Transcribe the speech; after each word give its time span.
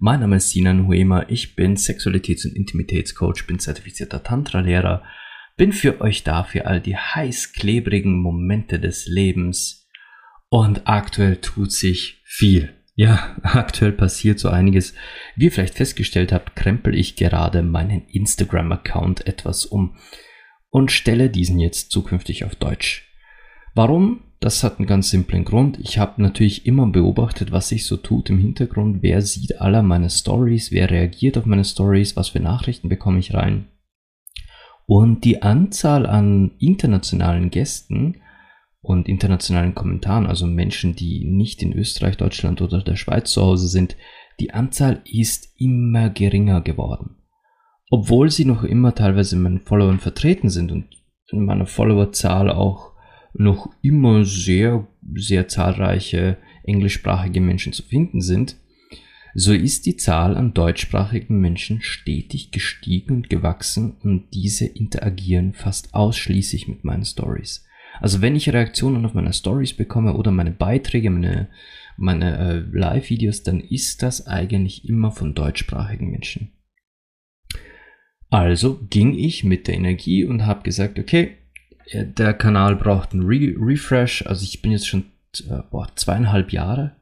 Mein 0.00 0.20
Name 0.20 0.36
ist 0.36 0.50
Sinan 0.50 0.86
Huema, 0.86 1.24
ich 1.28 1.56
bin 1.56 1.76
Sexualitäts- 1.76 2.46
und 2.46 2.54
Intimitätscoach, 2.54 3.48
bin 3.48 3.58
zertifizierter 3.58 4.22
Tantra-Lehrer, 4.22 5.02
bin 5.56 5.72
für 5.72 6.00
euch 6.00 6.22
da 6.22 6.44
für 6.44 6.66
all 6.66 6.80
die 6.80 6.96
heiß 6.96 7.52
klebrigen 7.52 8.20
Momente 8.22 8.78
des 8.78 9.08
Lebens 9.08 9.88
und 10.50 10.86
aktuell 10.86 11.38
tut 11.38 11.72
sich 11.72 12.22
viel. 12.24 12.76
Ja, 12.94 13.36
aktuell 13.42 13.90
passiert 13.90 14.38
so 14.38 14.50
einiges. 14.50 14.94
Wie 15.34 15.46
ihr 15.46 15.52
vielleicht 15.52 15.74
festgestellt 15.74 16.30
habt, 16.30 16.54
krempel 16.54 16.94
ich 16.94 17.16
gerade 17.16 17.62
meinen 17.62 18.06
Instagram-Account 18.06 19.26
etwas 19.26 19.66
um 19.66 19.96
und 20.70 20.92
stelle 20.92 21.28
diesen 21.28 21.58
jetzt 21.58 21.90
zukünftig 21.90 22.44
auf 22.44 22.54
Deutsch. 22.54 23.12
Warum? 23.74 24.27
Das 24.40 24.62
hat 24.62 24.78
einen 24.78 24.86
ganz 24.86 25.10
simplen 25.10 25.44
Grund. 25.44 25.78
Ich 25.80 25.98
habe 25.98 26.22
natürlich 26.22 26.64
immer 26.64 26.86
beobachtet, 26.86 27.50
was 27.50 27.68
sich 27.68 27.86
so 27.86 27.96
tut 27.96 28.30
im 28.30 28.38
Hintergrund. 28.38 29.02
Wer 29.02 29.20
sieht 29.20 29.60
aller 29.60 29.82
meine 29.82 30.10
Stories? 30.10 30.70
Wer 30.70 30.90
reagiert 30.90 31.36
auf 31.36 31.46
meine 31.46 31.64
Stories? 31.64 32.14
Was 32.14 32.28
für 32.28 32.40
Nachrichten 32.40 32.88
bekomme 32.88 33.18
ich 33.18 33.34
rein? 33.34 33.66
Und 34.86 35.24
die 35.24 35.42
Anzahl 35.42 36.06
an 36.06 36.52
internationalen 36.60 37.50
Gästen 37.50 38.22
und 38.80 39.08
internationalen 39.08 39.74
Kommentaren, 39.74 40.26
also 40.26 40.46
Menschen, 40.46 40.94
die 40.94 41.24
nicht 41.24 41.62
in 41.62 41.72
Österreich, 41.72 42.16
Deutschland 42.16 42.62
oder 42.62 42.80
der 42.80 42.96
Schweiz 42.96 43.32
zu 43.32 43.42
Hause 43.42 43.68
sind, 43.68 43.96
die 44.38 44.54
Anzahl 44.54 45.02
ist 45.04 45.52
immer 45.56 46.10
geringer 46.10 46.60
geworden. 46.60 47.16
Obwohl 47.90 48.30
sie 48.30 48.44
noch 48.44 48.62
immer 48.62 48.94
teilweise 48.94 49.34
in 49.34 49.42
meinen 49.42 49.60
Followern 49.60 49.98
vertreten 49.98 50.48
sind 50.48 50.70
und 50.70 50.86
in 51.30 51.44
meiner 51.44 51.66
Followerzahl 51.66 52.50
auch 52.50 52.87
noch 53.38 53.70
immer 53.82 54.24
sehr, 54.24 54.86
sehr 55.14 55.48
zahlreiche 55.48 56.36
englischsprachige 56.64 57.40
Menschen 57.40 57.72
zu 57.72 57.82
finden 57.82 58.20
sind, 58.20 58.56
so 59.34 59.52
ist 59.52 59.86
die 59.86 59.96
Zahl 59.96 60.36
an 60.36 60.54
deutschsprachigen 60.54 61.40
Menschen 61.40 61.80
stetig 61.80 62.50
gestiegen 62.50 63.14
und 63.14 63.30
gewachsen 63.30 63.96
und 64.02 64.34
diese 64.34 64.66
interagieren 64.66 65.52
fast 65.52 65.94
ausschließlich 65.94 66.66
mit 66.66 66.84
meinen 66.84 67.04
Stories. 67.04 67.64
Also 68.00 68.20
wenn 68.20 68.36
ich 68.36 68.52
Reaktionen 68.52 69.04
auf 69.04 69.14
meine 69.14 69.32
Stories 69.32 69.74
bekomme 69.74 70.14
oder 70.14 70.30
meine 70.30 70.50
Beiträge, 70.50 71.10
meine, 71.10 71.48
meine 71.96 72.38
äh, 72.38 72.76
Live-Videos, 72.76 73.42
dann 73.42 73.60
ist 73.60 74.02
das 74.02 74.26
eigentlich 74.26 74.88
immer 74.88 75.10
von 75.10 75.34
deutschsprachigen 75.34 76.10
Menschen. 76.10 76.52
Also 78.30 78.80
ging 78.90 79.14
ich 79.14 79.44
mit 79.44 79.68
der 79.68 79.74
Energie 79.74 80.24
und 80.24 80.46
habe 80.46 80.62
gesagt, 80.62 80.98
okay, 80.98 81.38
der 81.92 82.34
Kanal 82.34 82.76
braucht 82.76 83.12
einen 83.12 83.24
Re 83.24 83.54
Refresh. 83.58 84.26
Also 84.26 84.44
ich 84.44 84.62
bin 84.62 84.72
jetzt 84.72 84.88
schon 84.88 85.04
äh, 85.48 85.62
boah, 85.70 85.88
zweieinhalb 85.94 86.52
Jahre. 86.52 86.96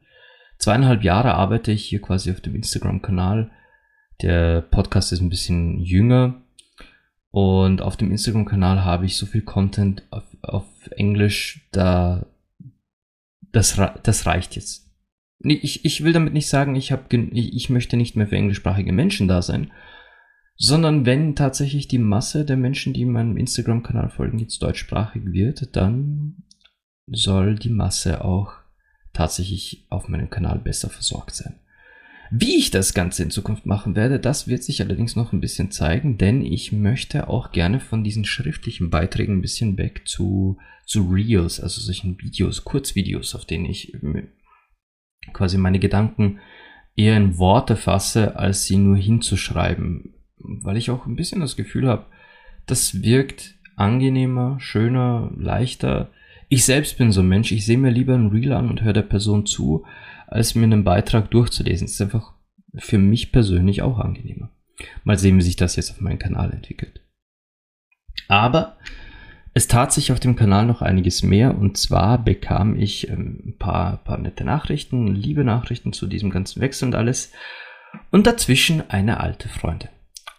Zweieinhalb 0.58 1.02
Jahre 1.02 1.34
arbeite 1.34 1.72
ich 1.72 1.84
hier 1.84 2.00
quasi 2.00 2.30
auf 2.30 2.40
dem 2.40 2.54
Instagram-Kanal. 2.54 3.50
Der 4.22 4.62
Podcast 4.62 5.12
ist 5.12 5.20
ein 5.20 5.28
bisschen 5.28 5.80
jünger. 5.80 6.42
Und 7.30 7.82
auf 7.82 7.96
dem 7.96 8.10
Instagram-Kanal 8.10 8.84
habe 8.84 9.04
ich 9.04 9.16
so 9.16 9.26
viel 9.26 9.42
Content 9.42 10.04
auf, 10.10 10.24
auf 10.42 10.64
Englisch, 10.92 11.68
da 11.72 12.26
das, 13.52 13.80
das 14.02 14.26
reicht 14.26 14.56
jetzt. 14.56 14.90
Ich, 15.40 15.84
ich 15.84 16.02
will 16.02 16.12
damit 16.12 16.32
nicht 16.32 16.48
sagen, 16.48 16.76
ich, 16.76 16.92
hab, 16.92 17.12
ich 17.12 17.70
möchte 17.70 17.96
nicht 17.96 18.16
mehr 18.16 18.26
für 18.26 18.36
englischsprachige 18.36 18.92
Menschen 18.92 19.28
da 19.28 19.42
sein, 19.42 19.70
sondern 20.56 21.04
wenn 21.04 21.36
tatsächlich 21.36 21.86
die 21.88 21.98
Masse 21.98 22.44
der 22.44 22.56
Menschen, 22.56 22.92
die 22.92 23.04
meinem 23.04 23.36
Instagram-Kanal 23.36 24.08
folgen, 24.08 24.38
jetzt 24.38 24.62
deutschsprachig 24.62 25.22
wird, 25.26 25.76
dann 25.76 26.44
soll 27.06 27.56
die 27.56 27.70
Masse 27.70 28.24
auch 28.24 28.54
tatsächlich 29.12 29.86
auf 29.90 30.08
meinem 30.08 30.30
Kanal 30.30 30.58
besser 30.58 30.90
versorgt 30.90 31.34
sein. 31.34 31.60
Wie 32.30 32.56
ich 32.56 32.70
das 32.70 32.92
Ganze 32.92 33.22
in 33.22 33.30
Zukunft 33.30 33.66
machen 33.66 33.94
werde, 33.94 34.18
das 34.18 34.48
wird 34.48 34.64
sich 34.64 34.82
allerdings 34.82 35.14
noch 35.14 35.32
ein 35.32 35.40
bisschen 35.40 35.70
zeigen, 35.70 36.18
denn 36.18 36.44
ich 36.44 36.72
möchte 36.72 37.28
auch 37.28 37.52
gerne 37.52 37.78
von 37.78 38.02
diesen 38.02 38.24
schriftlichen 38.24 38.90
Beiträgen 38.90 39.34
ein 39.34 39.42
bisschen 39.42 39.78
weg 39.78 40.02
zu, 40.06 40.58
zu 40.86 41.08
Reels, 41.08 41.60
also 41.60 41.80
solchen 41.80 42.20
Videos, 42.20 42.64
Kurzvideos, 42.64 43.36
auf 43.36 43.44
denen 43.44 43.66
ich 43.66 43.96
quasi 45.32 45.56
meine 45.56 45.78
Gedanken 45.78 46.40
eher 46.96 47.16
in 47.16 47.38
Worte 47.38 47.76
fasse, 47.76 48.36
als 48.36 48.64
sie 48.64 48.76
nur 48.76 48.96
hinzuschreiben 48.96 50.15
weil 50.62 50.76
ich 50.76 50.90
auch 50.90 51.06
ein 51.06 51.16
bisschen 51.16 51.40
das 51.40 51.56
Gefühl 51.56 51.88
habe, 51.88 52.06
das 52.66 53.02
wirkt 53.02 53.54
angenehmer, 53.76 54.58
schöner, 54.58 55.30
leichter. 55.36 56.10
Ich 56.48 56.64
selbst 56.64 56.98
bin 56.98 57.12
so 57.12 57.20
ein 57.20 57.28
Mensch, 57.28 57.52
ich 57.52 57.64
sehe 57.64 57.78
mir 57.78 57.90
lieber 57.90 58.14
ein 58.14 58.28
Reel 58.28 58.52
an 58.52 58.68
und 58.68 58.82
höre 58.82 58.92
der 58.92 59.02
Person 59.02 59.46
zu, 59.46 59.84
als 60.26 60.54
mir 60.54 60.64
einen 60.64 60.84
Beitrag 60.84 61.30
durchzulesen. 61.30 61.86
Das 61.86 61.94
ist 61.94 62.00
einfach 62.00 62.32
für 62.74 62.98
mich 62.98 63.32
persönlich 63.32 63.82
auch 63.82 63.98
angenehmer. 63.98 64.50
Mal 65.04 65.18
sehen, 65.18 65.38
wie 65.38 65.42
sich 65.42 65.56
das 65.56 65.76
jetzt 65.76 65.90
auf 65.90 66.00
meinem 66.00 66.18
Kanal 66.18 66.52
entwickelt. 66.52 67.00
Aber 68.28 68.76
es 69.54 69.68
tat 69.68 69.92
sich 69.92 70.12
auf 70.12 70.20
dem 70.20 70.36
Kanal 70.36 70.66
noch 70.66 70.82
einiges 70.82 71.22
mehr 71.22 71.56
und 71.56 71.78
zwar 71.78 72.22
bekam 72.22 72.78
ich 72.78 73.08
ähm, 73.08 73.42
ein 73.46 73.58
paar, 73.58 73.98
paar 73.98 74.18
nette 74.18 74.44
Nachrichten, 74.44 75.14
liebe 75.14 75.44
Nachrichten 75.44 75.92
zu 75.94 76.06
diesem 76.06 76.30
ganzen 76.30 76.60
Wechsel 76.60 76.86
und 76.86 76.94
alles 76.94 77.32
und 78.10 78.26
dazwischen 78.26 78.90
eine 78.90 79.20
alte 79.20 79.48
Freundin 79.48 79.88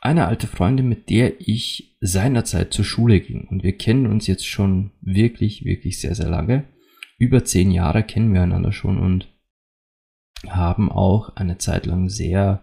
eine 0.01 0.27
alte 0.27 0.47
Freundin, 0.47 0.87
mit 0.87 1.09
der 1.09 1.41
ich 1.41 1.97
seinerzeit 2.01 2.73
zur 2.73 2.85
Schule 2.85 3.19
ging. 3.19 3.47
Und 3.47 3.63
wir 3.63 3.77
kennen 3.77 4.07
uns 4.07 4.27
jetzt 4.27 4.45
schon 4.45 4.91
wirklich, 5.01 5.65
wirklich 5.65 5.99
sehr, 5.99 6.15
sehr 6.15 6.29
lange. 6.29 6.65
Über 7.17 7.43
zehn 7.43 7.71
Jahre 7.71 8.03
kennen 8.03 8.33
wir 8.33 8.43
einander 8.43 8.71
schon 8.71 8.99
und 8.99 9.27
haben 10.47 10.91
auch 10.91 11.35
eine 11.35 11.57
Zeit 11.57 11.85
lang 11.87 12.09
sehr, 12.09 12.61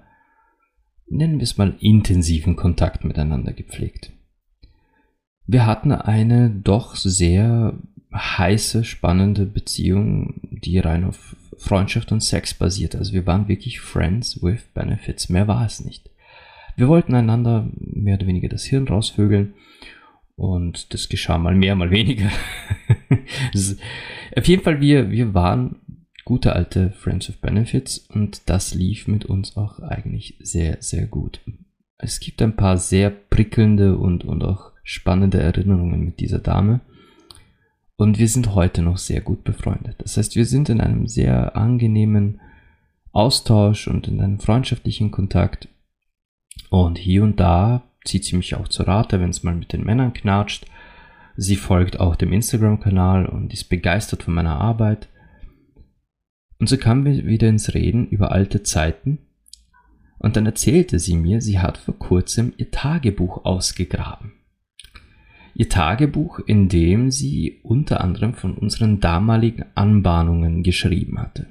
nennen 1.09 1.39
wir 1.39 1.45
es 1.45 1.59
mal, 1.59 1.75
intensiven 1.81 2.55
Kontakt 2.55 3.05
miteinander 3.05 3.53
gepflegt. 3.53 4.13
Wir 5.47 5.67
hatten 5.67 5.93
eine 5.93 6.51
doch 6.51 6.95
sehr 6.95 7.79
heiße, 8.15 8.85
spannende 8.85 9.45
Beziehung, 9.45 10.41
die 10.43 10.79
rein 10.79 11.05
auf 11.05 11.37
Freundschaft 11.59 12.13
und 12.13 12.23
Sex 12.23 12.55
basiert. 12.55 12.95
Also 12.95 13.13
wir 13.13 13.27
waren 13.27 13.49
wirklich 13.49 13.81
Friends 13.81 14.43
with 14.43 14.63
Benefits. 14.73 15.29
Mehr 15.29 15.49
war 15.49 15.67
es 15.67 15.85
nicht. 15.85 16.11
Wir 16.77 16.89
wollten 16.89 17.15
einander 17.15 17.69
mehr 17.77 18.17
oder 18.17 18.27
weniger 18.27 18.49
das 18.49 18.65
Hirn 18.65 18.89
rausvögeln 18.89 19.55
und 20.37 20.93
das 20.93 21.09
geschah 21.09 21.39
mal 21.39 21.55
mehr, 21.55 21.77
mal 21.77 21.91
weniger. 21.91 22.31
auf 24.37 24.47
jeden 24.47 24.63
Fall, 24.63 24.81
wir, 24.81 25.11
wir 25.11 25.35
waren 25.35 25.77
gute 26.25 26.55
alte 26.55 26.91
Friends 26.91 27.29
of 27.29 27.39
Benefits 27.39 27.99
und 27.99 28.49
das 28.49 28.75
lief 28.75 29.07
mit 29.07 29.25
uns 29.25 29.57
auch 29.57 29.79
eigentlich 29.81 30.37
sehr, 30.41 30.79
sehr 30.81 31.07
gut. 31.07 31.41
Es 31.99 32.21
gibt 32.21 32.43
ein 32.43 32.57
paar 32.57 32.77
sehr 32.77 33.11
prickelnde 33.11 33.97
und, 33.97 34.25
und 34.25 34.43
auch 34.43 34.73
spannende 34.83 35.41
Erinnerungen 35.41 36.05
mit 36.05 36.21
dieser 36.21 36.39
Dame. 36.39 36.81
Und 37.97 38.19
wir 38.19 38.29
sind 38.29 38.55
heute 38.55 38.83
noch 38.83 38.99
sehr 38.99 39.21
gut 39.21 39.45
befreundet. 39.45 39.97
Das 39.99 40.17
heißt, 40.17 40.35
wir 40.35 40.47
sind 40.47 40.69
in 40.69 40.81
einem 40.81 41.07
sehr 41.07 41.57
angenehmen 41.57 42.41
Austausch 43.13 43.87
und 43.87 44.09
in 44.09 44.21
einem 44.21 44.41
freundschaftlichen 44.41 45.13
Kontakt. 45.13 45.69
Und 46.71 46.99
hier 46.99 47.23
und 47.23 47.41
da 47.41 47.83
zieht 48.05 48.25
sie 48.25 48.37
mich 48.37 48.55
auch 48.55 48.69
zu 48.69 48.83
Rate, 48.83 49.21
wenn 49.21 49.31
es 49.31 49.43
mal 49.43 49.55
mit 49.55 49.73
den 49.73 49.85
Männern 49.85 50.13
knatscht. 50.13 50.67
Sie 51.37 51.57
folgt 51.57 51.99
auch 51.99 52.17
dem 52.17 52.33
Instagram-Kanal 52.33 53.27
und 53.27 53.53
ist 53.53 53.65
begeistert 53.65 54.23
von 54.23 54.35
meiner 54.35 54.61
Arbeit. 54.61 55.09
Und 56.59 56.69
so 56.69 56.77
kamen 56.77 57.05
wir 57.05 57.27
wieder 57.27 57.49
ins 57.49 57.75
Reden 57.75 58.07
über 58.09 58.33
alte 58.33 58.63
Zeiten. 58.63 59.19
Und 60.19 60.37
dann 60.37 60.47
erzählte 60.47 60.99
sie 60.99 61.17
mir, 61.17 61.41
sie 61.41 61.59
hat 61.59 61.77
vor 61.77 61.99
kurzem 61.99 62.53
ihr 62.57 62.71
Tagebuch 62.71 63.45
ausgegraben. 63.45 64.33
Ihr 65.55 65.69
Tagebuch, 65.69 66.41
in 66.41 66.69
dem 66.69 67.11
sie 67.11 67.61
unter 67.63 68.01
anderem 68.01 68.35
von 68.35 68.57
unseren 68.57 69.01
damaligen 69.01 69.65
Anbahnungen 69.75 70.63
geschrieben 70.63 71.21
hatte. 71.21 71.47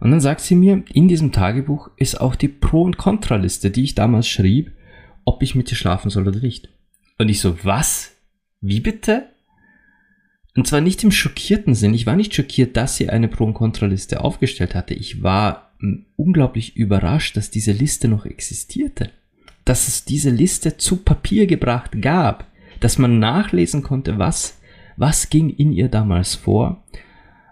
Und 0.00 0.10
dann 0.10 0.20
sagt 0.20 0.40
sie 0.40 0.54
mir, 0.54 0.82
in 0.92 1.08
diesem 1.08 1.32
Tagebuch 1.32 1.90
ist 1.96 2.20
auch 2.20 2.34
die 2.34 2.48
Pro- 2.48 2.82
und 2.82 2.98
Kontraliste, 2.98 3.70
die 3.70 3.84
ich 3.84 3.94
damals 3.94 4.28
schrieb, 4.28 4.72
ob 5.24 5.42
ich 5.42 5.54
mit 5.54 5.70
ihr 5.70 5.76
schlafen 5.76 6.10
soll 6.10 6.28
oder 6.28 6.40
nicht. 6.40 6.68
Und 7.18 7.28
ich 7.28 7.40
so, 7.40 7.64
was? 7.64 8.12
Wie 8.60 8.80
bitte? 8.80 9.28
Und 10.54 10.66
zwar 10.66 10.80
nicht 10.80 11.02
im 11.04 11.10
schockierten 11.12 11.74
Sinn. 11.74 11.94
Ich 11.94 12.06
war 12.06 12.16
nicht 12.16 12.34
schockiert, 12.34 12.76
dass 12.76 12.96
sie 12.96 13.10
eine 13.10 13.28
Pro- 13.28 13.44
und 13.44 13.54
Kontraliste 13.54 14.22
aufgestellt 14.22 14.74
hatte. 14.74 14.94
Ich 14.94 15.22
war 15.22 15.72
unglaublich 16.16 16.76
überrascht, 16.76 17.36
dass 17.36 17.50
diese 17.50 17.72
Liste 17.72 18.08
noch 18.08 18.24
existierte. 18.24 19.10
dass 19.66 19.88
es 19.88 20.04
diese 20.04 20.30
Liste 20.30 20.78
zu 20.78 20.98
Papier 20.98 21.46
gebracht 21.46 22.00
gab, 22.00 22.46
dass 22.80 22.98
man 22.98 23.18
nachlesen 23.18 23.82
konnte, 23.82 24.16
was, 24.16 24.58
was 24.96 25.28
ging 25.28 25.50
in 25.50 25.72
ihr 25.72 25.88
damals 25.88 26.36
vor, 26.36 26.84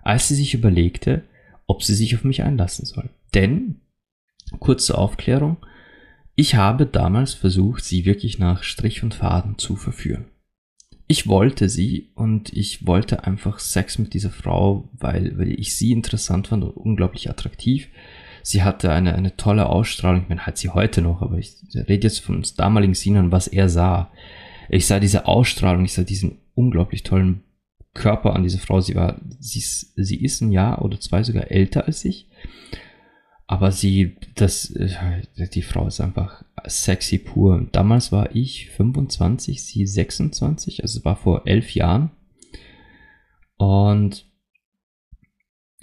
als 0.02 0.29
sie 0.29 0.37
sich 0.37 0.55
überlegte, 0.55 1.25
ob 1.66 1.82
sie 1.82 1.94
sich 1.94 2.14
auf 2.14 2.25
mich 2.25 2.43
einlassen 2.43 2.84
soll. 2.87 3.11
Denn, 3.34 3.81
kurze 4.58 4.96
Aufklärung, 4.96 5.56
ich 6.37 6.56
habe 6.56 6.87
damals 6.87 7.34
versucht, 7.34 7.84
sie 7.84 8.05
wirklich 8.05 8.38
nach 8.38 8.62
Strich 8.62 9.02
und 9.02 9.14
Faden 9.14 9.58
zu 9.58 9.76
verführen. 9.76 10.26
Ich 11.06 11.28
wollte 11.28 11.69
sie 11.69 12.11
und 12.14 12.52
ich 12.52 12.87
wollte 12.87 13.25
einfach 13.25 13.58
Sex 13.58 13.99
mit 13.99 14.14
dieser 14.14 14.31
Frau, 14.31 14.88
weil, 14.93 15.38
weil 15.38 15.50
ich 15.50 15.76
sie 15.76 15.93
interessant 15.93 16.49
fand 16.49 16.64
und 16.64 16.70
unglaublich 16.70 17.28
attraktiv. 17.28 17.88
Sie 18.43 18.62
hatte 18.62 18.90
eine, 18.90 19.14
eine 19.14 19.37
tolle 19.37 19.67
Ausstrahlung. 19.67 20.22
Ich 20.22 20.28
meine, 20.28 20.46
hat 20.46 20.58
sie 20.58 20.70
heute 20.70 21.02
noch, 21.02 21.22
aber 21.22 21.38
ich 21.38 21.56
rede 21.75 22.06
jetzt 22.06 22.20
von 22.20 22.37
uns 22.37 22.55
damaligen 22.55 22.94
Sinan, 22.94 23.32
was 23.32 23.49
er 23.49 23.69
sah. 23.69 24.10
Ich 24.69 24.87
sah 24.87 24.99
diese 24.99 25.26
Ausstrahlung, 25.26 25.84
ich 25.84 25.93
sah 25.93 26.02
diesen 26.02 26.38
unglaublich 26.55 27.02
tollen 27.02 27.43
Körper 27.94 28.35
an 28.35 28.43
dieser 28.43 28.58
Frau. 28.58 28.81
Sie 28.81 28.94
war, 28.94 29.20
sie 29.38 29.61
ist, 29.61 29.93
sie 29.96 30.23
ist 30.23 30.41
ein 30.41 30.52
Jahr 30.52 30.85
oder 30.85 31.00
zwei 31.00 31.23
sogar 31.23 31.50
älter 31.50 31.87
als 31.87 32.05
ich. 32.05 32.29
Aber 33.46 33.73
sie, 33.73 34.17
das, 34.35 34.70
äh, 34.70 35.23
die 35.52 35.62
Frau 35.62 35.87
ist 35.87 36.00
einfach 36.00 36.44
sexy 36.67 37.19
pur. 37.19 37.67
Damals 37.73 38.11
war 38.11 38.35
ich 38.35 38.70
25, 38.70 39.62
sie 39.62 39.87
26, 39.87 40.82
also 40.82 40.99
es 40.99 41.05
war 41.05 41.17
vor 41.17 41.46
elf 41.46 41.75
Jahren. 41.75 42.11
Und 43.56 44.26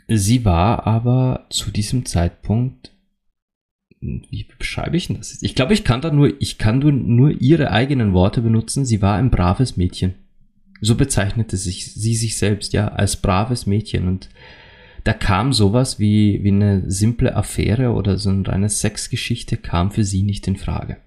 sie 0.08 0.44
war 0.44 0.88
aber 0.88 1.46
zu 1.50 1.72
diesem 1.72 2.06
Zeitpunkt, 2.06 2.92
wie 4.00 4.48
beschreibe 4.58 4.98
ich 4.98 5.08
denn 5.08 5.18
das? 5.18 5.42
Ich 5.44 5.54
glaube, 5.54 5.74
ich 5.74 5.84
kann 5.84 6.02
da 6.02 6.12
nur, 6.12 6.34
ich 6.42 6.58
kann 6.58 6.80
nur 6.80 7.40
ihre 7.40 7.72
eigenen 7.72 8.14
Worte 8.14 8.42
benutzen. 8.42 8.84
Sie 8.84 9.02
war 9.04 9.16
ein 9.16 9.30
braves 9.30 9.78
Mädchen. 9.78 10.16
So 10.82 10.96
bezeichnete 10.96 11.58
sich 11.58 11.94
sie 11.94 12.16
sich 12.16 12.38
selbst, 12.38 12.74
ja, 12.74 12.90
als 12.90 13.22
braves 13.22 13.66
Mädchen. 13.66 14.08
Und 14.08 14.30
da 15.04 15.14
kam 15.14 15.54
sowas 15.54 16.00
wie, 16.00 16.44
wie 16.44 16.52
eine 16.52 16.90
simple 16.90 17.36
Affäre 17.36 17.92
oder 17.92 18.18
so 18.18 18.30
eine 18.30 18.48
reine 18.48 18.70
Sexgeschichte 18.70 19.58
kam 19.58 19.92
für 19.92 20.04
sie 20.04 20.24
nicht 20.24 20.48
in 20.48 20.58
Frage. 20.58 20.98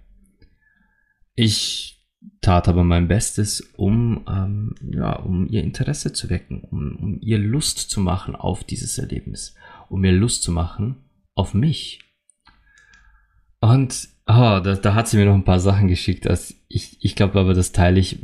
Ich 1.35 1.94
tat 2.41 2.69
aber 2.69 2.85
mein 2.85 3.09
Bestes, 3.09 3.61
um, 3.76 4.25
ähm, 4.29 4.75
ja, 4.93 5.17
um 5.17 5.49
ihr 5.49 5.62
Interesse 5.62 6.12
zu 6.12 6.31
wecken, 6.31 6.62
um, 6.70 6.97
um 6.97 7.19
ihr 7.20 7.38
Lust 7.38 7.79
zu 7.79 8.00
machen 8.00 8.37
auf 8.37 8.65
dieses 8.65 8.99
Erlebnis, 8.99 9.55
um 9.88 10.05
ihr 10.05 10.12
Lust 10.12 10.43
zu 10.43 10.53
machen 10.53 10.97
auf 11.35 11.55
mich. 11.55 12.00
Und 13.61 14.09
oh, 14.27 14.61
da, 14.62 14.77
da 14.77 14.94
hat 14.94 15.09
sie 15.09 15.17
mir 15.17 15.27
noch 15.27 15.35
ein 15.35 15.44
paar 15.44 15.61
Sachen 15.61 15.88
geschickt. 15.88 16.27
Also 16.27 16.55
ich, 16.69 16.99
ich 17.00 17.17
glaube 17.17 17.41
aber, 17.41 17.55
das 17.55 17.73
teile 17.73 17.99
ich, 17.99 18.23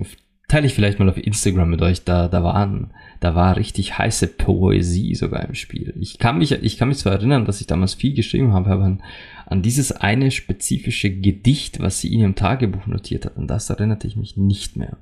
teile 0.50 0.66
ich 0.66 0.74
vielleicht 0.74 0.98
mal 0.98 1.08
auf 1.08 1.16
Instagram 1.16 1.70
mit 1.70 1.82
euch. 1.82 2.04
Da, 2.04 2.28
da 2.28 2.42
waren 2.42 2.90
da 3.20 3.34
war 3.34 3.56
richtig 3.56 3.98
heiße 3.98 4.26
Poesie 4.28 5.14
sogar 5.14 5.46
im 5.46 5.54
Spiel. 5.54 5.94
Ich 6.00 6.18
kann 6.18 6.38
mich, 6.38 6.52
ich 6.52 6.78
kann 6.78 6.88
mich 6.88 6.98
zwar 6.98 7.12
erinnern, 7.12 7.44
dass 7.44 7.60
ich 7.60 7.66
damals 7.66 7.92
viel 7.92 8.14
geschrieben 8.14 8.54
habe, 8.54 8.70
aber 8.70 8.84
an, 8.84 9.02
an 9.44 9.60
dieses 9.60 9.92
eine 9.92 10.30
spezifische 10.30 11.10
Gedicht, 11.10 11.80
was 11.80 12.00
sie 12.00 12.12
in 12.14 12.20
ihrem 12.20 12.34
Tagebuch 12.34 12.86
notiert 12.86 13.26
hat, 13.26 13.36
an 13.36 13.46
das 13.46 13.68
erinnerte 13.68 14.06
ich 14.06 14.16
mich 14.16 14.38
nicht 14.38 14.76
mehr. 14.76 14.96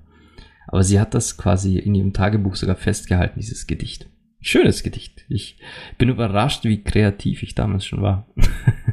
Aber 0.66 0.82
sie 0.82 0.98
hat 0.98 1.14
das 1.14 1.36
quasi 1.36 1.78
in 1.78 1.94
ihrem 1.94 2.12
Tagebuch 2.12 2.56
sogar 2.56 2.76
festgehalten, 2.76 3.38
dieses 3.38 3.68
Gedicht. 3.68 4.08
Schönes 4.40 4.82
Gedicht. 4.82 5.24
Ich 5.28 5.56
bin 5.96 6.08
überrascht, 6.08 6.64
wie 6.64 6.82
kreativ 6.82 7.44
ich 7.44 7.54
damals 7.54 7.86
schon 7.86 8.02
war. 8.02 8.26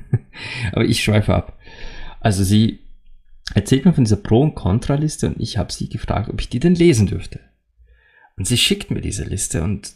aber 0.71 0.85
ich 0.85 1.03
schweife 1.03 1.33
ab. 1.33 1.57
Also 2.19 2.43
sie 2.43 2.79
erzählt 3.53 3.85
mir 3.85 3.93
von 3.93 4.03
dieser 4.03 4.17
Pro- 4.17 4.41
und 4.41 4.55
Kontraliste 4.55 5.27
und 5.27 5.39
ich 5.39 5.57
habe 5.57 5.71
sie 5.71 5.89
gefragt, 5.89 6.29
ob 6.29 6.39
ich 6.41 6.49
die 6.49 6.59
denn 6.59 6.75
lesen 6.75 7.07
dürfte. 7.07 7.39
Und 8.37 8.47
sie 8.47 8.57
schickt 8.57 8.91
mir 8.91 9.01
diese 9.01 9.23
Liste 9.23 9.63
und 9.63 9.93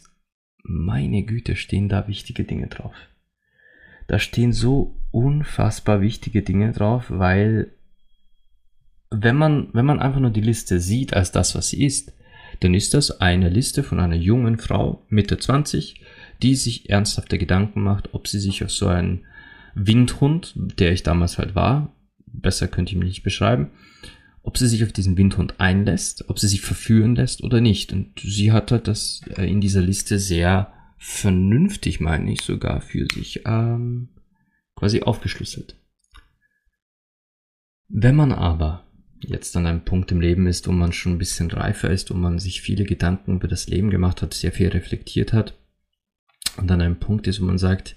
meine 0.64 1.24
Güte, 1.24 1.56
stehen 1.56 1.90
da 1.90 2.08
wichtige 2.08 2.44
Dinge 2.44 2.68
drauf. 2.68 2.96
Da 4.08 4.20
stehen 4.20 4.54
so 4.54 4.96
unfassbar 5.12 6.02
wichtige 6.02 6.42
Dinge 6.42 6.72
drauf, 6.72 7.06
weil 7.10 7.72
wenn 9.12 9.36
man, 9.36 9.70
wenn 9.74 9.86
man 9.86 10.00
einfach 10.00 10.20
nur 10.20 10.32
die 10.32 10.42
Liste 10.42 10.80
sieht 10.80 11.14
als 11.14 11.32
das, 11.32 11.56
was 11.56 11.70
sie 11.70 11.84
ist, 11.84 12.14
dann 12.60 12.74
ist 12.74 12.94
das 12.94 13.22
eine 13.22 13.50
Liste 13.50 13.84
von 13.84 14.00
einer 14.00 14.16
jungen 14.16 14.58
Frau, 14.58 15.06
Mitte 15.10 15.38
20, 15.38 16.02
die 16.42 16.56
sich 16.56 16.90
ernsthafte 16.90 17.38
Gedanken 17.38 17.82
macht, 17.82 18.14
ob 18.14 18.28
sie 18.28 18.40
sich 18.40 18.64
auf 18.64 18.72
so 18.72 18.88
einen 18.88 19.26
Windhund, 19.76 20.54
der 20.56 20.92
ich 20.92 21.04
damals 21.04 21.38
halt 21.38 21.56
war, 21.56 21.94
besser 22.42 22.68
könnte 22.68 22.92
ich 22.92 22.98
mich 22.98 23.10
nicht 23.10 23.24
beschreiben, 23.24 23.72
ob 24.42 24.58
sie 24.58 24.68
sich 24.68 24.84
auf 24.84 24.92
diesen 24.92 25.18
Windhund 25.18 25.60
einlässt, 25.60 26.30
ob 26.30 26.40
sie 26.40 26.48
sich 26.48 26.62
verführen 26.62 27.16
lässt 27.16 27.44
oder 27.44 27.62
nicht. 27.62 27.92
Und 27.92 28.20
sie 28.20 28.52
hat 28.52 28.72
halt 28.72 28.88
das 28.88 29.22
äh, 29.36 29.50
in 29.50 29.62
dieser 29.62 29.82
Liste 29.82 30.20
sehr 30.20 30.74
vernünftig, 30.98 32.00
meine 32.00 32.32
ich 32.32 32.42
sogar, 32.42 32.82
für 32.82 33.06
sich 33.14 33.42
ähm, 33.46 34.10
quasi 34.76 35.02
aufgeschlüsselt. 35.02 35.76
Wenn 37.88 38.16
man 38.16 38.32
aber 38.32 38.86
jetzt 39.22 39.56
an 39.58 39.66
einem 39.66 39.84
Punkt 39.84 40.12
im 40.12 40.22
Leben 40.22 40.48
ist, 40.48 40.68
wo 40.68 40.72
man 40.72 40.94
schon 40.94 41.14
ein 41.14 41.18
bisschen 41.18 41.52
reifer 41.52 41.90
ist, 41.90 42.10
wo 42.10 42.14
man 42.14 42.40
sich 42.40 42.62
viele 42.62 42.86
Gedanken 42.86 43.36
über 43.36 43.48
das 43.48 43.68
Leben 43.68 43.90
gemacht 43.90 44.22
hat, 44.22 44.34
sehr 44.34 44.52
viel 44.52 44.70
reflektiert 44.70 45.34
hat 45.34 45.58
und 46.58 46.72
an 46.72 46.82
einem 46.82 47.00
Punkt 47.00 47.28
ist, 47.28 47.42
wo 47.42 47.46
man 47.46 47.58
sagt, 47.58 47.96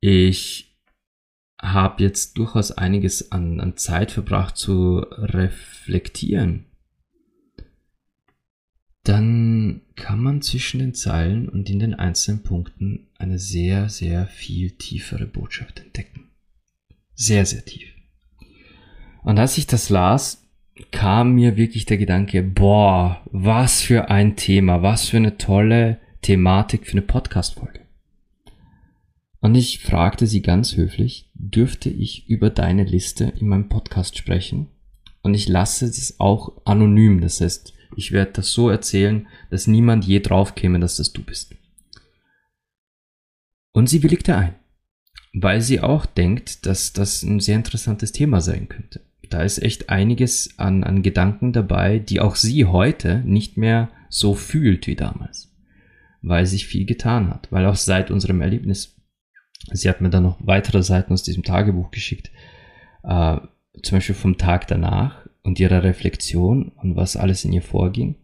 ich 0.00 0.73
habe 1.60 2.02
jetzt 2.02 2.36
durchaus 2.38 2.72
einiges 2.72 3.32
an, 3.32 3.60
an 3.60 3.76
Zeit 3.76 4.10
verbracht 4.10 4.56
zu 4.56 4.98
reflektieren, 4.98 6.66
dann 9.04 9.82
kann 9.96 10.20
man 10.20 10.40
zwischen 10.40 10.80
den 10.80 10.94
Zeilen 10.94 11.48
und 11.48 11.68
in 11.68 11.78
den 11.78 11.94
einzelnen 11.94 12.42
Punkten 12.42 13.08
eine 13.18 13.38
sehr, 13.38 13.88
sehr 13.88 14.26
viel 14.26 14.72
tiefere 14.72 15.26
Botschaft 15.26 15.80
entdecken. 15.80 16.30
Sehr, 17.14 17.44
sehr 17.44 17.64
tief. 17.64 17.90
Und 19.22 19.38
als 19.38 19.58
ich 19.58 19.66
das 19.66 19.90
las, 19.90 20.42
kam 20.90 21.34
mir 21.34 21.56
wirklich 21.56 21.84
der 21.86 21.98
Gedanke, 21.98 22.42
boah, 22.42 23.22
was 23.30 23.82
für 23.82 24.10
ein 24.10 24.36
Thema, 24.36 24.82
was 24.82 25.08
für 25.08 25.18
eine 25.18 25.38
tolle 25.38 25.98
Thematik 26.22 26.86
für 26.86 26.92
eine 26.92 27.02
Podcast-Folge. 27.02 27.83
Und 29.44 29.56
ich 29.56 29.80
fragte 29.80 30.26
sie 30.26 30.40
ganz 30.40 30.74
höflich, 30.74 31.30
dürfte 31.34 31.90
ich 31.90 32.30
über 32.30 32.48
deine 32.48 32.82
Liste 32.82 33.24
in 33.38 33.48
meinem 33.48 33.68
Podcast 33.68 34.16
sprechen? 34.16 34.68
Und 35.20 35.34
ich 35.34 35.50
lasse 35.50 35.84
es 35.84 36.18
auch 36.18 36.62
anonym. 36.64 37.20
Das 37.20 37.42
heißt, 37.42 37.74
ich 37.94 38.12
werde 38.12 38.32
das 38.32 38.52
so 38.52 38.70
erzählen, 38.70 39.26
dass 39.50 39.66
niemand 39.66 40.06
je 40.06 40.20
drauf 40.20 40.54
käme, 40.54 40.80
dass 40.80 40.96
das 40.96 41.12
du 41.12 41.22
bist. 41.22 41.54
Und 43.72 43.90
sie 43.90 44.02
willigte 44.02 44.34
ein, 44.34 44.54
weil 45.34 45.60
sie 45.60 45.80
auch 45.80 46.06
denkt, 46.06 46.64
dass 46.64 46.94
das 46.94 47.22
ein 47.22 47.38
sehr 47.38 47.56
interessantes 47.56 48.12
Thema 48.12 48.40
sein 48.40 48.70
könnte. 48.70 49.02
Da 49.28 49.42
ist 49.42 49.62
echt 49.62 49.90
einiges 49.90 50.58
an, 50.58 50.84
an 50.84 51.02
Gedanken 51.02 51.52
dabei, 51.52 51.98
die 51.98 52.20
auch 52.20 52.36
sie 52.36 52.64
heute 52.64 53.18
nicht 53.26 53.58
mehr 53.58 53.90
so 54.08 54.34
fühlt 54.34 54.86
wie 54.86 54.96
damals. 54.96 55.52
Weil 56.22 56.46
sich 56.46 56.66
viel 56.66 56.86
getan 56.86 57.28
hat, 57.28 57.52
weil 57.52 57.66
auch 57.66 57.76
seit 57.76 58.10
unserem 58.10 58.40
Erlebnis 58.40 58.93
Sie 59.72 59.88
hat 59.88 60.00
mir 60.00 60.10
dann 60.10 60.24
noch 60.24 60.38
weitere 60.40 60.82
Seiten 60.82 61.12
aus 61.12 61.22
diesem 61.22 61.42
Tagebuch 61.42 61.90
geschickt, 61.90 62.30
äh, 63.02 63.36
zum 63.82 63.96
Beispiel 63.96 64.14
vom 64.14 64.38
Tag 64.38 64.66
danach 64.66 65.26
und 65.42 65.60
ihrer 65.60 65.82
Reflexion 65.82 66.68
und 66.68 66.96
was 66.96 67.16
alles 67.16 67.44
in 67.44 67.52
ihr 67.52 67.62
vorging. 67.62 68.16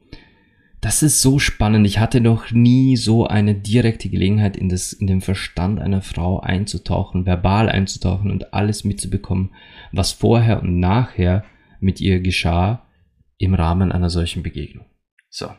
Das 0.80 1.02
ist 1.02 1.20
so 1.20 1.38
spannend. 1.38 1.87
Ich 1.87 1.99
hatte 1.99 2.23
noch 2.23 2.52
nie 2.52 2.97
so 2.97 3.26
eine 3.26 3.54
direkte 3.54 4.09
Gelegenheit, 4.09 4.56
in, 4.56 4.70
das, 4.70 4.94
in 4.94 5.06
den 5.06 5.20
Verstand 5.20 5.78
einer 5.78 6.00
Frau 6.00 6.40
einzutauchen, 6.40 7.26
verbal 7.26 7.68
einzutauchen 7.68 8.30
und 8.30 8.54
alles 8.54 8.85
mitzubekommen, 8.85 9.50
was 9.92 10.12
vorher 10.12 10.62
und 10.62 10.80
nachher 10.80 11.44
mit 11.80 12.00
ihr 12.00 12.20
geschah 12.20 12.87
im 13.37 13.54
Rahmen 13.54 13.92
einer 13.92 14.09
solchen 14.09 14.42
Begegnung. 14.42 14.87
So. 15.28 15.50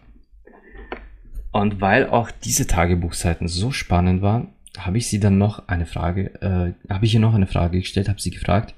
Und 1.52 1.82
weil 1.82 2.10
auch 2.10 2.32
diese 2.32 2.66
Tagebuchseiten 2.66 3.48
so 3.48 3.72
spannend 3.72 4.24
waren, 4.24 4.54
habe 4.78 4.98
ich 4.98 5.08
sie 5.08 5.20
dann 5.20 5.38
noch 5.38 5.68
eine 5.68 5.86
Frage, 5.86 6.42
äh, 6.42 6.92
habe 6.92 7.06
ich 7.06 7.14
ihr 7.14 7.20
noch 7.20 7.34
eine 7.34 7.48
Frage 7.48 7.80
gestellt, 7.80 8.10
habe 8.10 8.22
sie 8.22 8.32
gefragt, 8.32 8.74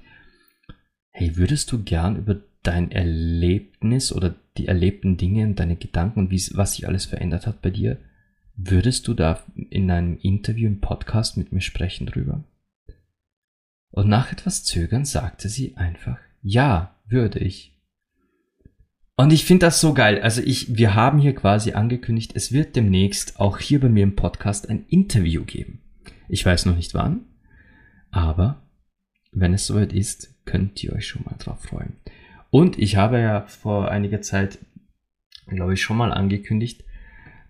hey, 1.12 1.38
würdest 1.38 1.72
du 1.72 1.84
gern 1.84 2.18
über 2.18 2.42
dein 2.64 2.92
Erlebnis 2.92 4.12
oder 4.12 4.36
die 4.58 4.68
erlebten 4.68 5.18
Dinge, 5.18 5.54
deine 5.54 5.76
Gedanken 5.76 6.20
und 6.20 6.32
wie, 6.32 6.42
was 6.54 6.74
sich 6.74 6.88
alles 6.88 7.06
verändert 7.06 7.46
hat 7.46 7.62
bei 7.62 7.70
dir, 7.70 7.98
würdest 8.56 9.08
du 9.08 9.14
da 9.14 9.44
in 9.70 9.92
einem 9.92 10.18
Interview, 10.18 10.68
im 10.68 10.80
Podcast 10.80 11.38
mit 11.38 11.52
mir 11.52 11.62
sprechen 11.62 12.08
drüber? 12.08 12.44
Und 13.92 14.10
nach 14.10 14.32
etwas 14.32 14.64
Zögern 14.64 15.06
sagte 15.06 15.50
sie 15.50 15.78
einfach, 15.78 16.18
ja, 16.42 16.96
würde 17.06 17.40
ich. 17.40 17.80
Und 19.16 19.32
ich 19.32 19.46
finde 19.46 19.68
das 19.68 19.80
so 19.80 19.94
geil. 19.94 20.20
Also 20.22 20.42
ich, 20.42 20.76
wir 20.76 20.96
haben 20.96 21.20
hier 21.20 21.36
quasi 21.36 21.74
angekündigt, 21.74 22.32
es 22.36 22.52
wird 22.52 22.76
demnächst 22.76 23.40
auch 23.40 23.60
hier 23.60 23.80
bei 23.80 23.90
mir 23.90 24.04
im 24.04 24.16
Podcast 24.16 24.68
ein 24.68 24.86
Interview 24.88 25.44
geben. 25.44 25.83
Ich 26.34 26.44
weiß 26.44 26.66
noch 26.66 26.76
nicht 26.76 26.96
wann, 26.96 27.26
aber 28.10 28.64
wenn 29.32 29.54
es 29.54 29.68
soweit 29.68 29.94
ist, 29.94 30.34
könnt 30.46 30.84
ihr 30.84 30.94
euch 30.94 31.06
schon 31.06 31.24
mal 31.26 31.36
drauf 31.38 31.62
freuen. 31.62 31.98
Und 32.50 32.80
ich 32.80 32.96
habe 32.96 33.20
ja 33.20 33.42
vor 33.42 33.92
einiger 33.92 34.20
Zeit, 34.24 34.58
glaube 35.46 35.76
ich, 35.76 35.84
schon 35.84 35.96
mal 35.96 36.12
angekündigt, 36.12 36.86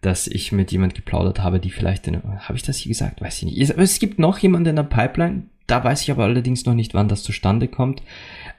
dass 0.01 0.27
ich 0.27 0.51
mit 0.51 0.73
jemand 0.73 0.95
geplaudert 0.95 1.39
habe, 1.39 1.61
die 1.61 1.69
vielleicht, 1.69 2.07
habe 2.07 2.57
ich 2.57 2.63
das 2.63 2.75
hier 2.75 2.89
gesagt? 2.89 3.21
Weiß 3.21 3.37
ich 3.37 3.43
nicht. 3.43 3.69
Es 3.69 3.99
gibt 3.99 4.19
noch 4.19 4.37
jemanden 4.39 4.71
in 4.71 4.75
der 4.75 4.83
Pipeline, 4.83 5.43
da 5.65 5.81
weiß 5.81 6.01
ich 6.01 6.11
aber 6.11 6.25
allerdings 6.25 6.65
noch 6.65 6.73
nicht, 6.73 6.93
wann 6.93 7.07
das 7.07 7.23
zustande 7.23 7.69
kommt. 7.69 8.03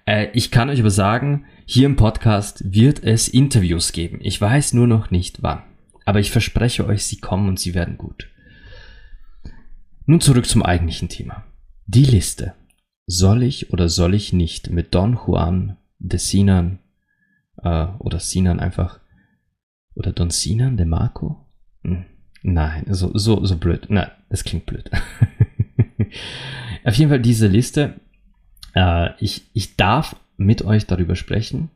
Äh, 0.07 0.29
ich 0.33 0.51
kann 0.51 0.71
euch 0.71 0.81
aber 0.81 0.91
sagen, 0.91 1.45
hier 1.67 1.85
im 1.85 1.97
Podcast 1.97 2.65
wird 2.73 3.05
es 3.05 3.29
Interviews 3.29 3.93
geben. 3.93 4.21
Ich 4.23 4.41
weiß 4.41 4.73
nur 4.73 4.87
noch 4.87 5.11
nicht 5.11 5.43
wann. 5.43 5.65
Aber 6.07 6.19
ich 6.19 6.31
verspreche 6.31 6.87
euch, 6.87 7.05
sie 7.05 7.19
kommen 7.19 7.47
und 7.47 7.61
sie 7.61 7.75
werden 7.75 7.99
gut. 7.99 8.31
Nun 10.07 10.21
zurück 10.21 10.47
zum 10.47 10.63
eigentlichen 10.63 11.09
Thema. 11.09 11.45
Die 11.87 12.05
Liste. 12.05 12.55
Soll 13.07 13.43
ich 13.43 13.73
oder 13.73 13.89
soll 13.89 14.15
ich 14.15 14.33
nicht 14.33 14.71
mit 14.71 14.95
Don 14.95 15.19
Juan 15.27 15.77
de 15.99 16.19
Sinan 16.19 16.79
äh, 17.63 17.87
oder 17.99 18.21
Sinan 18.21 18.61
einfach 18.61 19.01
oder 19.95 20.13
Don 20.13 20.31
Sinan 20.31 20.77
de 20.77 20.87
Marco? 20.87 21.47
Hm, 21.83 22.05
nein, 22.43 22.85
so, 22.89 23.17
so, 23.17 23.45
so 23.45 23.57
blöd. 23.57 23.87
Nein, 23.89 24.11
das 24.29 24.45
klingt 24.45 24.67
blöd. 24.67 24.91
Auf 26.85 26.95
jeden 26.95 27.11
Fall 27.11 27.21
diese 27.21 27.47
Liste. 27.47 28.01
Äh, 28.75 29.11
ich, 29.23 29.49
ich 29.53 29.77
darf 29.77 30.17
mit 30.37 30.63
euch 30.63 30.87
darüber 30.87 31.17
sprechen 31.17 31.71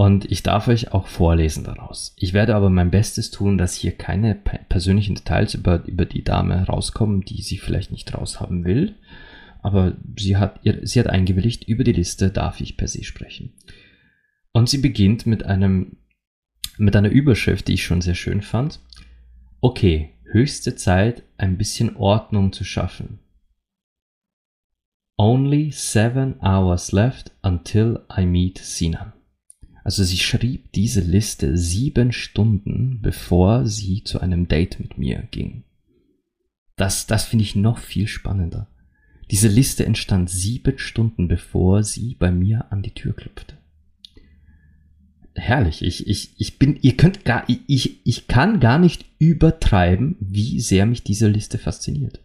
und 0.00 0.24
ich 0.32 0.42
darf 0.42 0.66
euch 0.66 0.94
auch 0.94 1.06
vorlesen 1.06 1.62
daraus. 1.62 2.14
Ich 2.16 2.32
werde 2.32 2.54
aber 2.54 2.70
mein 2.70 2.90
Bestes 2.90 3.30
tun, 3.30 3.58
dass 3.58 3.74
hier 3.74 3.92
keine 3.92 4.34
persönlichen 4.34 5.14
Details 5.14 5.52
über, 5.52 5.84
über 5.84 6.06
die 6.06 6.24
Dame 6.24 6.64
rauskommen, 6.64 7.20
die 7.20 7.42
sie 7.42 7.58
vielleicht 7.58 7.90
nicht 7.92 8.16
raushaben 8.16 8.64
will. 8.64 8.94
Aber 9.60 9.98
sie 10.18 10.38
hat, 10.38 10.60
sie 10.84 11.00
hat 11.00 11.08
eingewilligt, 11.08 11.68
über 11.68 11.84
die 11.84 11.92
Liste 11.92 12.30
darf 12.30 12.62
ich 12.62 12.78
per 12.78 12.88
se 12.88 13.04
sprechen. 13.04 13.52
Und 14.52 14.70
sie 14.70 14.78
beginnt 14.78 15.26
mit 15.26 15.44
einem, 15.44 15.98
mit 16.78 16.96
einer 16.96 17.10
Überschrift, 17.10 17.68
die 17.68 17.74
ich 17.74 17.84
schon 17.84 18.00
sehr 18.00 18.14
schön 18.14 18.40
fand. 18.40 18.80
Okay, 19.60 20.14
höchste 20.32 20.76
Zeit, 20.76 21.24
ein 21.36 21.58
bisschen 21.58 21.94
Ordnung 21.96 22.54
zu 22.54 22.64
schaffen. 22.64 23.18
Only 25.18 25.72
seven 25.72 26.40
hours 26.40 26.90
left 26.90 27.32
until 27.42 28.00
I 28.16 28.24
meet 28.24 28.56
Sinan. 28.56 29.12
Also 29.84 30.04
sie 30.04 30.18
schrieb 30.18 30.72
diese 30.72 31.00
Liste 31.00 31.56
sieben 31.56 32.12
Stunden, 32.12 33.00
bevor 33.00 33.66
sie 33.66 34.04
zu 34.04 34.20
einem 34.20 34.48
Date 34.48 34.78
mit 34.78 34.98
mir 34.98 35.26
ging. 35.30 35.64
Das, 36.76 37.06
das 37.06 37.24
finde 37.24 37.44
ich 37.44 37.56
noch 37.56 37.78
viel 37.78 38.06
spannender. 38.06 38.68
Diese 39.30 39.48
Liste 39.48 39.84
entstand 39.86 40.28
sieben 40.28 40.78
Stunden, 40.78 41.28
bevor 41.28 41.82
sie 41.84 42.16
bei 42.18 42.30
mir 42.30 42.72
an 42.72 42.82
die 42.82 42.94
Tür 42.94 43.14
klopfte. 43.14 43.54
Herrlich. 45.34 45.82
Ich, 45.82 46.06
ich, 46.06 46.34
ich 46.36 46.58
bin, 46.58 46.78
ihr 46.82 46.96
könnt 46.96 47.24
gar, 47.24 47.44
ich, 47.46 48.04
ich 48.04 48.26
kann 48.26 48.60
gar 48.60 48.78
nicht 48.78 49.06
übertreiben, 49.18 50.16
wie 50.20 50.60
sehr 50.60 50.84
mich 50.86 51.04
diese 51.04 51.28
Liste 51.28 51.58
fasziniert. 51.58 52.20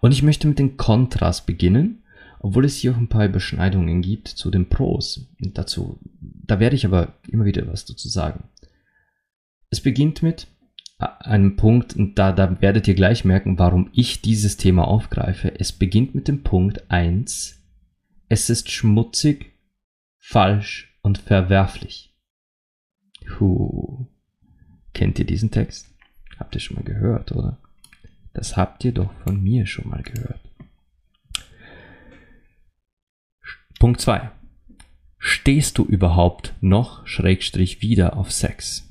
Und 0.00 0.12
ich 0.12 0.22
möchte 0.22 0.48
mit 0.48 0.58
dem 0.58 0.76
Kontrast 0.76 1.46
beginnen 1.46 2.02
obwohl 2.38 2.64
es 2.64 2.76
hier 2.76 2.92
auch 2.92 2.96
ein 2.96 3.08
paar 3.08 3.26
Überschneidungen 3.26 4.02
gibt 4.02 4.28
zu 4.28 4.50
den 4.50 4.68
Pros. 4.68 5.28
Dazu, 5.38 5.98
da 6.20 6.60
werde 6.60 6.76
ich 6.76 6.86
aber 6.86 7.14
immer 7.28 7.44
wieder 7.44 7.66
was 7.66 7.84
dazu 7.84 8.08
sagen. 8.08 8.44
Es 9.70 9.80
beginnt 9.80 10.22
mit 10.22 10.46
einem 10.98 11.56
Punkt, 11.56 11.94
und 11.94 12.18
da, 12.18 12.32
da 12.32 12.60
werdet 12.60 12.88
ihr 12.88 12.94
gleich 12.94 13.24
merken, 13.24 13.58
warum 13.58 13.90
ich 13.92 14.22
dieses 14.22 14.56
Thema 14.56 14.88
aufgreife. 14.88 15.58
Es 15.58 15.72
beginnt 15.72 16.14
mit 16.14 16.28
dem 16.28 16.42
Punkt 16.42 16.90
1. 16.90 17.62
Es 18.28 18.50
ist 18.50 18.70
schmutzig, 18.70 19.52
falsch 20.18 20.98
und 21.02 21.18
verwerflich. 21.18 22.16
Puh. 23.26 24.06
Kennt 24.94 25.18
ihr 25.18 25.26
diesen 25.26 25.50
Text? 25.50 25.94
Habt 26.38 26.54
ihr 26.54 26.60
schon 26.60 26.76
mal 26.76 26.84
gehört, 26.84 27.32
oder? 27.32 27.58
Das 28.32 28.56
habt 28.56 28.84
ihr 28.84 28.92
doch 28.92 29.12
von 29.24 29.42
mir 29.42 29.66
schon 29.66 29.88
mal 29.88 30.02
gehört. 30.02 30.45
Punkt 33.78 34.00
2. 34.00 34.30
Stehst 35.18 35.76
du 35.76 35.84
überhaupt 35.84 36.54
noch 36.62 37.06
Schrägstrich 37.06 37.82
wieder 37.82 38.16
auf 38.16 38.32
Sex? 38.32 38.88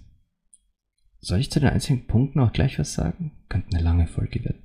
Soll 1.20 1.40
ich 1.40 1.50
zu 1.50 1.60
den 1.60 1.70
einzigen 1.70 2.06
Punkten 2.06 2.40
auch 2.40 2.54
gleich 2.54 2.78
was 2.78 2.94
sagen? 2.94 3.32
Könnte 3.50 3.76
eine 3.76 3.84
lange 3.84 4.06
Folge 4.06 4.46
werden. 4.46 4.62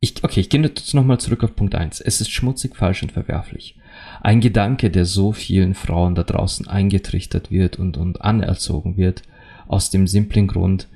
Ich, 0.00 0.24
okay, 0.24 0.40
ich 0.40 0.48
gehe 0.48 0.60
jetzt 0.60 0.94
nochmal 0.94 1.20
zurück 1.20 1.44
auf 1.44 1.54
Punkt 1.54 1.76
1. 1.76 2.00
Es 2.00 2.20
ist 2.20 2.32
schmutzig, 2.32 2.74
falsch 2.74 3.04
und 3.04 3.12
verwerflich. 3.12 3.78
Ein 4.20 4.40
Gedanke, 4.40 4.90
der 4.90 5.04
so 5.04 5.30
vielen 5.30 5.74
Frauen 5.74 6.16
da 6.16 6.24
draußen 6.24 6.66
eingetrichtert 6.66 7.52
wird 7.52 7.78
und, 7.78 7.98
und 7.98 8.22
anerzogen 8.22 8.96
wird, 8.96 9.22
aus 9.68 9.90
dem 9.90 10.08
simplen 10.08 10.48
Grund, 10.48 10.88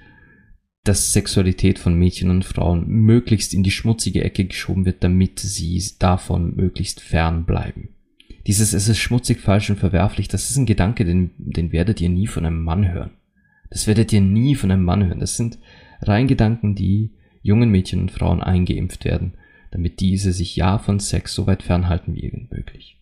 dass 0.83 1.12
Sexualität 1.12 1.79
von 1.79 1.95
Mädchen 1.95 2.31
und 2.31 2.45
Frauen 2.45 2.88
möglichst 2.88 3.55
in 3.55 3.62
die 3.62 3.71
schmutzige 3.71 4.25
Ecke 4.25 4.45
geschoben 4.45 4.87
wird, 4.87 5.05
damit 5.05 5.38
sie 5.38 5.81
davon 6.00 6.57
möglichst 6.57 7.00
fern 7.00 7.45
bleiben. 7.45 7.94
Dieses 8.47 8.75
es 8.75 8.89
ist 8.89 8.99
schmutzig, 8.99 9.41
falsch 9.41 9.71
und 9.71 9.79
verwerflich, 9.79 10.29
das 10.29 10.51
ist 10.51 10.57
ein 10.57 10.67
Gedanke, 10.67 11.05
den, 11.05 11.31
den 11.39 11.73
werdet 11.73 12.01
ihr 12.01 12.11
nie 12.11 12.27
von 12.27 12.45
einem 12.45 12.63
Mann 12.63 12.91
hören. 12.91 13.13
Das 13.71 13.87
werdet 13.87 14.13
ihr 14.13 14.21
nie 14.21 14.55
von 14.55 14.71
einem 14.71 14.85
Mann 14.85 15.07
hören. 15.07 15.21
Das 15.21 15.37
sind 15.37 15.59
rein 16.03 16.29
Gedanken, 16.29 16.75
die 16.75 17.15
jungen 17.43 17.71
Mädchen 17.71 18.01
und 18.01 18.11
Frauen 18.11 18.43
eingeimpft 18.43 19.05
werden, 19.05 19.35
damit 19.71 20.01
diese 20.01 20.33
sich 20.33 20.57
ja 20.57 20.79
von 20.79 21.01
Sex 21.01 21.35
so 21.35 21.47
weit 21.47 21.63
fernhalten 21.63 22.15
wie 22.15 22.23
irgend 22.23 22.53
möglich. 22.53 23.01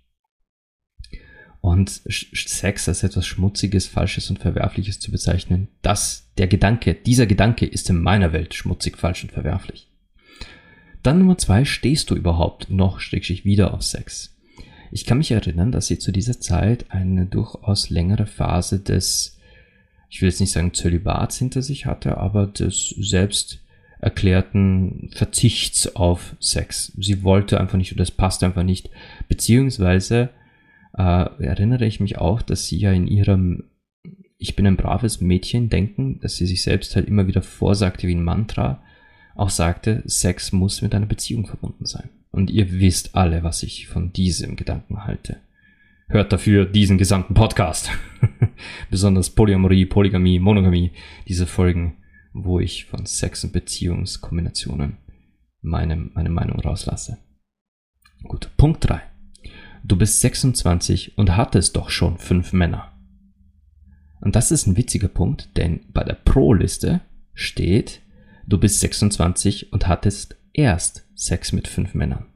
Und 1.61 1.91
Sex 1.91 2.89
als 2.89 3.05
etwas 3.05 3.25
Schmutziges, 3.25 3.87
Falsches 3.87 4.31
und 4.31 4.41
Verwerfliches 4.41 4.99
zu 4.99 5.13
bezeichnen, 5.13 5.69
das, 5.81 6.33
der 6.37 6.49
Gedanke, 6.49 6.95
dieser 6.95 7.27
Gedanke 7.27 7.67
ist 7.67 7.89
in 7.89 8.03
meiner 8.03 8.33
Welt 8.33 8.55
schmutzig, 8.55 8.99
falsch 8.99 9.23
und 9.23 9.33
verwerflich. 9.33 9.89
Dann 11.05 11.19
Nummer 11.19 11.39
zwei, 11.39 11.65
stehst 11.65 12.11
du 12.11 12.17
überhaupt 12.17 12.71
noch, 12.71 12.99
schrägstrich 12.99 13.45
wieder 13.45 13.75
auf 13.75 13.83
Sex? 13.83 14.32
Ich 14.93 15.07
kann 15.07 15.19
mich 15.19 15.31
erinnern, 15.31 15.73
dass 15.73 15.87
sie 15.87 15.99
zu 15.99 16.13
dieser 16.13 16.39
Zeit 16.39 16.85
eine 16.91 17.25
durchaus 17.25 17.89
längere 17.89 18.27
Phase 18.27 18.79
des, 18.79 19.39
ich 20.11 20.21
will 20.21 20.29
jetzt 20.29 20.41
nicht 20.41 20.53
sagen 20.53 20.75
Zölibats 20.75 21.39
hinter 21.39 21.63
sich 21.63 21.87
hatte, 21.87 22.19
aber 22.19 22.47
des 22.47 22.91
selbst 22.99 23.65
erklärten 24.01 25.11
Verzichts 25.15 25.97
auf 25.97 26.37
Sex. 26.41 26.93
Sie 26.99 27.23
wollte 27.23 27.59
einfach 27.59 27.79
nicht 27.79 27.93
oder 27.93 28.03
es 28.03 28.11
passte 28.11 28.45
einfach 28.45 28.65
nicht. 28.65 28.91
Beziehungsweise 29.29 30.29
äh, 30.93 31.43
erinnere 31.43 31.87
ich 31.87 32.01
mich 32.01 32.19
auch, 32.19 32.43
dass 32.43 32.67
sie 32.67 32.77
ja 32.77 32.93
in 32.93 33.07
ihrem 33.07 33.71
Ich 34.37 34.57
bin 34.57 34.67
ein 34.67 34.77
braves 34.77 35.23
Mädchen 35.23 35.71
denken, 35.71 36.21
dass 36.21 36.37
sie 36.37 36.47
sich 36.47 36.63
selbst 36.63 36.97
halt 36.97 37.09
immer 37.09 37.27
wieder 37.27 37.41
vorsagte 37.41 38.09
wie 38.09 38.15
ein 38.15 38.25
Mantra, 38.25 38.83
auch 39.37 39.51
sagte, 39.51 40.03
Sex 40.05 40.53
muss 40.53 40.83
mit 40.83 40.95
einer 40.95 41.07
Beziehung 41.07 41.47
verbunden 41.47 41.87
sein. 41.87 42.11
Und 42.33 42.51
ihr 42.51 42.73
wisst 42.73 43.15
alle, 43.15 43.45
was 43.45 43.63
ich 43.63 43.87
von 43.87 44.13
diesem 44.13 44.57
Gedanken 44.57 45.05
halte. 45.05 45.41
Hört 46.09 46.33
dafür 46.33 46.65
diesen 46.65 46.99
gesamten 46.99 47.35
Podcast. 47.35 47.91
Besonders 48.91 49.31
Polyamorie, 49.31 49.87
Polygamie, 49.87 50.39
Monogamie, 50.39 50.93
diese 51.29 51.47
Folgen, 51.47 51.99
wo 52.33 52.59
ich 52.59 52.87
von 52.87 53.07
Sex- 53.07 53.45
und 53.45 53.53
Beziehungskombinationen 53.53 54.97
meine, 55.61 55.97
meine 55.97 56.31
Meinung 56.31 56.59
rauslasse. 56.59 57.19
Gut, 58.25 58.51
Punkt 58.57 58.89
3. 58.89 59.01
Du 59.85 59.97
bist 59.97 60.21
26 60.21 61.19
und 61.19 61.37
hattest 61.37 61.77
doch 61.77 61.91
schon 61.91 62.19
fünf 62.19 62.53
Männer. 62.53 62.93
Und 64.21 64.37
das 64.37 64.51
ist 64.53 64.67
ein 64.67 64.77
witziger 64.77 65.09
Punkt, 65.09 65.57
denn 65.57 65.81
bei 65.93 66.05
der 66.05 66.15
Pro-Liste 66.15 67.01
steht, 67.35 68.01
du 68.47 68.59
bist 68.59 68.81
26 68.81 69.73
und 69.73 69.89
hattest 69.89 70.37
erst 70.53 71.09
Sex 71.23 71.53
mit 71.53 71.69
fünf 71.69 71.95
Männern. 71.95 72.27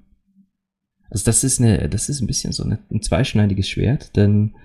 Also 1.10 1.24
das 1.24 1.44
ist 1.44 1.60
eine, 1.60 1.88
das 1.88 2.08
ist 2.08 2.20
ein 2.20 2.26
bisschen 2.26 2.52
so 2.52 2.64
eine, 2.64 2.78
ein 2.90 3.02
zweischneidiges 3.02 3.68
Schwert, 3.68 4.16
denn 4.16 4.56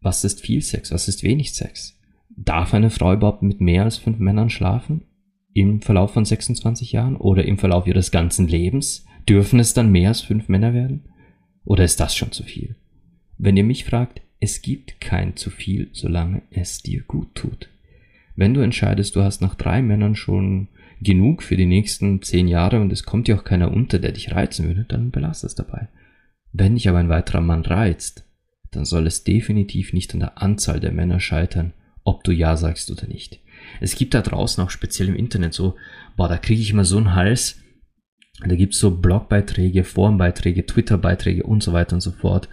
was 0.00 0.24
ist 0.24 0.40
viel 0.40 0.62
Sex, 0.62 0.90
was 0.92 1.08
ist 1.08 1.22
wenig 1.22 1.52
Sex? 1.52 1.98
Darf 2.28 2.74
eine 2.74 2.90
Frau 2.90 3.12
überhaupt 3.12 3.42
mit 3.42 3.60
mehr 3.60 3.84
als 3.84 3.98
fünf 3.98 4.18
Männern 4.18 4.50
schlafen? 4.50 5.02
Im 5.54 5.82
Verlauf 5.82 6.12
von 6.12 6.24
26 6.24 6.92
Jahren 6.92 7.16
oder 7.16 7.44
im 7.44 7.58
Verlauf 7.58 7.86
ihres 7.86 8.10
ganzen 8.10 8.48
Lebens? 8.48 9.04
Dürfen 9.28 9.60
es 9.60 9.74
dann 9.74 9.92
mehr 9.92 10.08
als 10.08 10.22
fünf 10.22 10.48
Männer 10.48 10.72
werden? 10.72 11.04
Oder 11.64 11.84
ist 11.84 12.00
das 12.00 12.16
schon 12.16 12.32
zu 12.32 12.42
viel? 12.42 12.76
Wenn 13.38 13.56
ihr 13.56 13.64
mich 13.64 13.84
fragt, 13.84 14.22
es 14.40 14.62
gibt 14.62 15.00
kein 15.00 15.36
zu 15.36 15.50
viel, 15.50 15.90
solange 15.92 16.42
es 16.50 16.82
dir 16.82 17.02
gut 17.02 17.34
tut. 17.34 17.68
Wenn 18.34 18.54
du 18.54 18.60
entscheidest, 18.60 19.14
du 19.14 19.22
hast 19.22 19.40
nach 19.40 19.54
drei 19.54 19.82
Männern 19.82 20.16
schon 20.16 20.68
genug 21.02 21.42
für 21.42 21.56
die 21.56 21.66
nächsten 21.66 22.22
zehn 22.22 22.48
Jahre 22.48 22.80
und 22.80 22.92
es 22.92 23.04
kommt 23.04 23.28
dir 23.28 23.36
auch 23.36 23.44
keiner 23.44 23.72
unter, 23.72 23.98
der 23.98 24.12
dich 24.12 24.32
reizen 24.32 24.66
würde, 24.66 24.84
dann 24.84 25.10
belass 25.10 25.44
es 25.44 25.54
dabei. 25.54 25.88
Wenn 26.52 26.74
dich 26.74 26.88
aber 26.88 26.98
ein 26.98 27.08
weiterer 27.08 27.40
Mann 27.40 27.62
reizt, 27.62 28.24
dann 28.70 28.84
soll 28.84 29.06
es 29.06 29.24
definitiv 29.24 29.92
nicht 29.92 30.12
an 30.14 30.20
der 30.20 30.42
Anzahl 30.42 30.80
der 30.80 30.92
Männer 30.92 31.20
scheitern, 31.20 31.72
ob 32.04 32.24
du 32.24 32.32
Ja 32.32 32.56
sagst 32.56 32.90
oder 32.90 33.06
nicht. 33.06 33.40
Es 33.80 33.94
gibt 33.94 34.14
da 34.14 34.22
draußen 34.22 34.62
auch 34.62 34.70
speziell 34.70 35.08
im 35.08 35.16
Internet 35.16 35.54
so, 35.54 35.76
boah, 36.16 36.28
da 36.28 36.36
kriege 36.36 36.60
ich 36.60 36.70
immer 36.70 36.84
so 36.84 36.96
einen 36.96 37.14
Hals, 37.14 37.58
Da 38.40 38.56
gibt's 38.56 38.78
so 38.78 38.96
Blogbeiträge, 38.96 39.84
Forenbeiträge, 39.84 40.66
Twitterbeiträge 40.66 41.44
und 41.44 41.62
so 41.62 41.72
weiter 41.72 41.94
und 41.94 42.00
so 42.00 42.10
fort, 42.10 42.48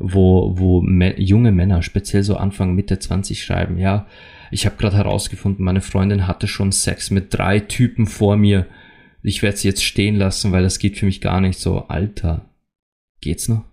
wo, 0.00 0.58
wo 0.58 0.82
junge 1.16 1.52
Männer, 1.52 1.82
speziell 1.82 2.22
so 2.22 2.36
Anfang, 2.36 2.74
Mitte 2.74 2.98
20 2.98 3.42
schreiben, 3.42 3.78
ja, 3.78 4.06
ich 4.50 4.66
habe 4.66 4.76
gerade 4.76 4.96
herausgefunden, 4.96 5.64
meine 5.64 5.82
Freundin 5.82 6.26
hatte 6.26 6.48
schon 6.48 6.72
Sex 6.72 7.10
mit 7.10 7.32
drei 7.32 7.60
Typen 7.60 8.06
vor 8.06 8.36
mir. 8.36 8.66
Ich 9.22 9.42
werde 9.42 9.56
sie 9.56 9.68
jetzt 9.68 9.84
stehen 9.84 10.16
lassen, 10.16 10.50
weil 10.50 10.62
das 10.62 10.78
geht 10.78 10.98
für 10.98 11.06
mich 11.06 11.20
gar 11.20 11.40
nicht 11.40 11.58
so. 11.58 11.86
Alter, 11.86 12.50
geht's 13.20 13.48
noch? 13.48 13.64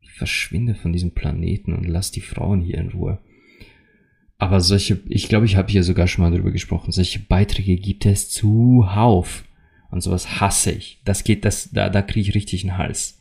Ich 0.00 0.10
verschwinde 0.10 0.74
von 0.74 0.92
diesem 0.92 1.12
Planeten 1.12 1.74
und 1.74 1.86
lass 1.86 2.10
die 2.10 2.22
Frauen 2.22 2.62
hier 2.62 2.78
in 2.78 2.88
Ruhe. 2.88 3.20
Aber 4.38 4.60
solche, 4.60 4.98
ich 5.08 5.28
glaube, 5.28 5.44
ich 5.44 5.56
habe 5.56 5.70
hier 5.70 5.84
sogar 5.84 6.08
schon 6.08 6.24
mal 6.24 6.34
drüber 6.34 6.50
gesprochen, 6.50 6.92
solche 6.92 7.20
Beiträge 7.20 7.76
gibt 7.76 8.06
es 8.06 8.30
zuhauf. 8.30 9.44
Und 9.90 10.02
sowas 10.02 10.40
hasse 10.40 10.70
ich. 10.70 11.00
Das 11.04 11.24
geht, 11.24 11.44
das, 11.44 11.70
da, 11.72 11.90
da 11.90 12.00
kriege 12.00 12.28
ich 12.28 12.34
richtig 12.34 12.62
einen 12.62 12.78
Hals. 12.78 13.20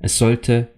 Es 0.00 0.18
sollte 0.18 0.68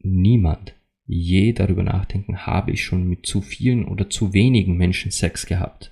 niemand 0.00 0.74
je 1.08 1.54
darüber 1.54 1.82
nachdenken, 1.82 2.46
habe 2.46 2.70
ich 2.70 2.84
schon 2.84 3.08
mit 3.08 3.26
zu 3.26 3.40
vielen 3.40 3.86
oder 3.86 4.10
zu 4.10 4.34
wenigen 4.34 4.76
Menschen 4.76 5.10
Sex 5.10 5.46
gehabt. 5.46 5.90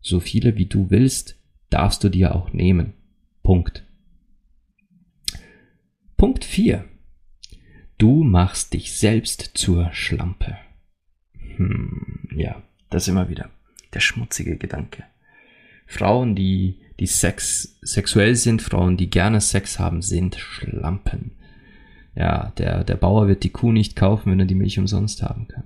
So 0.00 0.20
viele 0.20 0.56
wie 0.56 0.66
du 0.66 0.88
willst, 0.90 1.36
darfst 1.68 2.04
du 2.04 2.08
dir 2.08 2.34
auch 2.34 2.52
nehmen. 2.52 2.94
Punkt. 3.42 3.84
Punkt 6.16 6.44
4. 6.44 6.84
Du 7.98 8.22
machst 8.22 8.72
dich 8.72 8.92
selbst 8.92 9.50
zur 9.54 9.92
Schlampe. 9.92 10.56
Hm, 11.56 12.28
ja, 12.36 12.62
das 12.88 13.08
immer 13.08 13.28
wieder. 13.28 13.50
Der 13.94 14.00
schmutzige 14.00 14.56
Gedanke. 14.56 15.04
Frauen, 15.86 16.36
die, 16.36 16.80
die 17.00 17.06
Sex, 17.06 17.78
sexuell 17.80 18.36
sind, 18.36 18.62
Frauen, 18.62 18.96
die 18.96 19.10
gerne 19.10 19.40
Sex 19.40 19.78
haben, 19.78 20.02
sind 20.02 20.36
Schlampen 20.36 21.32
ja, 22.16 22.52
der, 22.56 22.82
der 22.82 22.96
Bauer 22.96 23.28
wird 23.28 23.44
die 23.44 23.50
Kuh 23.50 23.72
nicht 23.72 23.94
kaufen, 23.94 24.32
wenn 24.32 24.40
er 24.40 24.46
die 24.46 24.54
Milch 24.54 24.78
umsonst 24.78 25.22
haben 25.22 25.48
kann. 25.48 25.64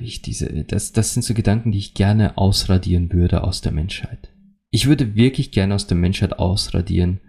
Ich 0.00 0.22
diese, 0.22 0.64
das, 0.64 0.92
das 0.92 1.14
sind 1.14 1.22
so 1.22 1.34
Gedanken, 1.34 1.72
die 1.72 1.78
ich 1.78 1.94
gerne 1.94 2.36
ausradieren 2.36 3.12
würde 3.12 3.42
aus 3.42 3.60
der 3.60 3.72
Menschheit. 3.72 4.30
Ich 4.70 4.86
würde 4.86 5.14
wirklich 5.14 5.52
gerne 5.52 5.74
aus 5.74 5.86
der 5.86 5.96
Menschheit 5.96 6.38
ausradieren 6.38 7.20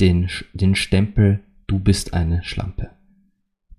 den, 0.00 0.28
den 0.52 0.74
Stempel, 0.74 1.40
du 1.66 1.78
bist 1.78 2.14
eine 2.14 2.44
Schlampe. 2.44 2.90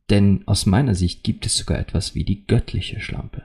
Denn 0.09 0.43
aus 0.47 0.65
meiner 0.65 0.95
Sicht 0.95 1.23
gibt 1.23 1.45
es 1.45 1.57
sogar 1.57 1.79
etwas 1.79 2.15
wie 2.15 2.23
die 2.23 2.45
göttliche 2.45 2.99
Schlampe. 2.99 3.43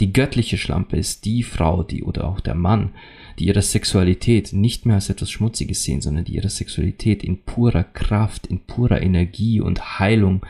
Die 0.00 0.12
göttliche 0.12 0.58
Schlampe 0.58 0.96
ist 0.96 1.24
die 1.24 1.42
Frau, 1.42 1.82
die 1.82 2.02
oder 2.02 2.28
auch 2.28 2.40
der 2.40 2.54
Mann, 2.54 2.90
die 3.38 3.46
ihre 3.46 3.62
Sexualität 3.62 4.52
nicht 4.52 4.86
mehr 4.86 4.96
als 4.96 5.10
etwas 5.10 5.30
Schmutziges 5.30 5.82
sehen, 5.84 6.00
sondern 6.00 6.24
die 6.24 6.34
ihre 6.34 6.50
Sexualität 6.50 7.24
in 7.24 7.44
purer 7.44 7.84
Kraft, 7.84 8.46
in 8.46 8.60
purer 8.66 9.00
Energie 9.02 9.60
und 9.60 9.98
Heilung 9.98 10.44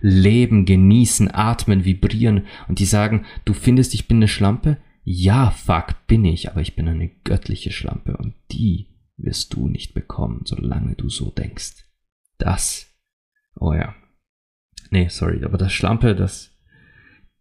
leben, 0.00 0.64
genießen, 0.64 1.32
atmen, 1.32 1.84
vibrieren 1.84 2.46
und 2.68 2.78
die 2.78 2.84
sagen, 2.84 3.24
du 3.44 3.52
findest, 3.52 3.94
ich 3.94 4.08
bin 4.08 4.18
eine 4.18 4.28
Schlampe? 4.28 4.78
Ja, 5.04 5.50
fuck, 5.50 6.06
bin 6.06 6.24
ich, 6.24 6.50
aber 6.50 6.60
ich 6.60 6.76
bin 6.76 6.88
eine 6.88 7.08
göttliche 7.24 7.72
Schlampe 7.72 8.16
und 8.16 8.34
die 8.52 8.88
wirst 9.16 9.54
du 9.54 9.68
nicht 9.68 9.94
bekommen, 9.94 10.42
solange 10.44 10.94
du 10.94 11.08
so 11.08 11.30
denkst. 11.30 11.84
Das. 12.38 12.94
Oh 13.56 13.72
ja. 13.72 13.94
Nee, 14.90 15.08
sorry, 15.08 15.44
aber 15.44 15.58
das 15.58 15.72
Schlampe, 15.72 16.14
das 16.14 16.57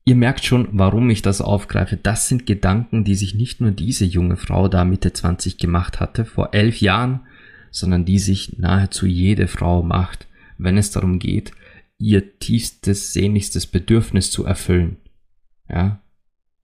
Ihr 0.08 0.16
merkt 0.16 0.46
schon, 0.46 0.70
warum 0.72 1.10
ich 1.10 1.22
das 1.22 1.42
aufgreife. 1.42 1.98
Das 1.98 2.30
sind 2.30 2.46
Gedanken, 2.46 3.04
die 3.04 3.16
sich 3.16 3.36
nicht 3.36 3.60
nur 3.60 3.72
diese 3.72 4.06
junge 4.06 4.38
Frau 4.38 4.70
da 4.70 4.86
Mitte 4.86 5.12
20 5.12 5.58
gemacht 5.58 6.00
hatte, 6.00 6.24
vor 6.24 6.54
elf 6.54 6.80
Jahren, 6.80 7.26
sondern 7.72 8.06
die 8.06 8.18
sich 8.18 8.58
nahezu 8.58 9.06
jede 9.06 9.50
Frau 9.50 9.84
macht, 9.84 10.30
wenn 10.58 10.78
es 10.78 10.92
darum 10.92 11.20
geht, 11.20 11.52
ihr 11.98 12.40
tiefstes, 12.40 13.12
sehnlichstes 13.12 13.68
Bedürfnis 13.68 14.32
zu 14.32 14.46
erfüllen. 14.46 14.96
Ja? 15.68 16.02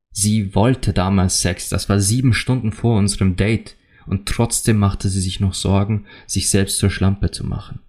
Sie 0.10 0.56
wollte 0.56 0.94
damals 0.94 1.42
Sex, 1.42 1.68
das 1.68 1.90
war 1.90 2.00
sieben 2.00 2.34
Stunden 2.34 2.72
vor 2.72 2.98
unserem 2.98 3.36
Date, 3.36 3.76
und 4.06 4.26
trotzdem 4.26 4.78
machte 4.78 5.10
sie 5.10 5.20
sich 5.20 5.42
noch 5.42 5.54
Sorgen, 5.54 6.06
sich 6.28 6.50
selbst 6.50 6.78
zur 6.78 6.90
Schlampe 6.90 7.32
zu 7.32 7.46
machen. 7.46 7.82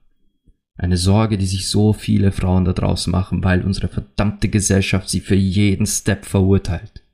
Eine 0.76 0.96
Sorge, 0.96 1.38
die 1.38 1.46
sich 1.46 1.68
so 1.68 1.92
viele 1.92 2.32
Frauen 2.32 2.64
da 2.64 2.72
draußen 2.72 3.10
machen, 3.10 3.44
weil 3.44 3.62
unsere 3.62 3.88
verdammte 3.88 4.48
Gesellschaft 4.48 5.08
sie 5.08 5.20
für 5.20 5.36
jeden 5.36 5.86
Step 5.86 6.24
verurteilt. 6.24 7.04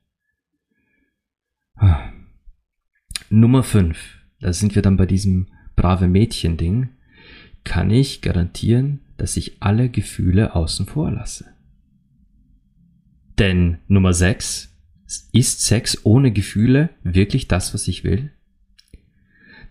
Nummer 3.29 3.63
5. 3.63 3.97
Da 4.39 4.51
sind 4.51 4.75
wir 4.75 4.81
dann 4.81 4.97
bei 4.97 5.05
diesem 5.05 5.47
brave 5.75 6.07
Mädchen-Ding. 6.07 6.89
Kann 7.63 7.91
ich 7.91 8.21
garantieren, 8.21 9.01
dass 9.17 9.37
ich 9.37 9.61
alle 9.61 9.89
Gefühle 9.89 10.55
außen 10.55 10.87
vor 10.87 11.11
lasse. 11.11 11.45
Denn 13.37 13.77
Nummer 13.87 14.13
6. 14.13 14.69
Ist 15.31 15.61
Sex 15.61 16.05
ohne 16.05 16.31
Gefühle 16.31 16.89
wirklich 17.03 17.47
das, 17.47 17.73
was 17.73 17.87
ich 17.87 18.03
will? 18.03 18.31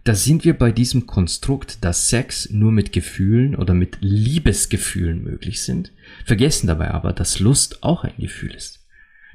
Da 0.05 0.15
sind 0.15 0.45
wir 0.45 0.55
bei 0.55 0.73
diesem 0.73 1.07
Konstrukt, 1.07 1.85
dass 1.85 2.09
Sex 2.09 2.51
nur 2.51 2.73
mit 2.73 2.93
Gefühlen 2.93 3.55
oder 3.55 3.75
mit 3.75 3.99
Liebesgefühlen 4.01 5.23
möglich 5.23 5.63
sind, 5.63 5.93
vergessen 6.25 6.67
dabei 6.67 6.91
aber, 6.91 7.13
dass 7.13 7.39
Lust 7.39 7.83
auch 7.83 8.05
ein 8.05 8.17
Gefühl 8.19 8.55
ist, 8.55 8.87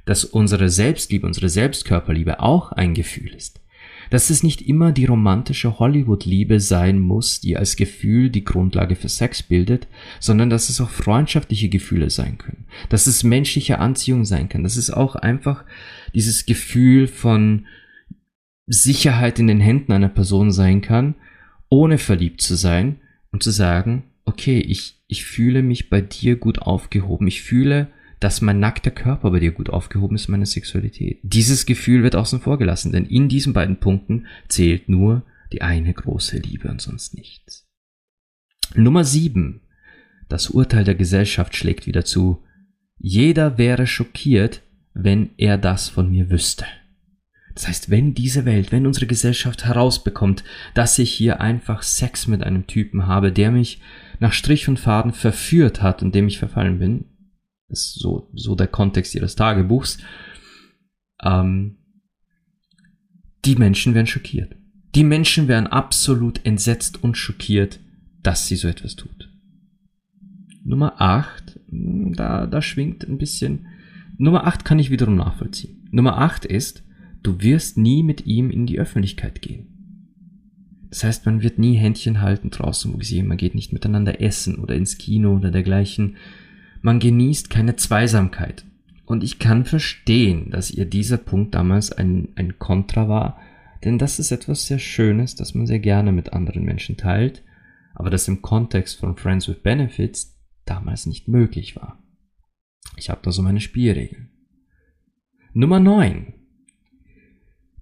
dass 0.06 0.26
unsere 0.26 0.70
Selbstliebe, 0.70 1.28
unsere 1.28 1.50
Selbstkörperliebe 1.50 2.40
auch 2.40 2.72
ein 2.72 2.94
Gefühl 2.96 3.34
ist, 3.34 3.62
dass 4.10 4.30
es 4.30 4.44
nicht 4.44 4.62
immer 4.62 4.92
die 4.92 5.06
romantische 5.06 5.80
Hollywood-Liebe 5.80 6.60
sein 6.60 7.00
muss, 7.00 7.42
die 7.42 7.58
als 7.58 7.76
Gefühl 7.76 8.30
die 8.30 8.44
Grundlage 8.44 8.96
für 8.96 9.10
Sex 9.10 9.44
bildet, 9.44 9.88
sondern 10.20 10.50
dass 10.50 10.70
es 10.70 10.82
auch 10.82 10.90
freundschaftliche 10.90 11.70
Gefühle 11.70 12.10
sein 12.10 12.38
können, 12.38 12.66
dass 12.90 13.08
es 13.08 13.24
menschliche 13.24 13.80
Anziehung 13.80 14.26
sein 14.26 14.50
kann, 14.50 14.64
dass 14.64 14.78
es 14.78 14.90
auch 14.90 15.16
einfach 15.16 15.64
dieses 16.14 16.46
Gefühl 16.46 17.08
von 17.08 17.66
Sicherheit 18.68 19.40
in 19.40 19.48
den 19.48 19.60
Händen 19.60 19.92
einer 19.92 20.10
Person 20.10 20.52
sein 20.52 20.82
kann, 20.82 21.16
ohne 21.70 21.98
verliebt 21.98 22.42
zu 22.42 22.56
sein 22.56 23.00
und 23.32 23.44
zu 23.44 23.52
sagen, 23.52 24.04
okay, 24.26 24.60
ich, 24.60 25.04
ich 25.08 25.26
fühle 25.26 25.62
mich 25.62 25.90
bei 25.90 26.02
dir 26.02 26.36
gut 26.36 26.60
aufgehoben. 26.60 27.28
Ich 27.28 27.44
fühle, 27.44 27.90
dass 28.20 28.42
mein 28.42 28.60
nackter 28.60 28.92
Körper 28.92 29.32
bei 29.32 29.40
dir 29.40 29.52
gut 29.52 29.70
aufgehoben 29.70 30.16
ist, 30.16 30.30
meine 30.30 30.46
Sexualität. 30.46 31.20
Dieses 31.24 31.66
Gefühl 31.66 32.04
wird 32.04 32.16
außen 32.16 32.40
vor 32.40 32.58
gelassen, 32.58 32.92
denn 32.92 33.06
in 33.06 33.30
diesen 33.30 33.54
beiden 33.54 33.80
Punkten 33.80 34.26
zählt 34.48 34.90
nur 34.90 35.24
die 35.52 35.62
eine 35.62 35.94
große 35.94 36.38
Liebe 36.38 36.70
und 36.70 36.82
sonst 36.82 37.14
nichts. 37.14 37.68
Nummer 38.74 39.04
sieben. 39.04 39.62
Das 40.28 40.50
Urteil 40.50 40.84
der 40.84 40.96
Gesellschaft 40.96 41.56
schlägt 41.56 41.86
wieder 41.86 42.04
zu. 42.04 42.44
Jeder 42.98 43.60
wäre 43.60 43.86
schockiert, 43.86 44.64
wenn 44.94 45.30
er 45.38 45.58
das 45.58 45.90
von 45.90 46.10
mir 46.10 46.32
wüsste. 46.32 46.66
Das 47.56 47.70
heißt, 47.70 47.90
wenn 47.90 48.14
diese 48.14 48.46
Welt, 48.46 48.72
wenn 48.74 48.86
unsere 48.86 49.08
Gesellschaft 49.08 49.66
herausbekommt, 49.66 50.44
dass 50.74 51.00
ich 51.00 51.12
hier 51.12 51.40
einfach 51.40 51.82
Sex 51.82 52.28
mit 52.28 52.44
einem 52.44 52.68
Typen 52.68 53.08
habe, 53.08 53.32
der 53.32 53.50
mich 53.52 53.82
nach 54.20 54.34
Strich 54.34 54.68
und 54.68 54.80
Faden 54.80 55.14
verführt 55.14 55.82
hat 55.82 56.04
und 56.04 56.14
dem 56.14 56.28
ich 56.28 56.38
verfallen 56.38 56.80
bin, 56.80 57.06
ist 57.70 57.94
so, 57.96 58.30
so 58.34 58.56
der 58.56 58.68
Kontext 58.68 59.16
ihres 59.16 59.36
Tagebuchs, 59.36 60.00
ähm, 61.24 61.78
die 63.46 63.56
Menschen 63.56 63.94
werden 63.94 64.08
schockiert. 64.08 64.56
Die 64.94 65.04
Menschen 65.04 65.48
werden 65.48 65.68
absolut 65.68 66.46
entsetzt 66.46 67.04
und 67.04 67.18
schockiert, 67.18 67.80
dass 68.22 68.48
sie 68.48 68.56
so 68.56 68.68
etwas 68.68 68.96
tut. 68.96 69.30
Nummer 70.64 71.00
8, 71.00 71.60
da, 71.68 72.48
da 72.48 72.62
schwingt 72.62 73.08
ein 73.08 73.18
bisschen. 73.18 73.68
Nummer 74.18 74.46
8 74.46 74.66
kann 74.66 74.80
ich 74.80 74.90
wiederum 74.90 75.16
nachvollziehen. 75.16 75.88
Nummer 75.92 76.18
8 76.18 76.46
ist, 76.46 76.84
Du 77.26 77.42
wirst 77.42 77.76
nie 77.76 78.04
mit 78.04 78.28
ihm 78.28 78.52
in 78.52 78.68
die 78.68 78.78
Öffentlichkeit 78.78 79.42
gehen. 79.42 79.66
Das 80.92 81.04
heißt, 81.04 81.26
man 81.26 81.42
wird 81.42 81.58
nie 81.58 81.74
Händchen 81.74 82.22
halten 82.22 82.52
draußen, 82.52 82.94
wo 82.94 82.98
gesehen, 82.98 83.26
man 83.26 83.38
geht 83.38 83.56
nicht 83.56 83.74
miteinander 83.74 84.22
essen 84.22 84.60
oder 84.60 84.76
ins 84.76 85.00
Kino 85.00 85.36
oder 85.36 85.50
dergleichen. 85.50 86.18
Man 86.84 87.00
genießt 87.00 87.50
keine 87.50 87.78
Zweisamkeit. 87.78 88.64
Und 89.08 89.24
ich 89.24 89.40
kann 89.40 89.66
verstehen, 89.66 90.52
dass 90.52 90.70
ihr 90.70 90.86
dieser 90.86 91.18
Punkt 91.18 91.56
damals 91.56 91.92
ein, 91.92 92.28
ein 92.36 92.60
Kontra 92.60 93.10
war, 93.10 93.42
denn 93.84 93.98
das 93.98 94.20
ist 94.20 94.32
etwas 94.32 94.68
sehr 94.68 94.78
Schönes, 94.78 95.34
das 95.34 95.56
man 95.56 95.66
sehr 95.66 95.80
gerne 95.80 96.12
mit 96.12 96.32
anderen 96.32 96.64
Menschen 96.64 96.96
teilt, 96.96 97.44
aber 97.96 98.12
das 98.12 98.28
im 98.28 98.44
Kontext 98.44 99.00
von 99.00 99.18
Friends 99.18 99.48
with 99.48 99.64
Benefits 99.64 100.40
damals 100.66 101.08
nicht 101.08 101.28
möglich 101.28 101.76
war. 101.76 102.04
Ich 102.98 103.10
habe 103.10 103.22
da 103.24 103.32
so 103.32 103.42
meine 103.42 103.62
Spielregeln. 103.62 104.30
Nummer 105.54 105.80
9. 105.80 106.45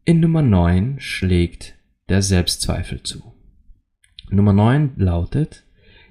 In 0.05 0.19
Nummer 0.19 0.41
9 0.41 0.99
schlägt 0.99 1.75
der 2.09 2.21
Selbstzweifel 2.21 3.03
zu. 3.03 3.33
Nummer 4.29 4.51
9 4.51 4.93
lautet, 4.97 5.65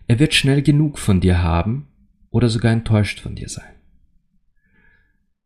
er 0.07 0.19
wird 0.19 0.33
schnell 0.33 0.63
genug 0.63 0.99
von 0.99 1.21
dir 1.21 1.43
haben 1.43 1.89
oder 2.31 2.49
sogar 2.49 2.73
enttäuscht 2.73 3.21
von 3.21 3.35
dir 3.35 3.49
sein. 3.49 3.75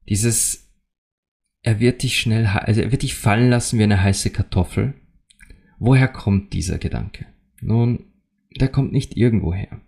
Dieses 0.09 0.67
er 1.63 1.81
wird 1.81 2.05
dich 2.05 2.21
schnell, 2.21 2.47
also 2.47 2.81
er 2.81 2.93
wird 2.93 3.03
dich 3.03 3.17
fallen 3.17 3.51
lassen 3.51 3.81
wie 3.81 3.83
eine 3.83 4.01
heiße 4.01 4.31
Kartoffel. 4.31 4.95
Woher 5.81 6.07
kommt 6.07 6.53
dieser 6.53 6.79
Gedanke? 6.79 7.27
Nun, 7.61 8.05
der 8.61 8.69
kommt 8.69 8.93
nicht 8.93 9.17
irgendwo 9.17 9.53
her. 9.53 9.81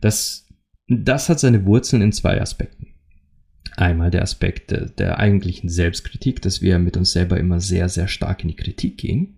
Das, 0.00 0.46
das 0.86 1.28
hat 1.28 1.40
seine 1.40 1.66
Wurzeln 1.66 2.02
in 2.02 2.12
zwei 2.12 2.40
Aspekten. 2.40 2.85
Einmal 3.76 4.10
der 4.10 4.22
Aspekt 4.22 4.74
der 4.98 5.18
eigentlichen 5.18 5.68
Selbstkritik, 5.68 6.40
dass 6.40 6.62
wir 6.62 6.78
mit 6.78 6.96
uns 6.96 7.12
selber 7.12 7.38
immer 7.38 7.60
sehr, 7.60 7.88
sehr 7.90 8.08
stark 8.08 8.42
in 8.42 8.48
die 8.48 8.56
Kritik 8.56 8.96
gehen. 8.96 9.36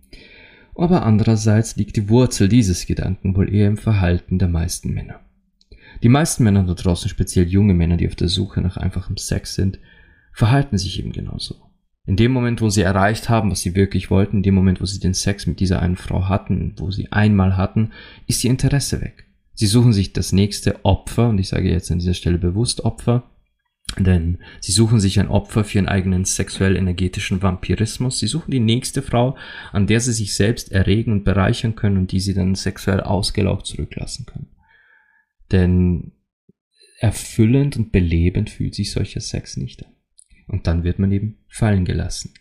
Aber 0.75 1.05
andererseits 1.05 1.75
liegt 1.75 1.97
die 1.97 2.07
Wurzel 2.07 2.47
dieses 2.47 2.85
Gedanken 2.85 3.35
wohl 3.35 3.53
eher 3.53 3.67
im 3.67 3.75
Verhalten 3.75 4.39
der 4.39 4.47
meisten 4.47 4.93
Männer. 4.93 5.19
Die 6.03 6.09
meisten 6.09 6.45
Männer 6.45 6.63
da 6.63 6.73
draußen, 6.73 7.09
speziell 7.09 7.47
junge 7.49 7.73
Männer, 7.73 7.97
die 7.97 8.07
auf 8.07 8.15
der 8.15 8.29
Suche 8.29 8.61
nach 8.61 8.77
einfachem 8.77 9.17
Sex 9.17 9.55
sind, 9.55 9.79
verhalten 10.31 10.77
sich 10.77 10.97
eben 10.99 11.11
genauso. 11.11 11.55
In 12.05 12.15
dem 12.15 12.31
Moment, 12.31 12.61
wo 12.61 12.69
sie 12.69 12.81
erreicht 12.81 13.27
haben, 13.27 13.51
was 13.51 13.59
sie 13.59 13.75
wirklich 13.75 14.09
wollten, 14.09 14.37
in 14.37 14.43
dem 14.43 14.55
Moment, 14.55 14.79
wo 14.79 14.85
sie 14.85 15.01
den 15.01 15.13
Sex 15.13 15.47
mit 15.47 15.59
dieser 15.59 15.81
einen 15.81 15.97
Frau 15.97 16.29
hatten, 16.29 16.73
wo 16.77 16.91
sie 16.91 17.11
einmal 17.11 17.57
hatten, 17.57 17.91
ist 18.25 18.41
ihr 18.43 18.51
Interesse 18.51 19.01
weg. 19.01 19.25
Sie 19.53 19.67
suchen 19.67 19.91
sich 19.91 20.13
das 20.13 20.31
nächste 20.31 20.85
Opfer, 20.85 21.27
und 21.27 21.39
ich 21.39 21.49
sage 21.49 21.69
jetzt 21.69 21.91
an 21.91 21.99
dieser 21.99 22.13
Stelle 22.13 22.37
bewusst 22.37 22.85
Opfer, 22.85 23.29
denn 23.97 24.39
sie 24.59 24.71
suchen 24.71 24.99
sich 24.99 25.19
ein 25.19 25.27
Opfer 25.27 25.63
für 25.63 25.79
ihren 25.79 25.87
eigenen 25.87 26.25
sexuell-energetischen 26.25 27.41
Vampirismus. 27.41 28.19
Sie 28.19 28.27
suchen 28.27 28.51
die 28.51 28.59
nächste 28.59 29.01
Frau, 29.01 29.37
an 29.71 29.87
der 29.87 29.99
sie 29.99 30.13
sich 30.13 30.35
selbst 30.35 30.71
erregen 30.71 31.11
und 31.11 31.23
bereichern 31.23 31.75
können 31.75 31.97
und 31.97 32.11
die 32.11 32.19
sie 32.19 32.33
dann 32.33 32.55
sexuell 32.55 33.01
ausgelaugt 33.01 33.65
zurücklassen 33.65 34.25
können. 34.25 34.49
Denn 35.51 36.11
erfüllend 36.99 37.77
und 37.77 37.91
belebend 37.91 38.49
fühlt 38.49 38.75
sich 38.75 38.91
solcher 38.91 39.21
Sex 39.21 39.57
nicht 39.57 39.85
an. 39.85 39.91
Und 40.47 40.67
dann 40.67 40.83
wird 40.83 40.99
man 40.99 41.11
eben 41.11 41.37
fallen 41.47 41.85
gelassen. 41.85 42.33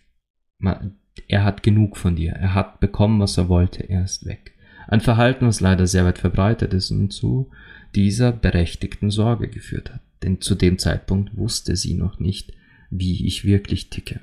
er 1.28 1.44
hat 1.44 1.62
genug 1.62 1.96
von 1.96 2.16
dir. 2.16 2.32
Er 2.32 2.54
hat 2.54 2.80
bekommen, 2.80 3.20
was 3.20 3.37
er 3.37 3.48
wollte. 3.48 3.88
Er 3.88 4.04
ist 4.04 4.26
weg. 4.26 4.54
Ein 4.88 5.00
Verhalten, 5.00 5.46
was 5.46 5.61
leider 5.61 5.87
sehr 5.87 6.04
weit 6.04 6.18
verbreitet 6.18 6.72
ist 6.72 6.90
und 6.90 7.12
zu 7.12 7.50
dieser 7.94 8.32
berechtigten 8.32 9.11
Sorge 9.11 9.48
geführt 9.48 9.92
hat. 9.92 10.00
Denn 10.22 10.40
zu 10.40 10.54
dem 10.54 10.78
Zeitpunkt 10.78 11.37
wusste 11.37 11.76
sie 11.76 11.94
noch 11.94 12.18
nicht, 12.18 12.52
wie 12.90 13.26
ich 13.26 13.44
wirklich 13.44 13.90
ticke. 13.90 14.20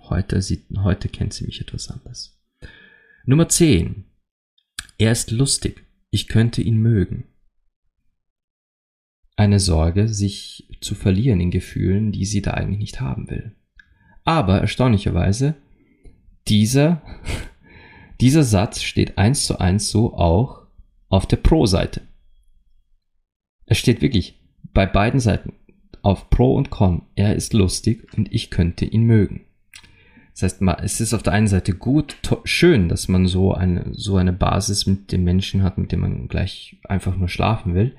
Heute, 0.00 0.42
sieht, 0.42 0.64
heute 0.76 1.08
kennt 1.08 1.32
sie 1.32 1.44
mich 1.44 1.60
etwas 1.60 1.88
anders. 1.90 2.38
Nummer 3.24 3.48
10. 3.48 4.04
Er 4.98 5.12
ist 5.12 5.30
lustig. 5.30 5.84
Ich 6.10 6.26
könnte 6.26 6.62
ihn 6.62 6.76
mögen. 6.76 7.24
Eine 9.36 9.60
Sorge, 9.60 10.08
sich 10.08 10.68
zu 10.80 10.94
verlieren 10.94 11.40
in 11.40 11.50
Gefühlen, 11.50 12.12
die 12.12 12.26
sie 12.26 12.42
da 12.42 12.52
eigentlich 12.52 12.78
nicht 12.78 13.00
haben 13.00 13.30
will. 13.30 13.54
Aber 14.24 14.60
erstaunlicherweise, 14.60 15.54
dieser, 16.48 17.02
dieser 18.20 18.42
Satz 18.42 18.82
steht 18.82 19.16
eins 19.16 19.46
zu 19.46 19.58
eins 19.58 19.90
so 19.90 20.14
auch 20.14 20.66
auf 21.08 21.26
der 21.26 21.38
Pro-Seite. 21.38 22.02
Es 23.66 23.78
steht 23.78 24.02
wirklich 24.02 24.39
bei 24.72 24.86
beiden 24.86 25.20
Seiten 25.20 25.52
auf 26.02 26.30
Pro 26.30 26.54
und 26.54 26.70
Con. 26.70 27.02
Er 27.14 27.36
ist 27.36 27.52
lustig 27.52 28.06
und 28.16 28.32
ich 28.32 28.50
könnte 28.50 28.84
ihn 28.84 29.04
mögen. 29.04 29.42
Das 30.32 30.42
heißt, 30.42 30.62
es 30.82 31.00
ist 31.00 31.12
auf 31.12 31.22
der 31.22 31.34
einen 31.34 31.48
Seite 31.48 31.74
gut, 31.74 32.16
schön, 32.44 32.88
dass 32.88 33.08
man 33.08 33.26
so 33.26 33.52
eine, 33.52 33.86
so 33.92 34.16
eine 34.16 34.32
Basis 34.32 34.86
mit 34.86 35.12
dem 35.12 35.24
Menschen 35.24 35.62
hat, 35.62 35.76
mit 35.76 35.92
dem 35.92 36.00
man 36.00 36.28
gleich 36.28 36.80
einfach 36.88 37.16
nur 37.16 37.28
schlafen 37.28 37.74
will. 37.74 37.94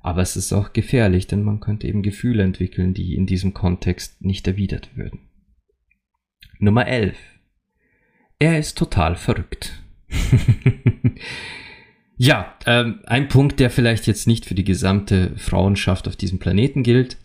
Aber 0.00 0.20
es 0.20 0.36
ist 0.36 0.52
auch 0.52 0.72
gefährlich, 0.72 1.26
denn 1.26 1.42
man 1.42 1.60
könnte 1.60 1.86
eben 1.86 2.02
Gefühle 2.02 2.42
entwickeln, 2.42 2.94
die 2.94 3.14
in 3.16 3.26
diesem 3.26 3.54
Kontext 3.54 4.22
nicht 4.22 4.46
erwidert 4.46 4.96
würden. 4.96 5.20
Nummer 6.58 6.86
11. 6.86 7.16
Er 8.38 8.58
ist 8.58 8.76
total 8.76 9.16
verrückt. 9.16 9.82
Ja, 12.16 12.54
ähm, 12.66 13.00
ein 13.06 13.28
Punkt, 13.28 13.58
der 13.58 13.70
vielleicht 13.70 14.06
jetzt 14.06 14.26
nicht 14.26 14.46
für 14.46 14.54
die 14.54 14.64
gesamte 14.64 15.36
Frauenschaft 15.36 16.06
auf 16.06 16.16
diesem 16.16 16.38
Planeten 16.38 16.82
gilt, 16.82 17.16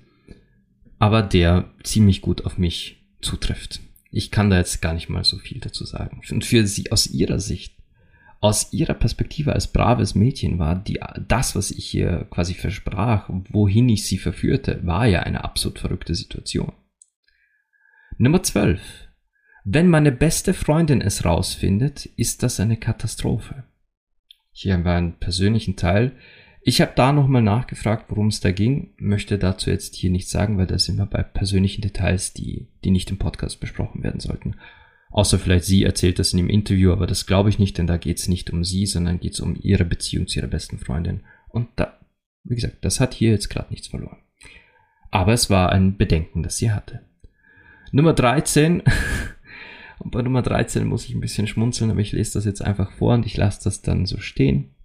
aber 0.97 1.21
der 1.21 1.71
ziemlich 1.83 2.21
gut 2.21 2.45
auf 2.45 2.57
mich 2.57 2.97
zutrifft. 3.21 3.81
Ich 4.11 4.31
kann 4.31 4.49
da 4.49 4.57
jetzt 4.57 4.81
gar 4.81 4.93
nicht 4.93 5.09
mal 5.09 5.23
so 5.23 5.37
viel 5.37 5.59
dazu 5.59 5.85
sagen. 5.85 6.21
Und 6.31 6.43
für 6.43 6.65
sie 6.65 6.91
aus 6.91 7.07
ihrer 7.07 7.39
Sicht, 7.39 7.75
aus 8.41 8.73
ihrer 8.73 8.95
Perspektive 8.95 9.53
als 9.53 9.67
braves 9.67 10.15
Mädchen 10.15 10.57
war 10.57 10.75
die, 10.75 10.99
das, 11.27 11.55
was 11.55 11.69
ich 11.69 11.93
ihr 11.93 12.25
quasi 12.31 12.55
versprach, 12.55 13.29
wohin 13.49 13.89
ich 13.89 14.05
sie 14.05 14.17
verführte, 14.17 14.79
war 14.83 15.05
ja 15.05 15.21
eine 15.21 15.43
absolut 15.43 15.77
verrückte 15.77 16.15
Situation. 16.15 16.71
Nummer 18.17 18.41
12. 18.41 18.81
Wenn 19.65 19.87
meine 19.87 20.11
beste 20.11 20.53
Freundin 20.53 21.01
es 21.01 21.25
rausfindet, 21.25 22.07
ist 22.17 22.41
das 22.41 22.59
eine 22.59 22.77
Katastrophe. 22.77 23.65
Hier 24.51 24.73
haben 24.73 24.85
wir 24.85 24.93
einen 24.93 25.19
persönlichen 25.19 25.75
Teil. 25.75 26.13
Ich 26.61 26.81
habe 26.81 26.91
da 26.95 27.11
nochmal 27.11 27.41
nachgefragt, 27.41 28.05
worum 28.09 28.27
es 28.27 28.41
da 28.41 28.51
ging, 28.51 28.93
möchte 28.97 29.37
dazu 29.37 29.69
jetzt 29.69 29.95
hier 29.95 30.11
nichts 30.11 30.31
sagen, 30.31 30.57
weil 30.57 30.67
da 30.67 30.77
sind 30.77 30.97
wir 30.97 31.05
bei 31.05 31.23
persönlichen 31.23 31.81
Details, 31.81 32.33
die, 32.33 32.67
die 32.83 32.91
nicht 32.91 33.09
im 33.09 33.17
Podcast 33.17 33.59
besprochen 33.59 34.03
werden 34.03 34.19
sollten. 34.19 34.55
Außer 35.11 35.39
vielleicht 35.39 35.65
sie 35.65 35.83
erzählt 35.83 36.19
das 36.19 36.33
in 36.33 36.37
dem 36.37 36.49
Interview, 36.49 36.91
aber 36.91 37.07
das 37.07 37.25
glaube 37.25 37.49
ich 37.49 37.57
nicht, 37.57 37.77
denn 37.77 37.87
da 37.87 37.97
geht 37.97 38.19
es 38.19 38.27
nicht 38.27 38.51
um 38.51 38.63
sie, 38.63 38.85
sondern 38.85 39.19
geht 39.19 39.33
es 39.33 39.39
um 39.39 39.57
ihre 39.59 39.85
Beziehung 39.85 40.27
zu 40.27 40.39
ihrer 40.39 40.47
besten 40.47 40.77
Freundin. 40.77 41.21
Und 41.47 41.67
da, 41.77 41.97
wie 42.43 42.55
gesagt, 42.55 42.77
das 42.81 42.99
hat 42.99 43.13
hier 43.13 43.31
jetzt 43.31 43.49
gerade 43.49 43.71
nichts 43.71 43.87
verloren. 43.87 44.19
Aber 45.09 45.33
es 45.33 45.49
war 45.49 45.71
ein 45.71 45.97
Bedenken, 45.97 46.43
das 46.43 46.57
sie 46.57 46.71
hatte. 46.71 47.01
Nummer 47.91 48.13
13 48.13 48.83
Und 49.99 50.11
bei 50.11 50.21
Nummer 50.21 50.41
13 50.41 50.87
muss 50.87 51.05
ich 51.05 51.13
ein 51.13 51.19
bisschen 51.21 51.47
schmunzeln, 51.47 51.91
aber 51.91 51.99
ich 51.99 52.13
lese 52.13 52.33
das 52.33 52.45
jetzt 52.45 52.61
einfach 52.61 52.91
vor 52.93 53.13
und 53.13 53.25
ich 53.25 53.37
lasse 53.37 53.63
das 53.63 53.81
dann 53.81 54.05
so 54.05 54.19
stehen. 54.19 54.75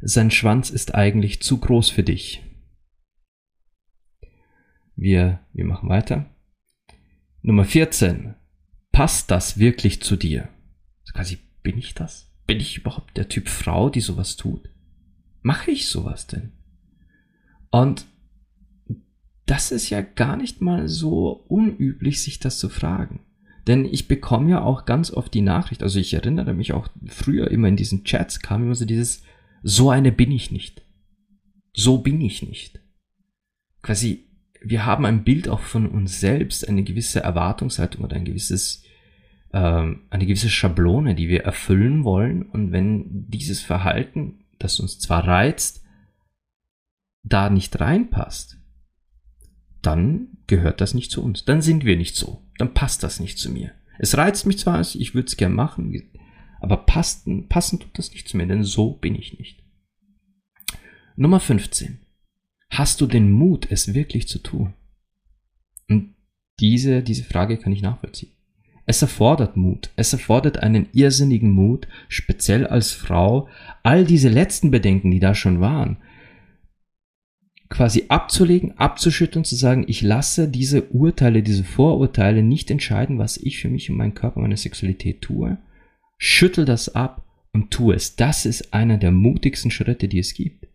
Sein 0.00 0.30
Schwanz 0.30 0.70
ist 0.70 0.94
eigentlich 0.94 1.40
zu 1.40 1.58
groß 1.58 1.90
für 1.90 2.02
dich. 2.02 2.42
Wir, 4.96 5.40
wir 5.52 5.64
machen 5.64 5.88
weiter. 5.88 6.26
Nummer 7.42 7.64
14. 7.64 8.34
Passt 8.92 9.30
das 9.30 9.58
wirklich 9.58 10.02
zu 10.02 10.16
dir? 10.16 10.48
Quasi, 11.12 11.38
bin 11.62 11.78
ich 11.78 11.94
das? 11.94 12.32
Bin 12.46 12.58
ich 12.58 12.76
überhaupt 12.76 13.16
der 13.16 13.28
Typ 13.28 13.48
Frau, 13.48 13.88
die 13.90 14.00
sowas 14.00 14.36
tut? 14.36 14.68
Mache 15.42 15.70
ich 15.70 15.88
sowas 15.88 16.26
denn? 16.26 16.52
Und 17.70 18.06
das 19.46 19.72
ist 19.72 19.90
ja 19.90 20.00
gar 20.00 20.36
nicht 20.36 20.60
mal 20.60 20.88
so 20.88 21.44
unüblich, 21.48 22.22
sich 22.22 22.38
das 22.38 22.58
zu 22.58 22.68
fragen. 22.68 23.20
Denn 23.66 23.84
ich 23.86 24.08
bekomme 24.08 24.50
ja 24.50 24.62
auch 24.62 24.84
ganz 24.84 25.10
oft 25.10 25.32
die 25.32 25.40
Nachricht, 25.40 25.82
also 25.82 25.98
ich 25.98 26.12
erinnere 26.12 26.52
mich 26.52 26.72
auch 26.72 26.88
früher 27.06 27.50
immer 27.50 27.68
in 27.68 27.76
diesen 27.76 28.04
Chats 28.04 28.40
kam 28.40 28.62
immer 28.62 28.74
so 28.74 28.84
dieses, 28.84 29.22
so 29.62 29.90
eine 29.90 30.12
bin 30.12 30.30
ich 30.30 30.50
nicht. 30.50 30.82
So 31.72 31.98
bin 31.98 32.20
ich 32.20 32.46
nicht. 32.46 32.80
Quasi, 33.82 34.26
wir 34.60 34.84
haben 34.84 35.06
ein 35.06 35.24
Bild 35.24 35.48
auch 35.48 35.60
von 35.60 35.86
uns 35.86 36.20
selbst, 36.20 36.68
eine 36.68 36.84
gewisse 36.84 37.20
Erwartungshaltung 37.20 38.04
oder 38.04 38.16
ein 38.16 38.24
gewisses, 38.24 38.82
ähm, 39.52 40.02
eine 40.10 40.26
gewisse 40.26 40.50
Schablone, 40.50 41.14
die 41.14 41.28
wir 41.28 41.44
erfüllen 41.44 42.04
wollen. 42.04 42.42
Und 42.42 42.72
wenn 42.72 43.28
dieses 43.28 43.60
Verhalten, 43.62 44.44
das 44.58 44.78
uns 44.78 44.98
zwar 44.98 45.26
reizt, 45.26 45.82
da 47.22 47.48
nicht 47.48 47.80
reinpasst, 47.80 48.58
dann 49.86 50.28
gehört 50.46 50.80
das 50.80 50.94
nicht 50.94 51.10
zu 51.10 51.22
uns. 51.22 51.44
Dann 51.44 51.62
sind 51.62 51.84
wir 51.84 51.96
nicht 51.96 52.16
so. 52.16 52.42
Dann 52.58 52.74
passt 52.74 53.02
das 53.02 53.20
nicht 53.20 53.38
zu 53.38 53.50
mir. 53.50 53.72
Es 53.98 54.16
reizt 54.16 54.46
mich 54.46 54.58
zwar, 54.58 54.80
ich 54.80 55.14
würde 55.14 55.26
es 55.26 55.36
gern 55.36 55.52
machen, 55.52 56.10
aber 56.60 56.78
passen, 56.78 57.48
passend 57.48 57.82
tut 57.82 57.98
das 57.98 58.10
nicht 58.10 58.28
zu 58.28 58.36
mir, 58.36 58.46
denn 58.46 58.64
so 58.64 58.94
bin 58.94 59.14
ich 59.14 59.38
nicht. 59.38 59.62
Nummer 61.16 61.40
15. 61.40 62.00
Hast 62.70 63.00
du 63.00 63.06
den 63.06 63.30
Mut, 63.30 63.68
es 63.70 63.94
wirklich 63.94 64.26
zu 64.26 64.38
tun? 64.40 64.74
Und 65.88 66.14
diese, 66.58 67.02
diese 67.02 67.24
Frage 67.24 67.58
kann 67.58 67.72
ich 67.72 67.82
nachvollziehen. 67.82 68.32
Es 68.86 69.00
erfordert 69.00 69.56
Mut. 69.56 69.90
Es 69.96 70.12
erfordert 70.12 70.58
einen 70.58 70.88
irrsinnigen 70.92 71.50
Mut, 71.50 71.88
speziell 72.08 72.66
als 72.66 72.92
Frau, 72.92 73.48
all 73.82 74.04
diese 74.04 74.28
letzten 74.28 74.70
Bedenken, 74.70 75.10
die 75.10 75.20
da 75.20 75.34
schon 75.34 75.60
waren, 75.60 75.98
quasi 77.74 78.04
abzulegen, 78.08 78.78
abzuschütteln, 78.78 79.44
zu 79.44 79.56
sagen, 79.56 79.84
ich 79.88 80.00
lasse 80.00 80.48
diese 80.48 80.82
Urteile, 80.90 81.42
diese 81.42 81.64
Vorurteile 81.64 82.42
nicht 82.42 82.70
entscheiden, 82.70 83.18
was 83.18 83.36
ich 83.36 83.58
für 83.58 83.68
mich 83.68 83.90
und 83.90 83.96
meinen 83.96 84.14
Körper, 84.14 84.40
meine 84.40 84.56
Sexualität 84.56 85.22
tue. 85.22 85.58
Schüttel 86.16 86.64
das 86.64 86.94
ab 86.94 87.26
und 87.52 87.72
tue 87.72 87.96
es. 87.96 88.14
Das 88.14 88.46
ist 88.46 88.72
einer 88.72 88.96
der 88.96 89.10
mutigsten 89.10 89.72
Schritte, 89.72 90.06
die 90.06 90.20
es 90.20 90.34
gibt. 90.34 90.68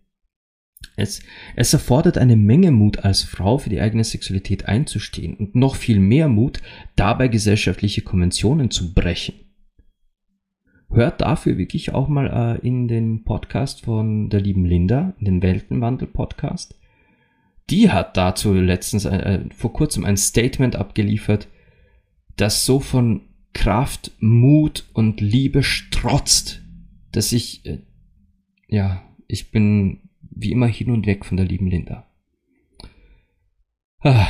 Es, 0.98 1.22
es 1.56 1.72
erfordert 1.72 2.18
eine 2.18 2.36
Menge 2.36 2.72
Mut 2.72 3.00
als 3.00 3.24
Frau 3.24 3.58
für 3.58 3.70
die 3.70 3.80
eigene 3.80 4.04
Sexualität 4.04 4.68
einzustehen 4.68 5.36
und 5.36 5.56
noch 5.56 5.76
viel 5.76 6.00
mehr 6.00 6.28
Mut, 6.28 6.62
dabei 6.98 7.30
gesellschaftliche 7.30 8.02
Konventionen 8.02 8.72
zu 8.72 8.94
brechen. 8.94 9.36
Hört 10.92 11.22
dafür 11.22 11.58
wirklich 11.58 11.94
auch 11.94 12.10
mal 12.10 12.60
äh, 12.62 12.68
in 12.68 12.88
den 12.90 13.24
Podcast 13.24 13.86
von 13.86 14.30
der 14.30 14.42
lieben 14.42 14.66
Linda, 14.66 15.14
in 15.20 15.26
den 15.26 15.42
Weltenwandel-Podcast. 15.42 16.79
Die 17.70 17.92
hat 17.92 18.18
dazu 18.18 18.54
letztens 18.54 19.06
äh, 19.06 19.42
vor 19.56 19.74
kurzem 19.74 20.06
ein 20.06 20.18
Statement 20.18 20.76
abgeliefert, 20.76 21.48
das 22.36 22.66
so 22.66 22.80
von 22.80 23.22
Kraft, 23.54 24.12
Mut 24.20 24.86
und 24.94 25.22
Liebe 25.22 25.64
strotzt, 25.64 26.62
dass 27.12 27.32
ich, 27.32 27.66
äh, 27.66 27.80
ja, 28.68 29.04
ich 29.28 29.52
bin 29.52 30.10
wie 30.22 30.52
immer 30.52 30.68
hin 30.68 30.92
und 30.92 31.06
weg 31.06 31.26
von 31.26 31.38
der 31.38 31.46
lieben 31.46 31.68
Linda. 31.68 32.08
Ah. 34.02 34.28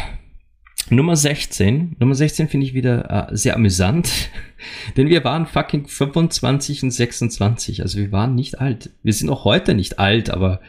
Nummer 0.92 1.16
16. 1.16 1.98
Nummer 2.00 2.16
16 2.16 2.48
finde 2.48 2.66
ich 2.66 2.74
wieder 2.74 3.30
äh, 3.30 3.36
sehr 3.36 3.56
amüsant, 3.56 4.32
denn 4.98 5.08
wir 5.08 5.24
waren 5.24 5.46
fucking 5.46 5.86
25 5.86 6.82
und 6.84 6.92
26, 6.92 7.84
also 7.84 8.00
wir 8.00 8.12
waren 8.12 8.34
nicht 8.34 8.60
alt. 8.60 8.90
Wir 9.04 9.14
sind 9.14 9.30
auch 9.30 9.46
heute 9.46 9.76
nicht 9.76 10.00
alt, 10.00 10.32
aber 10.32 10.62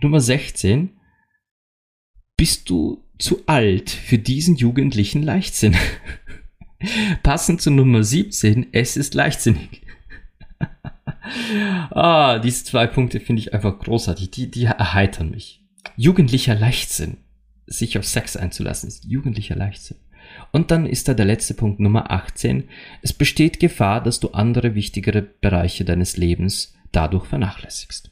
Nummer 0.00 0.20
16. 0.20 0.95
Bist 2.36 2.68
du 2.68 3.02
zu 3.18 3.42
alt 3.46 3.88
für 3.88 4.18
diesen 4.18 4.56
jugendlichen 4.56 5.22
Leichtsinn? 5.22 5.74
Passend 7.22 7.62
zu 7.62 7.70
Nummer 7.70 8.02
17, 8.02 8.66
es 8.72 8.98
ist 8.98 9.14
leichtsinnig. 9.14 9.80
ah, 11.90 12.38
diese 12.38 12.64
zwei 12.64 12.86
Punkte 12.86 13.20
finde 13.20 13.40
ich 13.40 13.54
einfach 13.54 13.78
großartig. 13.78 14.30
Die, 14.32 14.50
die 14.50 14.64
erheitern 14.64 15.30
mich. 15.30 15.62
Jugendlicher 15.96 16.54
Leichtsinn. 16.54 17.16
Sich 17.66 17.96
auf 17.96 18.04
Sex 18.04 18.36
einzulassen 18.36 18.88
ist 18.88 19.06
jugendlicher 19.06 19.56
Leichtsinn. 19.56 19.96
Und 20.52 20.70
dann 20.70 20.84
ist 20.84 21.08
da 21.08 21.14
der 21.14 21.24
letzte 21.24 21.54
Punkt 21.54 21.80
Nummer 21.80 22.10
18. 22.10 22.68
Es 23.00 23.14
besteht 23.14 23.60
Gefahr, 23.60 24.02
dass 24.02 24.20
du 24.20 24.32
andere 24.32 24.74
wichtigere 24.74 25.22
Bereiche 25.22 25.86
deines 25.86 26.18
Lebens 26.18 26.74
dadurch 26.92 27.24
vernachlässigst. 27.24 28.10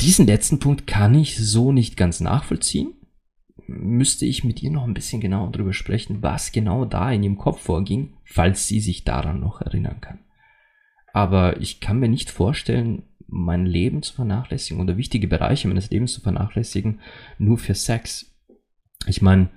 Diesen 0.00 0.26
letzten 0.26 0.58
Punkt 0.58 0.86
kann 0.86 1.14
ich 1.14 1.36
so 1.36 1.72
nicht 1.72 1.96
ganz 1.96 2.20
nachvollziehen 2.20 2.94
müsste 3.70 4.26
ich 4.26 4.44
mit 4.44 4.62
ihr 4.62 4.70
noch 4.70 4.84
ein 4.84 4.94
bisschen 4.94 5.20
genauer 5.20 5.50
darüber 5.52 5.72
sprechen, 5.72 6.22
was 6.22 6.52
genau 6.52 6.84
da 6.84 7.10
in 7.12 7.22
ihrem 7.22 7.38
Kopf 7.38 7.60
vorging, 7.60 8.14
falls 8.24 8.66
sie 8.66 8.80
sich 8.80 9.04
daran 9.04 9.40
noch 9.40 9.60
erinnern 9.60 10.00
kann. 10.00 10.18
Aber 11.12 11.60
ich 11.60 11.80
kann 11.80 11.98
mir 11.98 12.08
nicht 12.08 12.30
vorstellen, 12.30 13.04
mein 13.26 13.64
Leben 13.66 14.02
zu 14.02 14.14
vernachlässigen 14.14 14.82
oder 14.82 14.96
wichtige 14.96 15.28
Bereiche 15.28 15.68
meines 15.68 15.90
Lebens 15.90 16.12
zu 16.12 16.20
vernachlässigen, 16.20 17.00
nur 17.38 17.58
für 17.58 17.74
Sex. 17.74 18.34
Ich 19.06 19.22
meine, 19.22 19.50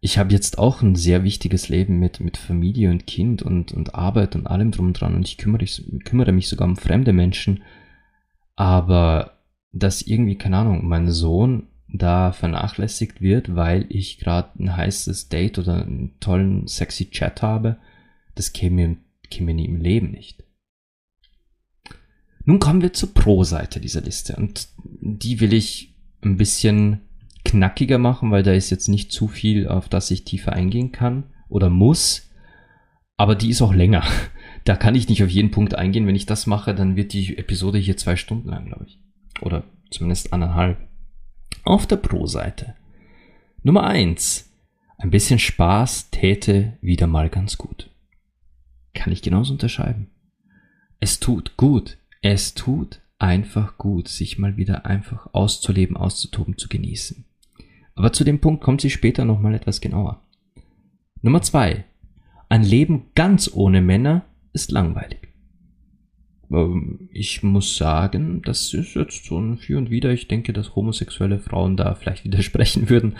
ich 0.00 0.16
habe 0.16 0.32
jetzt 0.32 0.58
auch 0.58 0.80
ein 0.80 0.94
sehr 0.94 1.24
wichtiges 1.24 1.68
Leben 1.68 1.98
mit, 1.98 2.20
mit 2.20 2.36
Familie 2.36 2.90
und 2.90 3.06
Kind 3.06 3.42
und, 3.42 3.72
und 3.72 3.94
Arbeit 3.94 4.36
und 4.36 4.46
allem 4.46 4.70
drum 4.70 4.88
und 4.88 5.00
dran 5.00 5.14
und 5.14 5.26
ich 5.26 5.38
kümmere, 5.38 5.64
ich 5.64 5.84
kümmere 6.04 6.32
mich 6.32 6.48
sogar 6.48 6.68
um 6.68 6.76
fremde 6.76 7.12
Menschen. 7.12 7.62
Aber 8.56 9.39
dass 9.72 10.02
irgendwie, 10.02 10.36
keine 10.36 10.58
Ahnung, 10.58 10.86
mein 10.86 11.10
Sohn 11.10 11.68
da 11.92 12.32
vernachlässigt 12.32 13.20
wird, 13.20 13.54
weil 13.54 13.86
ich 13.88 14.18
gerade 14.18 14.50
ein 14.58 14.76
heißes 14.76 15.28
Date 15.28 15.58
oder 15.58 15.82
einen 15.82 16.18
tollen, 16.20 16.66
sexy 16.66 17.10
Chat 17.10 17.42
habe, 17.42 17.78
das 18.34 18.52
käme, 18.52 18.98
käme 19.28 19.54
mir 19.54 19.66
im 19.66 19.76
Leben 19.76 20.10
nicht. 20.12 20.44
Nun 22.44 22.58
kommen 22.58 22.82
wir 22.82 22.92
zur 22.92 23.12
Pro-Seite 23.12 23.80
dieser 23.80 24.00
Liste 24.00 24.36
und 24.36 24.68
die 24.78 25.40
will 25.40 25.52
ich 25.52 25.94
ein 26.22 26.36
bisschen 26.36 27.00
knackiger 27.44 27.98
machen, 27.98 28.30
weil 28.30 28.42
da 28.42 28.52
ist 28.52 28.70
jetzt 28.70 28.88
nicht 28.88 29.12
zu 29.12 29.28
viel, 29.28 29.68
auf 29.68 29.88
das 29.88 30.10
ich 30.10 30.24
tiefer 30.24 30.52
eingehen 30.52 30.92
kann 30.92 31.24
oder 31.48 31.70
muss, 31.70 32.30
aber 33.16 33.34
die 33.34 33.50
ist 33.50 33.62
auch 33.62 33.74
länger. 33.74 34.04
Da 34.66 34.76
kann 34.76 34.94
ich 34.94 35.08
nicht 35.08 35.24
auf 35.24 35.30
jeden 35.30 35.50
Punkt 35.50 35.74
eingehen. 35.74 36.06
Wenn 36.06 36.14
ich 36.14 36.26
das 36.26 36.46
mache, 36.46 36.74
dann 36.74 36.94
wird 36.94 37.14
die 37.14 37.38
Episode 37.38 37.78
hier 37.78 37.96
zwei 37.96 38.14
Stunden 38.14 38.50
lang, 38.50 38.66
glaube 38.66 38.84
ich. 38.86 39.00
Oder 39.40 39.64
zumindest 39.90 40.32
anderthalb. 40.32 40.78
Auf 41.64 41.86
der 41.86 41.96
Pro-Seite. 41.96 42.74
Nummer 43.62 43.84
eins: 43.84 44.52
Ein 44.98 45.10
bisschen 45.10 45.38
Spaß 45.38 46.10
täte 46.10 46.78
wieder 46.80 47.06
mal 47.06 47.28
ganz 47.28 47.58
gut. 47.58 47.90
Kann 48.94 49.12
ich 49.12 49.22
genauso 49.22 49.52
unterschreiben. 49.52 50.10
Es 50.98 51.20
tut 51.20 51.56
gut. 51.56 51.98
Es 52.22 52.54
tut 52.54 53.00
einfach 53.18 53.78
gut, 53.78 54.08
sich 54.08 54.38
mal 54.38 54.56
wieder 54.56 54.84
einfach 54.84 55.28
auszuleben, 55.32 55.96
auszutoben, 55.96 56.58
zu 56.58 56.68
genießen. 56.68 57.24
Aber 57.94 58.12
zu 58.12 58.24
dem 58.24 58.40
Punkt 58.40 58.62
kommt 58.62 58.80
sie 58.80 58.90
später 58.90 59.24
nochmal 59.24 59.54
etwas 59.54 59.80
genauer. 59.80 60.22
Nummer 61.22 61.42
zwei: 61.42 61.84
Ein 62.48 62.62
Leben 62.62 63.10
ganz 63.14 63.50
ohne 63.52 63.82
Männer 63.82 64.24
ist 64.52 64.70
langweilig. 64.70 65.19
Ähm, 66.50 67.08
ich 67.12 67.42
muss 67.42 67.76
sagen, 67.76 68.42
das 68.42 68.72
ist 68.74 68.94
jetzt 68.94 69.24
so 69.24 69.38
ein 69.38 69.58
Für 69.58 69.78
und 69.78 69.90
Wider. 69.90 70.10
Ich 70.10 70.28
denke, 70.28 70.52
dass 70.52 70.74
homosexuelle 70.74 71.38
Frauen 71.38 71.76
da 71.76 71.94
vielleicht 71.94 72.24
widersprechen 72.24 72.88
würden. 72.88 73.16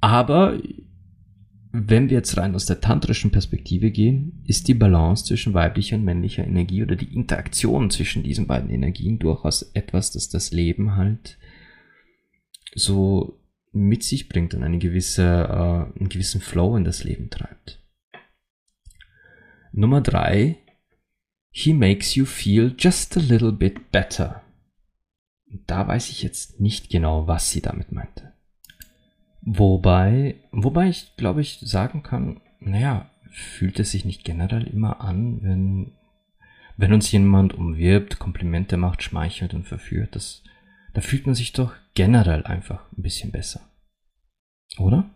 Aber 0.00 0.58
wenn 1.72 2.10
wir 2.10 2.16
jetzt 2.16 2.36
rein 2.36 2.54
aus 2.54 2.66
der 2.66 2.80
tantrischen 2.80 3.30
Perspektive 3.30 3.90
gehen, 3.90 4.42
ist 4.44 4.66
die 4.66 4.74
Balance 4.74 5.24
zwischen 5.24 5.54
weiblicher 5.54 5.96
und 5.96 6.04
männlicher 6.04 6.44
Energie 6.44 6.82
oder 6.82 6.96
die 6.96 7.14
Interaktion 7.14 7.90
zwischen 7.90 8.24
diesen 8.24 8.46
beiden 8.46 8.70
Energien 8.70 9.18
durchaus 9.20 9.62
etwas, 9.74 10.10
das 10.10 10.28
das 10.28 10.50
Leben 10.50 10.96
halt 10.96 11.38
so 12.74 13.40
mit 13.72 14.02
sich 14.02 14.28
bringt 14.28 14.52
und 14.54 14.64
eine 14.64 14.78
gewisse, 14.78 15.22
äh, 15.22 15.98
einen 15.98 16.08
gewissen 16.08 16.40
Flow 16.40 16.76
in 16.76 16.82
das 16.82 17.04
Leben 17.04 17.30
treibt. 17.30 17.80
Nummer 19.72 20.00
drei 20.00 20.58
He 21.50 21.72
makes 21.72 22.14
you 22.14 22.24
feel 22.24 22.74
just 22.76 23.16
a 23.16 23.20
little 23.20 23.52
bit 23.52 23.90
better. 23.90 24.42
Da 25.66 25.86
weiß 25.86 26.10
ich 26.10 26.22
jetzt 26.22 26.60
nicht 26.60 26.90
genau, 26.90 27.26
was 27.26 27.50
sie 27.50 27.60
damit 27.60 27.90
meinte. 27.90 28.32
Wobei, 29.42 30.36
wobei 30.52 30.88
ich 30.88 31.16
glaube 31.16 31.40
ich 31.40 31.58
sagen 31.60 32.02
kann, 32.02 32.40
naja, 32.60 33.10
fühlt 33.30 33.80
es 33.80 33.92
sich 33.92 34.04
nicht 34.04 34.24
generell 34.24 34.66
immer 34.66 35.00
an, 35.00 35.42
wenn, 35.42 35.92
wenn 36.76 36.92
uns 36.92 37.10
jemand 37.10 37.54
umwirbt, 37.54 38.18
Komplimente 38.18 38.76
macht, 38.76 39.02
schmeichelt 39.02 39.54
und 39.54 39.66
verführt, 39.66 40.14
das, 40.14 40.42
da 40.94 41.00
fühlt 41.00 41.26
man 41.26 41.34
sich 41.34 41.52
doch 41.52 41.74
generell 41.94 42.44
einfach 42.44 42.84
ein 42.96 43.02
bisschen 43.02 43.32
besser. 43.32 43.60
Oder? 44.78 45.10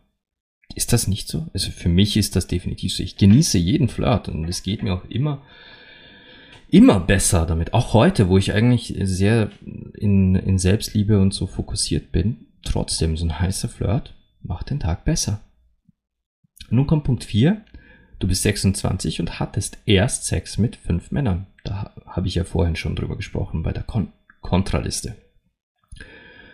Ist 0.74 0.92
das 0.92 1.06
nicht 1.06 1.28
so? 1.28 1.48
Also 1.52 1.70
für 1.70 1.88
mich 1.88 2.16
ist 2.16 2.34
das 2.34 2.46
definitiv 2.46 2.94
so. 2.94 3.02
Ich 3.02 3.16
genieße 3.16 3.58
jeden 3.58 3.88
Flirt 3.88 4.28
und 4.28 4.48
es 4.48 4.62
geht 4.62 4.82
mir 4.82 4.94
auch 4.94 5.04
immer 5.04 5.42
immer 6.74 6.98
besser 6.98 7.46
damit. 7.46 7.72
Auch 7.72 7.94
heute, 7.94 8.28
wo 8.28 8.36
ich 8.36 8.52
eigentlich 8.52 8.96
sehr 9.02 9.50
in, 9.94 10.34
in 10.34 10.58
Selbstliebe 10.58 11.20
und 11.20 11.32
so 11.32 11.46
fokussiert 11.46 12.10
bin, 12.10 12.48
trotzdem 12.64 13.16
so 13.16 13.24
ein 13.24 13.38
heißer 13.38 13.68
Flirt 13.68 14.12
macht 14.42 14.70
den 14.70 14.80
Tag 14.80 15.04
besser. 15.04 15.40
Nun 16.70 16.88
kommt 16.88 17.04
Punkt 17.04 17.22
4. 17.22 17.64
Du 18.18 18.26
bist 18.26 18.42
26 18.42 19.20
und 19.20 19.38
hattest 19.38 19.78
erst 19.86 20.26
Sex 20.26 20.58
mit 20.58 20.74
fünf 20.74 21.12
Männern. 21.12 21.46
Da 21.62 21.94
habe 22.06 22.26
ich 22.26 22.34
ja 22.34 22.42
vorhin 22.42 22.74
schon 22.74 22.96
drüber 22.96 23.16
gesprochen 23.16 23.62
bei 23.62 23.72
der 23.72 23.84
Kon 23.84 24.12
Kontraliste. 24.40 25.14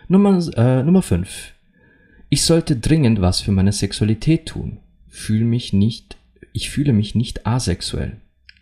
Nummer, 0.07 0.39
äh, 0.55 0.83
Nummer 0.83 1.01
5. 1.01 1.53
Ich 2.29 2.43
sollte 2.43 2.77
dringend 2.77 3.21
was 3.21 3.41
für 3.41 3.51
meine 3.51 3.71
Sexualität 3.71 4.45
tun. 4.45 4.81
Fühl 5.07 5.43
mich 5.45 5.73
nicht, 5.73 6.15
ich 6.53 6.69
fühle 6.69 6.93
mich 6.93 7.15
nicht 7.15 7.47
asexuell. 7.47 8.21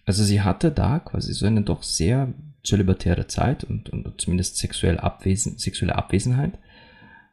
Also 0.09 0.23
sie 0.23 0.41
hatte 0.41 0.71
da 0.71 0.97
quasi 0.97 1.35
so 1.35 1.45
eine 1.45 1.61
doch 1.61 1.83
sehr 1.83 2.33
zölibatäre 2.63 3.27
Zeit 3.27 3.63
und, 3.63 3.91
und 3.91 4.19
zumindest 4.19 4.57
sexuell 4.57 4.97
abwesen, 4.97 5.59
sexuelle 5.59 5.95
Abwesenheit, 5.95 6.57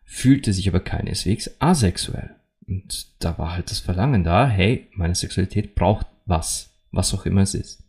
fühlte 0.04 0.52
sich 0.52 0.68
aber 0.68 0.80
keineswegs 0.80 1.58
asexuell. 1.58 2.36
Und 2.68 3.06
da 3.24 3.38
war 3.38 3.54
halt 3.54 3.70
das 3.70 3.78
Verlangen 3.78 4.24
da, 4.24 4.46
hey, 4.46 4.90
meine 4.92 5.14
Sexualität 5.14 5.74
braucht 5.74 6.06
was, 6.26 6.78
was 6.90 7.14
auch 7.14 7.24
immer 7.24 7.40
es 7.40 7.54
ist. 7.54 7.82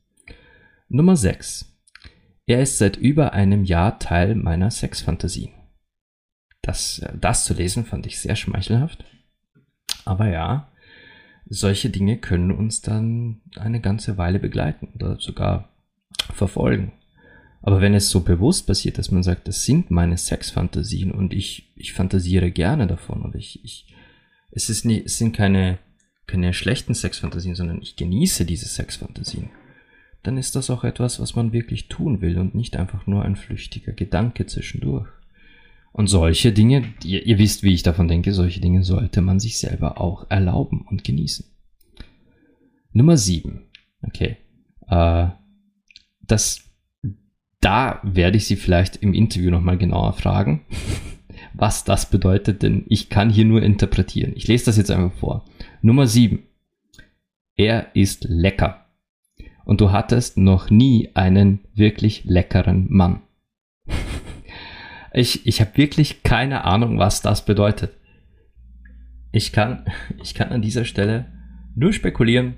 Nummer 0.87 1.17
6. 1.17 1.65
Er 2.45 2.61
ist 2.61 2.77
seit 2.77 2.95
über 2.95 3.33
einem 3.33 3.65
Jahr 3.65 3.99
Teil 3.99 4.35
meiner 4.35 4.71
Sexfantasien. 4.71 5.51
Das, 6.61 7.05
das 7.19 7.43
zu 7.43 7.53
lesen 7.53 7.83
fand 7.83 8.05
ich 8.05 8.21
sehr 8.21 8.37
schmeichelhaft. 8.37 9.03
Aber 10.05 10.29
ja, 10.29 10.71
solche 11.49 11.89
Dinge 11.89 12.17
können 12.17 12.51
uns 12.51 12.81
dann 12.81 13.41
eine 13.55 13.81
ganze 13.81 14.17
Weile 14.17 14.39
begleiten 14.39 14.89
oder 14.95 15.19
sogar 15.19 15.69
verfolgen. 16.33 16.93
Aber 17.61 17.81
wenn 17.81 17.93
es 17.93 18.09
so 18.09 18.21
bewusst 18.21 18.67
passiert, 18.67 18.97
dass 18.97 19.11
man 19.11 19.23
sagt, 19.23 19.47
das 19.47 19.65
sind 19.65 19.91
meine 19.91 20.17
Sexfantasien 20.17 21.11
und 21.11 21.33
ich, 21.33 21.71
ich 21.75 21.93
fantasiere 21.93 22.51
gerne 22.51 22.87
davon 22.87 23.21
und 23.23 23.35
ich, 23.35 23.63
ich, 23.63 23.93
es 24.51 24.69
ist 24.69 24.85
nie, 24.85 25.01
es 25.03 25.17
sind 25.17 25.35
keine, 25.35 25.79
keine 26.27 26.53
schlechten 26.53 26.93
Sexfantasien, 26.93 27.55
sondern 27.55 27.81
ich 27.81 27.95
genieße 27.95 28.45
diese 28.45 28.67
Sexfantasien, 28.67 29.49
dann 30.23 30.37
ist 30.37 30.55
das 30.55 30.69
auch 30.69 30.83
etwas, 30.83 31.19
was 31.19 31.35
man 31.35 31.51
wirklich 31.51 31.87
tun 31.87 32.21
will 32.21 32.37
und 32.37 32.55
nicht 32.55 32.77
einfach 32.77 33.07
nur 33.07 33.23
ein 33.23 33.35
flüchtiger 33.35 33.93
Gedanke 33.93 34.45
zwischendurch. 34.45 35.07
Und 35.97 36.05
solche 36.05 36.53
Dinge, 36.53 36.93
ihr, 37.03 37.25
ihr 37.25 37.39
wisst, 37.39 37.63
wie 37.63 37.73
ich 37.73 37.81
davon 37.81 38.07
denke, 38.07 38.31
solche 38.31 38.61
Dinge 38.61 38.83
sollte 38.83 39.21
man 39.21 39.39
sich 39.39 39.57
selber 39.57 39.99
auch 39.99 40.29
erlauben 40.29 40.85
und 40.87 41.03
genießen. 41.03 41.43
Nummer 42.93 43.17
sieben. 43.17 43.63
Okay. 44.03 44.37
Äh, 44.87 45.29
das, 46.21 46.69
da 47.61 47.99
werde 48.03 48.37
ich 48.37 48.45
Sie 48.45 48.57
vielleicht 48.57 48.97
im 48.97 49.15
Interview 49.15 49.49
nochmal 49.49 49.79
genauer 49.79 50.13
fragen, 50.13 50.67
was 51.53 51.83
das 51.83 52.11
bedeutet, 52.11 52.61
denn 52.61 52.85
ich 52.87 53.09
kann 53.09 53.31
hier 53.31 53.45
nur 53.45 53.63
interpretieren. 53.63 54.33
Ich 54.35 54.47
lese 54.47 54.65
das 54.65 54.77
jetzt 54.77 54.91
einfach 54.91 55.17
vor. 55.17 55.45
Nummer 55.81 56.05
7. 56.05 56.43
Er 57.55 57.95
ist 57.95 58.25
lecker. 58.29 58.85
Und 59.65 59.81
du 59.81 59.91
hattest 59.91 60.37
noch 60.37 60.69
nie 60.69 61.09
einen 61.15 61.61
wirklich 61.73 62.23
leckeren 62.23 62.85
Mann. 62.87 63.23
ich 65.13 65.45
ich 65.45 65.61
habe 65.61 65.75
wirklich 65.75 66.23
keine 66.23 66.63
Ahnung, 66.65 66.99
was 66.99 67.21
das 67.21 67.45
bedeutet. 67.45 67.91
Ich 69.31 69.51
kann, 69.51 69.85
ich 70.23 70.33
kann 70.33 70.49
an 70.49 70.61
dieser 70.61 70.85
Stelle 70.85 71.25
nur 71.75 71.93
spekulieren. 71.93 72.55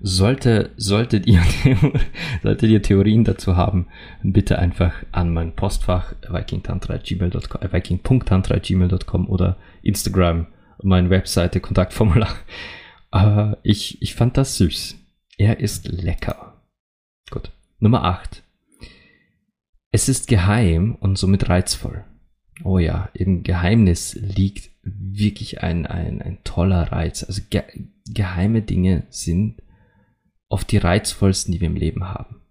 Sollte, 0.00 0.70
solltet 0.76 1.26
ihr, 1.26 1.42
solltet 2.42 2.70
ihr 2.70 2.82
Theorien 2.82 3.24
dazu 3.24 3.56
haben, 3.56 3.88
bitte 4.22 4.60
einfach 4.60 4.94
an 5.10 5.34
mein 5.34 5.56
Postfach 5.56 6.14
vikingtantra.gmail.com, 6.28 7.62
äh, 7.62 7.72
viking.tantra.gmail.com 7.72 9.28
oder 9.28 9.56
Instagram, 9.82 10.46
meine 10.84 11.10
Webseite, 11.10 11.58
Kontaktformular. 11.58 12.32
Aber 13.10 13.58
ich, 13.64 14.00
ich 14.00 14.14
fand 14.14 14.36
das 14.36 14.56
süß. 14.58 14.96
Er 15.36 15.58
ist 15.58 15.88
lecker. 15.88 16.62
Gut. 17.30 17.50
Nummer 17.80 18.04
8. 18.04 18.44
Es 19.90 20.08
ist 20.08 20.28
geheim 20.28 20.96
und 20.96 21.16
somit 21.16 21.48
reizvoll. 21.48 22.04
Oh 22.64 22.78
ja, 22.78 23.08
im 23.14 23.42
Geheimnis 23.42 24.14
liegt 24.14 24.70
wirklich 24.82 25.62
ein, 25.62 25.86
ein, 25.86 26.20
ein 26.20 26.38
toller 26.44 26.92
Reiz. 26.92 27.24
Also 27.24 27.42
ge 27.48 27.62
geheime 28.10 28.62
Dinge 28.62 29.06
sind 29.10 29.62
oft 30.48 30.70
die 30.72 30.78
reizvollsten, 30.78 31.52
die 31.52 31.60
wir 31.60 31.68
im 31.68 31.76
Leben 31.76 32.04
haben. 32.04 32.42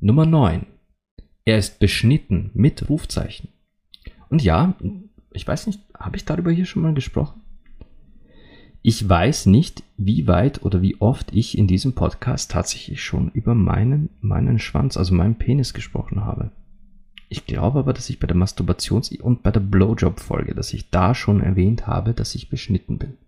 Nummer 0.00 0.24
9. 0.24 0.66
Er 1.44 1.58
ist 1.58 1.80
beschnitten 1.80 2.50
mit 2.54 2.88
Rufzeichen. 2.88 3.48
Und 4.28 4.42
ja, 4.42 4.76
ich 5.32 5.46
weiß 5.46 5.66
nicht, 5.66 5.80
habe 5.98 6.16
ich 6.16 6.24
darüber 6.24 6.50
hier 6.50 6.66
schon 6.66 6.82
mal 6.82 6.94
gesprochen? 6.94 7.37
Ich 8.88 9.06
weiß 9.06 9.44
nicht, 9.44 9.82
wie 9.98 10.26
weit 10.26 10.62
oder 10.62 10.80
wie 10.80 10.98
oft 10.98 11.34
ich 11.34 11.58
in 11.58 11.66
diesem 11.66 11.92
Podcast 11.92 12.50
tatsächlich 12.50 13.04
schon 13.04 13.30
über 13.32 13.54
meinen, 13.54 14.08
meinen 14.22 14.58
Schwanz, 14.58 14.96
also 14.96 15.14
meinen 15.14 15.36
Penis 15.36 15.74
gesprochen 15.74 16.24
habe. 16.24 16.52
Ich 17.28 17.44
glaube 17.44 17.80
aber, 17.80 17.92
dass 17.92 18.08
ich 18.08 18.18
bei 18.18 18.26
der 18.26 18.34
Masturbations- 18.34 19.14
und 19.20 19.42
bei 19.42 19.50
der 19.50 19.60
Blowjob-Folge, 19.60 20.54
dass 20.54 20.72
ich 20.72 20.88
da 20.88 21.14
schon 21.14 21.42
erwähnt 21.42 21.86
habe, 21.86 22.14
dass 22.14 22.34
ich 22.34 22.48
beschnitten 22.48 22.96
bin. 22.96 23.18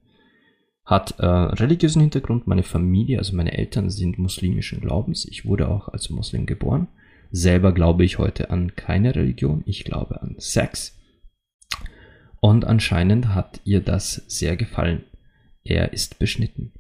Hat 0.87 1.19
äh, 1.19 1.27
religiösen 1.27 2.01
Hintergrund. 2.01 2.47
Meine 2.47 2.63
Familie, 2.63 3.19
also 3.19 3.37
meine 3.37 3.53
Eltern 3.53 3.91
sind 3.91 4.19
muslimischen 4.19 4.81
Glaubens. 4.81 5.27
Ich 5.27 5.45
wurde 5.45 5.69
auch 5.69 5.89
als 5.89 6.09
Muslim 6.09 6.47
geboren. 6.47 6.89
Selber 7.33 7.73
glaube 7.73 8.07
ich 8.07 8.17
heute 8.17 8.49
an 8.49 8.77
keine 8.77 9.15
Religion. 9.15 9.63
Ich 9.67 9.85
glaube 9.85 10.23
an 10.23 10.37
Sex. 10.39 10.99
Und 12.41 12.65
anscheinend 12.65 13.35
hat 13.35 13.61
ihr 13.65 13.83
das 13.83 14.25
sehr 14.27 14.57
gefallen. 14.57 15.05
Er 15.65 15.93
ist 15.93 16.19
beschnitten. 16.19 16.73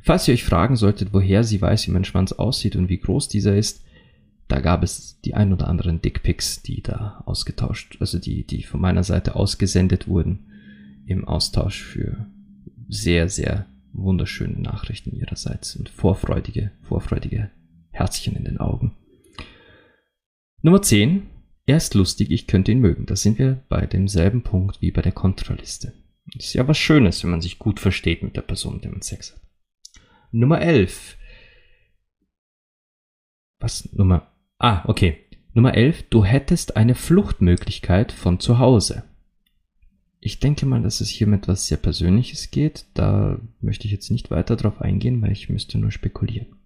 Falls 0.00 0.28
ihr 0.28 0.34
euch 0.34 0.44
fragen 0.44 0.76
solltet, 0.76 1.12
woher 1.12 1.44
sie 1.44 1.60
weiß, 1.60 1.86
wie 1.86 1.92
mein 1.92 2.04
Schwanz 2.04 2.32
aussieht 2.32 2.76
und 2.76 2.88
wie 2.88 2.98
groß 2.98 3.28
dieser 3.28 3.56
ist, 3.56 3.84
da 4.48 4.60
gab 4.60 4.82
es 4.82 5.20
die 5.22 5.34
ein 5.34 5.52
oder 5.52 5.68
anderen 5.68 6.02
Dickpics, 6.02 6.62
die 6.62 6.82
da 6.82 7.22
ausgetauscht, 7.24 7.96
also 8.00 8.18
die, 8.18 8.46
die 8.46 8.62
von 8.62 8.80
meiner 8.80 9.02
Seite 9.02 9.34
ausgesendet 9.34 10.06
wurden 10.06 10.50
im 11.06 11.26
Austausch 11.26 11.82
für 11.82 12.26
sehr, 12.88 13.28
sehr 13.28 13.66
wunderschöne 13.92 14.60
Nachrichten 14.60 15.14
ihrerseits 15.16 15.76
und 15.76 15.88
vorfreudige, 15.88 16.72
vorfreudige 16.82 17.50
Herzchen 17.90 18.36
in 18.36 18.44
den 18.44 18.58
Augen. 18.58 18.94
Nummer 20.62 20.82
10. 20.82 21.22
Er 21.66 21.78
ist 21.78 21.94
lustig, 21.94 22.30
ich 22.30 22.46
könnte 22.46 22.72
ihn 22.72 22.80
mögen. 22.80 23.06
Da 23.06 23.16
sind 23.16 23.38
wir 23.38 23.62
bei 23.68 23.86
demselben 23.86 24.42
Punkt 24.42 24.82
wie 24.82 24.90
bei 24.90 25.00
der 25.00 25.12
Kontraliste. 25.12 25.94
Das 26.34 26.46
ist 26.46 26.54
ja 26.54 26.66
was 26.66 26.78
Schönes, 26.78 27.22
wenn 27.22 27.30
man 27.30 27.40
sich 27.40 27.58
gut 27.58 27.80
versteht 27.80 28.22
mit 28.22 28.36
der 28.36 28.42
Person, 28.42 28.74
mit 28.74 28.84
der 28.84 28.90
man 28.90 29.02
Sex 29.02 29.32
hat. 29.32 29.40
Nummer 30.32 30.60
11. 30.60 31.16
Was? 33.60 33.92
Nummer 33.92 34.34
Ah, 34.58 34.82
okay. 34.88 35.18
Nummer 35.52 35.74
11. 35.74 36.04
Du 36.10 36.24
hättest 36.24 36.76
eine 36.76 36.94
Fluchtmöglichkeit 36.94 38.12
von 38.12 38.40
zu 38.40 38.58
Hause. 38.58 39.04
Ich 40.20 40.40
denke 40.40 40.64
mal, 40.64 40.82
dass 40.82 41.00
es 41.00 41.08
hier 41.08 41.26
um 41.26 41.34
etwas 41.34 41.66
sehr 41.66 41.76
Persönliches 41.76 42.50
geht. 42.50 42.86
Da 42.94 43.38
möchte 43.60 43.86
ich 43.86 43.92
jetzt 43.92 44.10
nicht 44.10 44.30
weiter 44.30 44.56
drauf 44.56 44.80
eingehen, 44.80 45.20
weil 45.22 45.32
ich 45.32 45.50
müsste 45.50 45.78
nur 45.78 45.90
spekulieren. 45.90 46.56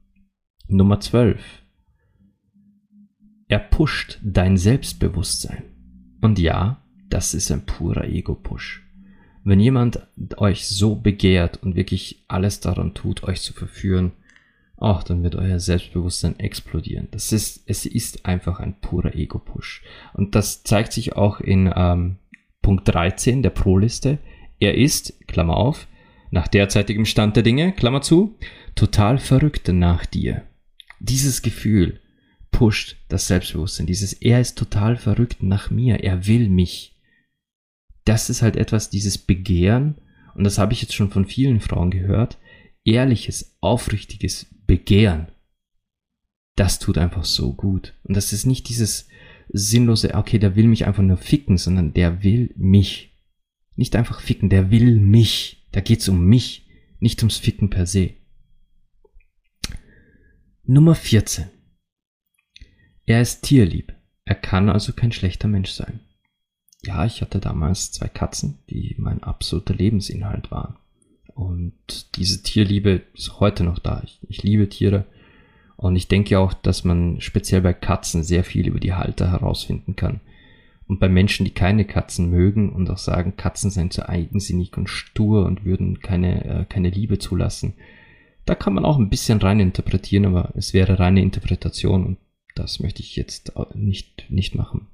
Nummer 0.69 1.01
12. 1.01 1.43
Er 3.49 3.59
pusht 3.59 4.21
dein 4.23 4.57
Selbstbewusstsein. 4.57 5.65
Und 6.21 6.39
ja, 6.39 6.85
das 7.09 7.35
ist 7.35 7.51
ein 7.51 7.67
purer 7.67 8.05
Ego-Push. 8.05 8.88
Wenn 9.49 9.61
jemand 9.61 10.07
euch 10.37 10.67
so 10.69 10.95
begehrt 10.95 11.63
und 11.63 11.75
wirklich 11.75 12.23
alles 12.29 12.61
daran 12.61 12.93
tut, 12.93 13.23
euch 13.23 13.41
zu 13.41 13.55
verführen, 13.55 14.13
ach, 14.77 15.03
dann 15.05 15.23
wird 15.23 15.37
euer 15.37 15.59
Selbstbewusstsein 15.59 16.39
explodieren. 16.39 17.09
Das 17.13 17.33
ist, 17.33 17.63
es 17.65 17.87
ist 17.87 18.27
einfach 18.27 18.61
ein 18.61 18.79
purer 18.83 19.15
Ego-Push. 19.15 19.85
Und 20.13 20.35
das 20.35 20.65
zeigt 20.65 20.93
sich 20.93 21.17
auch 21.17 21.41
in 21.41 21.73
ähm, 21.75 22.17
Punkt 22.61 22.87
13 22.89 23.43
der 23.43 23.49
Pro-Liste. 23.49 24.19
Er 24.61 24.75
ist, 24.75 25.19
Klammer 25.27 25.57
auf, 25.57 25.87
nach 26.31 26.47
derzeitigem 26.47 27.07
Stand 27.07 27.35
der 27.35 27.43
Dinge, 27.43 27.73
Klammer 27.73 28.03
zu, 28.03 28.37
total 28.75 29.17
verrückt 29.17 29.69
nach 29.69 30.05
dir. 30.05 30.43
Dieses 31.01 31.41
Gefühl 31.41 32.01
pusht 32.51 32.97
das 33.09 33.29
Selbstbewusstsein. 33.29 33.87
Dieses 33.87 34.13
Er 34.13 34.43
ist 34.43 34.59
total 34.59 34.97
verrückt 34.97 35.43
nach 35.43 35.71
mir. 35.71 36.05
Er 36.05 36.27
will 36.27 36.51
mich. 36.51 36.98
Das 38.09 38.31
ist 38.31 38.41
halt 38.41 38.57
etwas, 38.57 38.89
dieses 38.89 39.19
Begehren, 39.19 40.01
und 40.35 40.45
das 40.45 40.57
habe 40.57 40.73
ich 40.73 40.81
jetzt 40.81 40.95
schon 40.95 41.11
von 41.11 41.27
vielen 41.27 41.61
Frauen 41.61 41.91
gehört, 41.91 42.39
ehrliches, 42.83 43.59
aufrichtiges 43.61 44.47
Begehren, 44.67 45.29
das 46.57 46.79
tut 46.79 46.97
einfach 46.97 47.27
so 47.27 47.53
gut. 47.53 47.95
Und 48.05 48.17
das 48.17 48.33
ist 48.33 48.47
nicht 48.47 48.71
dieses 48.71 49.09
sinnlose, 49.51 50.15
okay, 50.15 50.39
der 50.39 50.57
will 50.57 50.67
mich 50.67 50.87
einfach 50.87 51.03
nur 51.03 51.19
ficken, 51.19 51.59
sondern 51.59 51.93
der 51.93 52.23
will 52.23 52.55
mich. 52.57 53.17
Nicht 53.77 53.95
einfach 53.95 54.21
ficken, 54.21 54.49
der 54.49 54.71
will 54.71 54.97
mich. 54.97 55.69
Da 55.73 55.81
geht's 55.81 56.09
um 56.09 56.25
mich, 56.25 56.67
nicht 57.01 57.21
ums 57.23 57.37
Ficken 57.37 57.69
per 57.69 57.85
se. 57.85 58.15
Nummer 60.65 60.95
14. 60.95 61.51
Er 63.05 63.21
ist 63.21 63.43
tierlieb. 63.43 63.95
Er 64.25 64.35
kann 64.35 64.71
also 64.71 64.95
kein 64.95 65.13
schlechter 65.13 65.47
Mensch 65.47 65.71
sein. 65.71 66.01
Ja, 66.85 67.05
ich 67.05 67.21
hatte 67.23 67.41
damals 67.41 67.93
zwei 67.93 68.09
Katzen, 68.09 68.59
die 68.71 68.95
mein 68.99 69.23
absoluter 69.23 69.75
Lebensinhalt 69.75 70.51
waren. 70.51 70.77
Und 71.35 72.17
diese 72.17 72.43
Tierliebe 72.43 73.03
ist 73.15 73.41
heute 73.41 73.65
noch 73.65 73.79
da. 73.79 74.03
Ich, 74.05 74.19
ich 74.29 74.43
liebe 74.43 74.69
Tiere. 74.69 75.07
Und 75.77 75.95
ich 75.95 76.09
denke 76.09 76.39
auch, 76.39 76.53
dass 76.53 76.85
man 76.85 77.21
speziell 77.21 77.61
bei 77.61 77.73
Katzen 77.73 78.25
sehr 78.25 78.43
viel 78.43 78.67
über 78.67 78.81
die 78.81 78.95
Halter 78.95 79.31
herausfinden 79.31 79.95
kann. 79.95 80.21
Und 80.89 80.99
bei 80.99 81.09
Menschen, 81.09 81.45
die 81.45 81.53
keine 81.53 81.85
Katzen 81.85 82.31
mögen 82.31 82.73
und 82.73 82.89
auch 82.91 82.99
sagen, 82.99 83.37
Katzen 83.37 83.71
seien 83.71 83.91
zu 83.91 84.09
eigensinnig 84.09 84.77
und 84.77 84.89
stur 84.89 85.47
und 85.47 85.65
würden 85.65 86.01
keine, 86.01 86.45
äh, 86.45 86.65
keine 86.65 86.91
Liebe 86.91 87.19
zulassen, 87.19 87.75
da 88.47 88.55
kann 88.55 88.73
man 88.73 88.87
auch 88.87 88.99
ein 88.99 89.11
bisschen 89.11 89.39
rein 89.39 89.61
interpretieren, 89.61 90.25
aber 90.25 90.53
es 90.57 90.73
wäre 90.73 90.99
reine 90.99 91.21
Interpretation 91.21 92.07
und 92.07 92.19
das 92.55 92.81
möchte 92.81 93.03
ich 93.03 93.15
jetzt 93.15 93.53
nicht, 93.75 94.25
nicht 94.31 94.55
machen. 94.55 94.87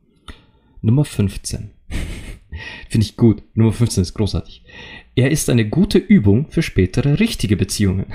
Nummer 0.83 1.05
15. 1.05 1.71
Finde 2.89 3.07
ich 3.07 3.17
gut. 3.17 3.43
Nummer 3.55 3.73
15 3.73 4.03
ist 4.03 4.15
großartig. 4.15 4.65
Er 5.15 5.31
ist 5.31 5.51
eine 5.51 5.69
gute 5.69 5.99
Übung 5.99 6.51
für 6.51 6.63
spätere 6.63 7.21
richtige 7.21 7.57
Beziehungen. 7.57 8.07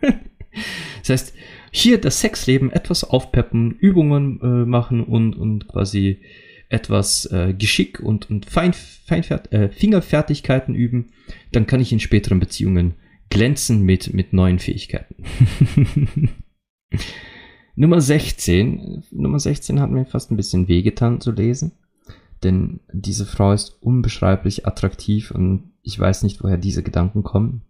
das 1.00 1.08
heißt, 1.08 1.34
hier 1.70 1.98
das 2.00 2.20
Sexleben 2.20 2.70
etwas 2.72 3.04
aufpeppen, 3.04 3.72
Übungen 3.72 4.40
äh, 4.40 4.66
machen 4.66 5.02
und, 5.02 5.36
und 5.36 5.68
quasi 5.68 6.20
etwas 6.68 7.26
äh, 7.26 7.54
Geschick 7.56 8.00
und, 8.00 8.28
und 8.28 8.46
Fein, 8.46 8.72
Feinfert, 8.72 9.52
äh, 9.52 9.68
Fingerfertigkeiten 9.68 10.74
üben, 10.74 11.10
dann 11.52 11.66
kann 11.66 11.80
ich 11.80 11.92
in 11.92 12.00
späteren 12.00 12.40
Beziehungen 12.40 12.94
glänzen 13.30 13.82
mit, 13.82 14.14
mit 14.14 14.32
neuen 14.32 14.58
Fähigkeiten. 14.58 15.16
Nummer 17.76 18.00
16. 18.00 19.04
Nummer 19.10 19.38
16 19.38 19.80
hat 19.80 19.90
mir 19.90 20.06
fast 20.06 20.30
ein 20.30 20.36
bisschen 20.36 20.68
wehgetan 20.68 21.20
zu 21.20 21.30
lesen 21.30 21.72
denn 22.46 22.80
diese 22.92 23.26
Frau 23.26 23.52
ist 23.52 23.82
unbeschreiblich 23.82 24.66
attraktiv 24.66 25.30
und 25.30 25.72
ich 25.82 25.98
weiß 25.98 26.22
nicht, 26.22 26.42
woher 26.42 26.56
diese 26.56 26.82
Gedanken 26.82 27.22
kommen. 27.22 27.62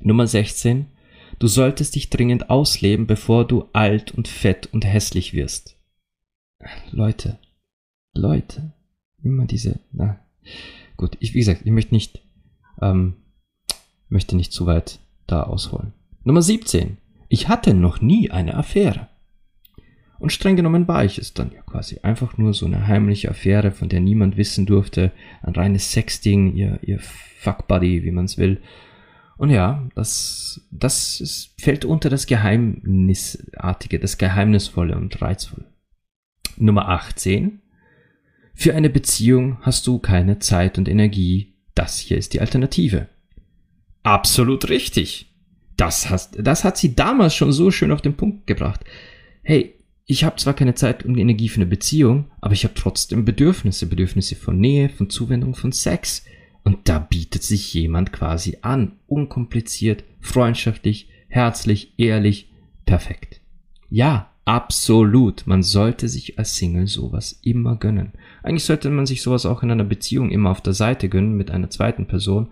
Nummer 0.00 0.26
16. 0.26 0.86
Du 1.38 1.46
solltest 1.46 1.94
dich 1.94 2.10
dringend 2.10 2.50
ausleben, 2.50 3.06
bevor 3.06 3.46
du 3.46 3.68
alt 3.72 4.12
und 4.12 4.28
fett 4.28 4.68
und 4.72 4.84
hässlich 4.84 5.32
wirst. 5.32 5.76
Leute, 6.90 7.38
Leute, 8.14 8.72
immer 9.22 9.46
diese, 9.46 9.78
na, 9.92 10.18
gut, 10.96 11.16
ich, 11.20 11.34
wie 11.34 11.38
gesagt, 11.38 11.62
ich 11.64 11.70
möchte 11.70 11.94
nicht, 11.94 12.20
ähm, 12.80 13.14
möchte 14.08 14.36
nicht 14.36 14.52
zu 14.52 14.66
weit 14.66 14.98
da 15.26 15.44
ausholen. 15.44 15.92
Nummer 16.24 16.42
17. 16.42 16.98
Ich 17.28 17.48
hatte 17.48 17.74
noch 17.74 18.00
nie 18.00 18.30
eine 18.30 18.54
Affäre. 18.54 19.08
Und 20.18 20.32
streng 20.32 20.56
genommen 20.56 20.88
war 20.88 21.04
ich 21.04 21.18
es 21.18 21.32
dann 21.32 21.52
ja 21.52 21.62
quasi. 21.62 22.00
Einfach 22.02 22.38
nur 22.38 22.52
so 22.52 22.66
eine 22.66 22.86
heimliche 22.86 23.30
Affäre, 23.30 23.70
von 23.70 23.88
der 23.88 24.00
niemand 24.00 24.36
wissen 24.36 24.66
durfte. 24.66 25.12
Ein 25.42 25.54
reines 25.54 25.92
Sexding, 25.92 26.54
ihr, 26.54 26.80
ihr 26.82 26.98
Fuckbuddy, 26.98 28.02
wie 28.02 28.10
man 28.10 28.24
es 28.24 28.36
will. 28.36 28.60
Und 29.36 29.50
ja, 29.50 29.88
das, 29.94 30.66
das 30.72 31.20
ist, 31.20 31.54
fällt 31.60 31.84
unter 31.84 32.10
das 32.10 32.26
Geheimnisartige, 32.26 34.00
das 34.00 34.18
Geheimnisvolle 34.18 34.96
und 34.96 35.22
Reizvolle. 35.22 35.66
Nummer 36.56 36.88
18. 36.88 37.62
Für 38.54 38.74
eine 38.74 38.90
Beziehung 38.90 39.58
hast 39.60 39.86
du 39.86 40.00
keine 40.00 40.40
Zeit 40.40 40.78
und 40.78 40.88
Energie. 40.88 41.54
Das 41.76 41.98
hier 41.98 42.18
ist 42.18 42.34
die 42.34 42.40
Alternative. 42.40 43.08
Absolut 44.02 44.68
richtig. 44.68 45.32
Das, 45.76 46.10
hast, 46.10 46.36
das 46.40 46.64
hat 46.64 46.76
sie 46.76 46.96
damals 46.96 47.36
schon 47.36 47.52
so 47.52 47.70
schön 47.70 47.92
auf 47.92 48.02
den 48.02 48.16
Punkt 48.16 48.48
gebracht. 48.48 48.84
Hey, 49.42 49.77
ich 50.10 50.24
habe 50.24 50.36
zwar 50.36 50.54
keine 50.54 50.74
Zeit 50.74 51.04
und 51.04 51.18
Energie 51.18 51.50
für 51.50 51.56
eine 51.56 51.66
Beziehung, 51.66 52.30
aber 52.40 52.54
ich 52.54 52.64
habe 52.64 52.72
trotzdem 52.72 53.26
Bedürfnisse, 53.26 53.84
Bedürfnisse 53.84 54.36
von 54.36 54.58
Nähe, 54.58 54.88
von 54.88 55.10
Zuwendung, 55.10 55.54
von 55.54 55.70
Sex. 55.70 56.24
Und 56.64 56.88
da 56.88 56.98
bietet 56.98 57.42
sich 57.42 57.74
jemand 57.74 58.10
quasi 58.10 58.56
an. 58.62 58.92
Unkompliziert, 59.06 60.04
freundschaftlich, 60.20 61.10
herzlich, 61.28 61.92
ehrlich, 61.98 62.50
perfekt. 62.86 63.42
Ja, 63.90 64.30
absolut. 64.46 65.46
Man 65.46 65.62
sollte 65.62 66.08
sich 66.08 66.38
als 66.38 66.56
Single 66.56 66.86
sowas 66.86 67.38
immer 67.42 67.76
gönnen. 67.76 68.12
Eigentlich 68.42 68.64
sollte 68.64 68.88
man 68.88 69.04
sich 69.04 69.20
sowas 69.20 69.44
auch 69.44 69.62
in 69.62 69.70
einer 69.70 69.84
Beziehung 69.84 70.30
immer 70.30 70.50
auf 70.50 70.62
der 70.62 70.72
Seite 70.72 71.10
gönnen 71.10 71.36
mit 71.36 71.50
einer 71.50 71.68
zweiten 71.68 72.06
Person. 72.06 72.48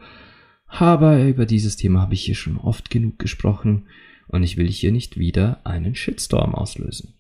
Aber 0.67 1.25
über 1.25 1.47
dieses 1.47 1.79
Thema 1.79 2.03
habe 2.03 2.13
ich 2.13 2.23
hier 2.23 2.35
schon 2.35 2.59
oft 2.59 2.91
genug 2.91 3.19
gesprochen 3.19 3.87
und 4.29 4.43
ich 4.43 4.59
will 4.59 4.69
hier 4.69 4.93
nicht 4.93 5.19
wieder 5.19 5.63
einen 5.65 5.95
Shitstorm 5.95 6.55
auslösen. 6.55 7.15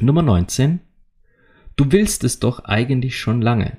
Nummer 0.00 0.22
19. 0.22 0.80
Du 1.76 1.92
willst 1.92 2.24
es 2.24 2.40
doch 2.40 2.64
eigentlich 2.64 3.18
schon 3.18 3.40
lange. 3.40 3.78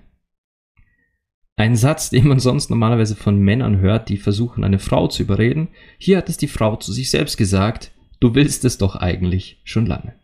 Ein 1.55 1.75
Satz, 1.75 2.09
den 2.09 2.27
man 2.27 2.39
sonst 2.39 2.69
normalerweise 2.69 3.17
von 3.17 3.37
Männern 3.37 3.79
hört, 3.79 4.07
die 4.07 4.17
versuchen, 4.17 4.63
eine 4.63 4.79
Frau 4.79 5.07
zu 5.07 5.23
überreden. 5.23 5.67
Hier 5.97 6.17
hat 6.17 6.29
es 6.29 6.37
die 6.37 6.47
Frau 6.47 6.77
zu 6.77 6.93
sich 6.93 7.09
selbst 7.09 7.37
gesagt, 7.37 7.91
du 8.21 8.33
willst 8.33 8.63
es 8.63 8.77
doch 8.77 8.95
eigentlich 8.95 9.59
schon 9.65 9.85
lange. 9.85 10.15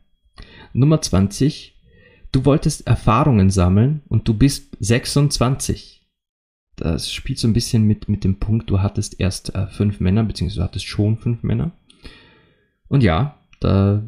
Nummer 0.72 1.02
20. 1.02 1.76
Du 2.32 2.46
wolltest 2.46 2.88
Erfahrungen 2.88 3.50
sammeln 3.50 4.02
und 4.08 4.28
du 4.28 4.34
bist 4.34 4.78
26. 4.80 6.06
Das 6.76 7.12
spielt 7.12 7.40
so 7.40 7.48
ein 7.48 7.54
bisschen 7.54 7.84
mit, 7.84 8.10
mit 8.10 8.24
dem 8.24 8.40
Punkt, 8.40 8.70
du 8.70 8.82
hattest 8.82 9.20
erst 9.20 9.56
äh, 9.56 9.68
fünf 9.68 10.00
Männer, 10.00 10.24
beziehungsweise 10.24 10.60
du 10.60 10.64
hattest 10.64 10.86
schon 10.86 11.18
fünf 11.18 11.44
Männer. 11.44 11.72
Und 12.88 13.04
ja, 13.04 13.40
da 13.60 14.04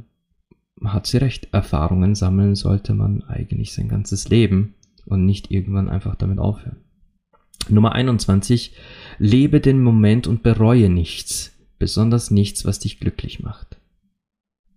hat 0.84 1.08
sie 1.08 1.18
recht. 1.18 1.50
Erfahrungen 1.52 2.16
sammeln 2.16 2.56
sollte 2.56 2.94
man 2.94 3.24
eigentlich 3.24 3.74
sein 3.74 3.88
ganzes 3.88 4.30
Leben 4.30 4.76
und 5.06 5.26
nicht 5.26 5.52
irgendwann 5.52 5.90
einfach 5.90 6.16
damit 6.16 6.40
aufhören. 6.40 6.78
Nummer 7.70 7.94
21. 7.94 8.74
Lebe 9.20 9.60
den 9.60 9.82
Moment 9.82 10.28
und 10.28 10.44
bereue 10.44 10.90
nichts, 10.90 11.58
besonders 11.80 12.32
nichts, 12.32 12.66
was 12.66 12.80
dich 12.80 13.00
glücklich 13.00 13.40
macht. 13.40 13.78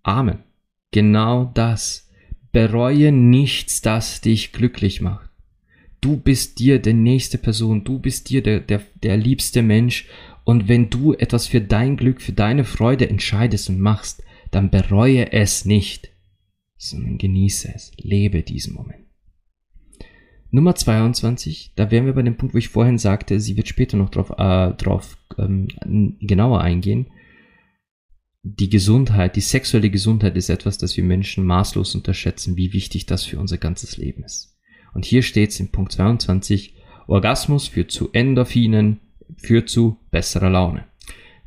Amen. 0.03 0.39
Genau 0.91 1.51
das. 1.55 2.09
Bereue 2.53 3.13
nichts, 3.13 3.81
das 3.81 4.21
dich 4.21 4.53
glücklich 4.53 5.01
macht. 5.01 5.31
Du 6.01 6.17
bist 6.17 6.59
dir 6.59 6.81
der 6.81 6.95
nächste 6.95 7.39
Person, 7.39 7.85
du 7.85 7.99
bist 7.99 8.31
dir 8.31 8.43
der, 8.43 8.61
der, 8.61 8.81
der 9.03 9.17
liebste 9.17 9.63
Mensch 9.63 10.09
und 10.45 10.67
wenn 10.67 10.89
du 10.89 11.13
etwas 11.13 11.47
für 11.47 11.61
dein 11.61 11.97
Glück, 11.97 12.23
für 12.23 12.33
deine 12.33 12.65
Freude 12.65 13.09
entscheidest 13.09 13.69
und 13.69 13.81
machst, 13.81 14.23
dann 14.51 14.71
bereue 14.71 15.33
es 15.33 15.65
nicht, 15.65 16.11
sondern 16.77 17.19
genieße 17.19 17.73
es, 17.75 17.93
lebe 17.99 18.43
diesen 18.43 18.75
Moment. 18.75 19.07
Nummer 20.51 20.75
22, 20.75 21.75
da 21.77 21.91
wären 21.91 22.07
wir 22.07 22.15
bei 22.15 22.23
dem 22.23 22.37
Punkt, 22.37 22.55
wo 22.55 22.59
ich 22.59 22.69
vorhin 22.69 22.99
sagte, 22.99 23.39
sie 23.39 23.57
wird 23.57 23.69
später 23.69 23.97
noch 23.97 24.11
drauf, 24.11 24.31
äh, 24.37 24.75
drauf 24.75 25.17
ähm, 25.39 25.69
genauer 26.21 26.61
eingehen. 26.61 27.07
Die 28.43 28.71
Gesundheit, 28.71 29.37
die 29.37 29.43
sexuelle 29.43 29.91
Gesundheit 29.91 30.37
ist 30.37 30.49
etwas, 30.49 30.79
das 30.79 30.97
wir 30.97 31.05
Menschen 31.05 31.45
maßlos 31.45 31.95
unterschätzen, 31.95 32.57
wie 32.57 32.73
wichtig 32.73 33.07
das 33.07 33.25
für 33.25 33.39
unser 33.39 33.59
ganzes 33.59 33.97
Leben 33.97 34.25
ist. 34.25 34.59
Und 34.93 35.05
hier 35.05 35.23
steht 35.23 35.51
es 35.51 35.61
in 35.61 35.71
Punkt 35.71 35.93
22, 35.93 36.75
Orgasmus 37.07 37.69
führt 37.69 37.93
zu 37.93 38.11
Endorphinen, 38.13 38.99
führt 39.37 39.69
zu 39.69 39.99
besserer 40.11 40.51
Laune 40.51 40.90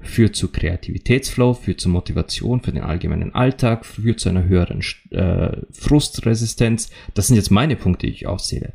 führt 0.04 0.36
zu 0.36 0.52
Kreativitätsflow, 0.52 1.54
führt 1.54 1.82
zu 1.82 1.90
Motivation 1.90 2.62
für 2.62 2.72
den 2.72 2.84
allgemeinen 2.84 3.34
Alltag, 3.34 3.86
führt 3.86 4.20
zu 4.20 4.30
einer 4.30 4.44
höheren 4.44 4.82
äh, 5.12 5.58
Frustresistenz. 5.72 6.90
Das 7.14 7.28
sind 7.28 7.36
jetzt 7.36 7.52
meine 7.52 7.76
Punkte, 7.76 8.08
die 8.08 8.14
ich 8.14 8.28
aufzähle. 8.28 8.74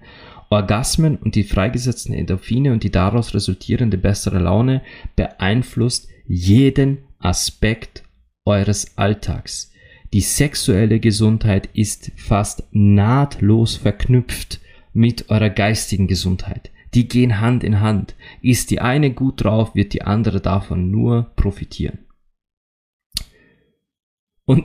Orgasmen 0.51 1.17
und 1.17 1.35
die 1.35 1.45
freigesetzten 1.45 2.15
Endorphine 2.15 2.73
und 2.73 2.83
die 2.83 2.91
daraus 2.91 3.35
resultierende 3.35 3.99
bessere 3.99 4.39
Laune 4.39 4.83
beeinflusst 5.15 6.09
jeden 6.27 6.99
Aspekt 7.19 8.03
eures 8.45 8.97
Alltags. 8.97 9.73
Die 10.15 10.23
sexuelle 10.23 11.01
Gesundheit 11.01 11.69
ist 11.75 12.13
fast 12.17 12.65
nahtlos 12.71 13.77
verknüpft 13.77 14.61
mit 14.95 15.29
eurer 15.29 15.51
geistigen 15.51 16.07
Gesundheit. 16.07 16.71
Die 16.95 17.09
gehen 17.09 17.41
Hand 17.41 17.65
in 17.65 17.81
Hand. 17.81 18.15
Ist 18.41 18.71
die 18.71 18.81
eine 18.81 19.13
gut 19.13 19.45
drauf, 19.45 19.75
wird 19.75 19.93
die 19.93 20.03
andere 20.03 20.41
davon 20.41 20.91
nur 20.91 21.33
profitieren. 21.37 21.99
Und 24.45 24.65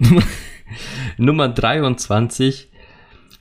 Nummer 1.18 1.50
23, 1.50 2.72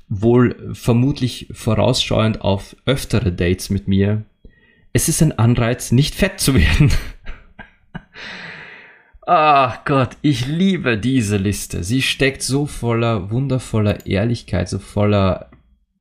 wohl 0.09 0.75
vermutlich 0.75 1.49
vorausschauend 1.53 2.43
auf 2.43 2.77
öftere 2.85 3.33
Dates 3.33 3.71
mit 3.71 3.87
mir. 3.89 4.25
Es 4.93 5.09
ist 5.09 5.23
ein 5.23 5.39
Anreiz, 5.39 5.93
nicht 5.93 6.15
fett 6.15 6.41
zu 6.41 6.55
werden. 6.55 6.91
Ach 9.25 9.83
Gott, 9.85 10.17
ich 10.21 10.47
liebe 10.47 10.99
diese 10.99 11.37
Liste. 11.37 11.85
Sie 11.85 12.03
steckt 12.03 12.43
so 12.43 12.67
voller 12.67 13.31
wundervoller 13.31 14.05
Ehrlichkeit, 14.05 14.69
so 14.69 14.81
voller 14.81 15.51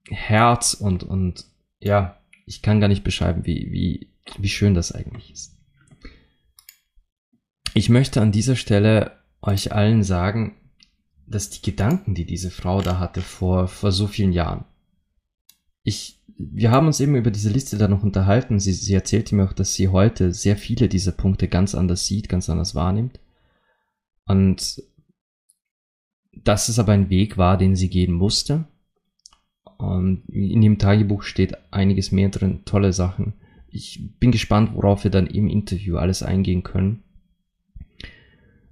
Herz 0.09 0.73
und, 0.73 1.03
und 1.03 1.45
ja, 1.79 2.17
ich 2.45 2.61
kann 2.61 2.79
gar 2.79 2.87
nicht 2.87 3.03
beschreiben, 3.03 3.45
wie, 3.45 3.71
wie, 3.71 4.13
wie 4.37 4.49
schön 4.49 4.73
das 4.73 4.91
eigentlich 4.91 5.31
ist. 5.31 5.57
Ich 7.73 7.89
möchte 7.89 8.21
an 8.21 8.31
dieser 8.31 8.55
Stelle 8.55 9.19
euch 9.41 9.71
allen 9.71 10.03
sagen, 10.03 10.57
dass 11.25 11.49
die 11.49 11.61
Gedanken, 11.61 12.13
die 12.15 12.25
diese 12.25 12.51
Frau 12.51 12.81
da 12.81 12.99
hatte 12.99 13.21
vor, 13.21 13.67
vor 13.67 13.91
so 13.91 14.07
vielen 14.07 14.33
Jahren, 14.33 14.65
ich, 15.83 16.21
wir 16.37 16.71
haben 16.71 16.87
uns 16.87 16.99
eben 16.99 17.15
über 17.15 17.31
diese 17.31 17.49
Liste 17.49 17.77
da 17.77 17.87
noch 17.87 18.03
unterhalten. 18.03 18.59
Sie, 18.59 18.73
sie 18.73 18.93
erzählte 18.93 19.35
mir 19.35 19.45
auch, 19.45 19.53
dass 19.53 19.73
sie 19.73 19.87
heute 19.87 20.33
sehr 20.33 20.57
viele 20.57 20.89
dieser 20.89 21.11
Punkte 21.11 21.47
ganz 21.47 21.73
anders 21.73 22.05
sieht, 22.05 22.29
ganz 22.29 22.49
anders 22.49 22.75
wahrnimmt. 22.75 23.19
Und 24.25 24.83
dass 26.33 26.69
es 26.69 26.77
aber 26.77 26.93
ein 26.93 27.09
Weg 27.09 27.37
war, 27.37 27.57
den 27.57 27.75
sie 27.75 27.89
gehen 27.89 28.13
musste 28.13 28.67
und 29.81 30.23
in 30.29 30.61
dem 30.61 30.77
Tagebuch 30.77 31.23
steht 31.23 31.57
einiges 31.71 32.11
mehr 32.11 32.29
drin, 32.29 32.59
tolle 32.65 32.93
Sachen. 32.93 33.33
Ich 33.69 34.01
bin 34.19 34.31
gespannt, 34.31 34.71
worauf 34.73 35.03
wir 35.03 35.11
dann 35.11 35.27
im 35.27 35.47
Interview 35.47 35.97
alles 35.97 36.23
eingehen 36.23 36.61
können. 36.61 37.03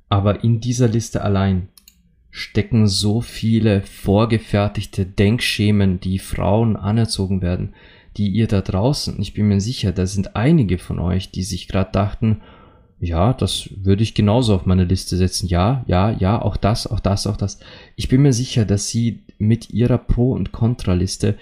Aber 0.07 0.43
in 0.43 0.59
dieser 0.59 0.87
Liste 0.87 1.23
allein 1.23 1.69
stecken 2.29 2.87
so 2.87 3.21
viele 3.21 3.81
vorgefertigte 3.81 5.05
Denkschemen, 5.05 5.99
die 5.99 6.19
Frauen 6.19 6.75
anerzogen 6.75 7.41
werden, 7.41 7.73
die 8.17 8.29
ihr 8.29 8.47
da 8.47 8.61
draußen, 8.61 9.19
ich 9.19 9.33
bin 9.33 9.47
mir 9.47 9.61
sicher, 9.61 9.91
da 9.91 10.05
sind 10.05 10.35
einige 10.35 10.77
von 10.77 10.99
euch, 10.99 11.31
die 11.31 11.43
sich 11.43 11.67
gerade 11.67 11.91
dachten, 11.91 12.41
ja, 12.99 13.33
das 13.33 13.69
würde 13.77 14.03
ich 14.03 14.13
genauso 14.13 14.53
auf 14.53 14.65
meine 14.65 14.83
Liste 14.83 15.15
setzen. 15.15 15.47
Ja, 15.47 15.85
ja, 15.87 16.11
ja, 16.11 16.41
auch 16.41 16.57
das, 16.57 16.85
auch 16.85 16.99
das, 16.99 17.27
auch 17.27 17.37
das. 17.37 17.59
Ich 17.95 18.09
bin 18.09 18.21
mir 18.21 18.33
sicher, 18.33 18.65
dass 18.65 18.89
sie 18.89 19.23
mit 19.37 19.69
ihrer 19.69 19.97
Pro- 19.97 20.33
und 20.33 20.51
Kontraliste 20.51 21.37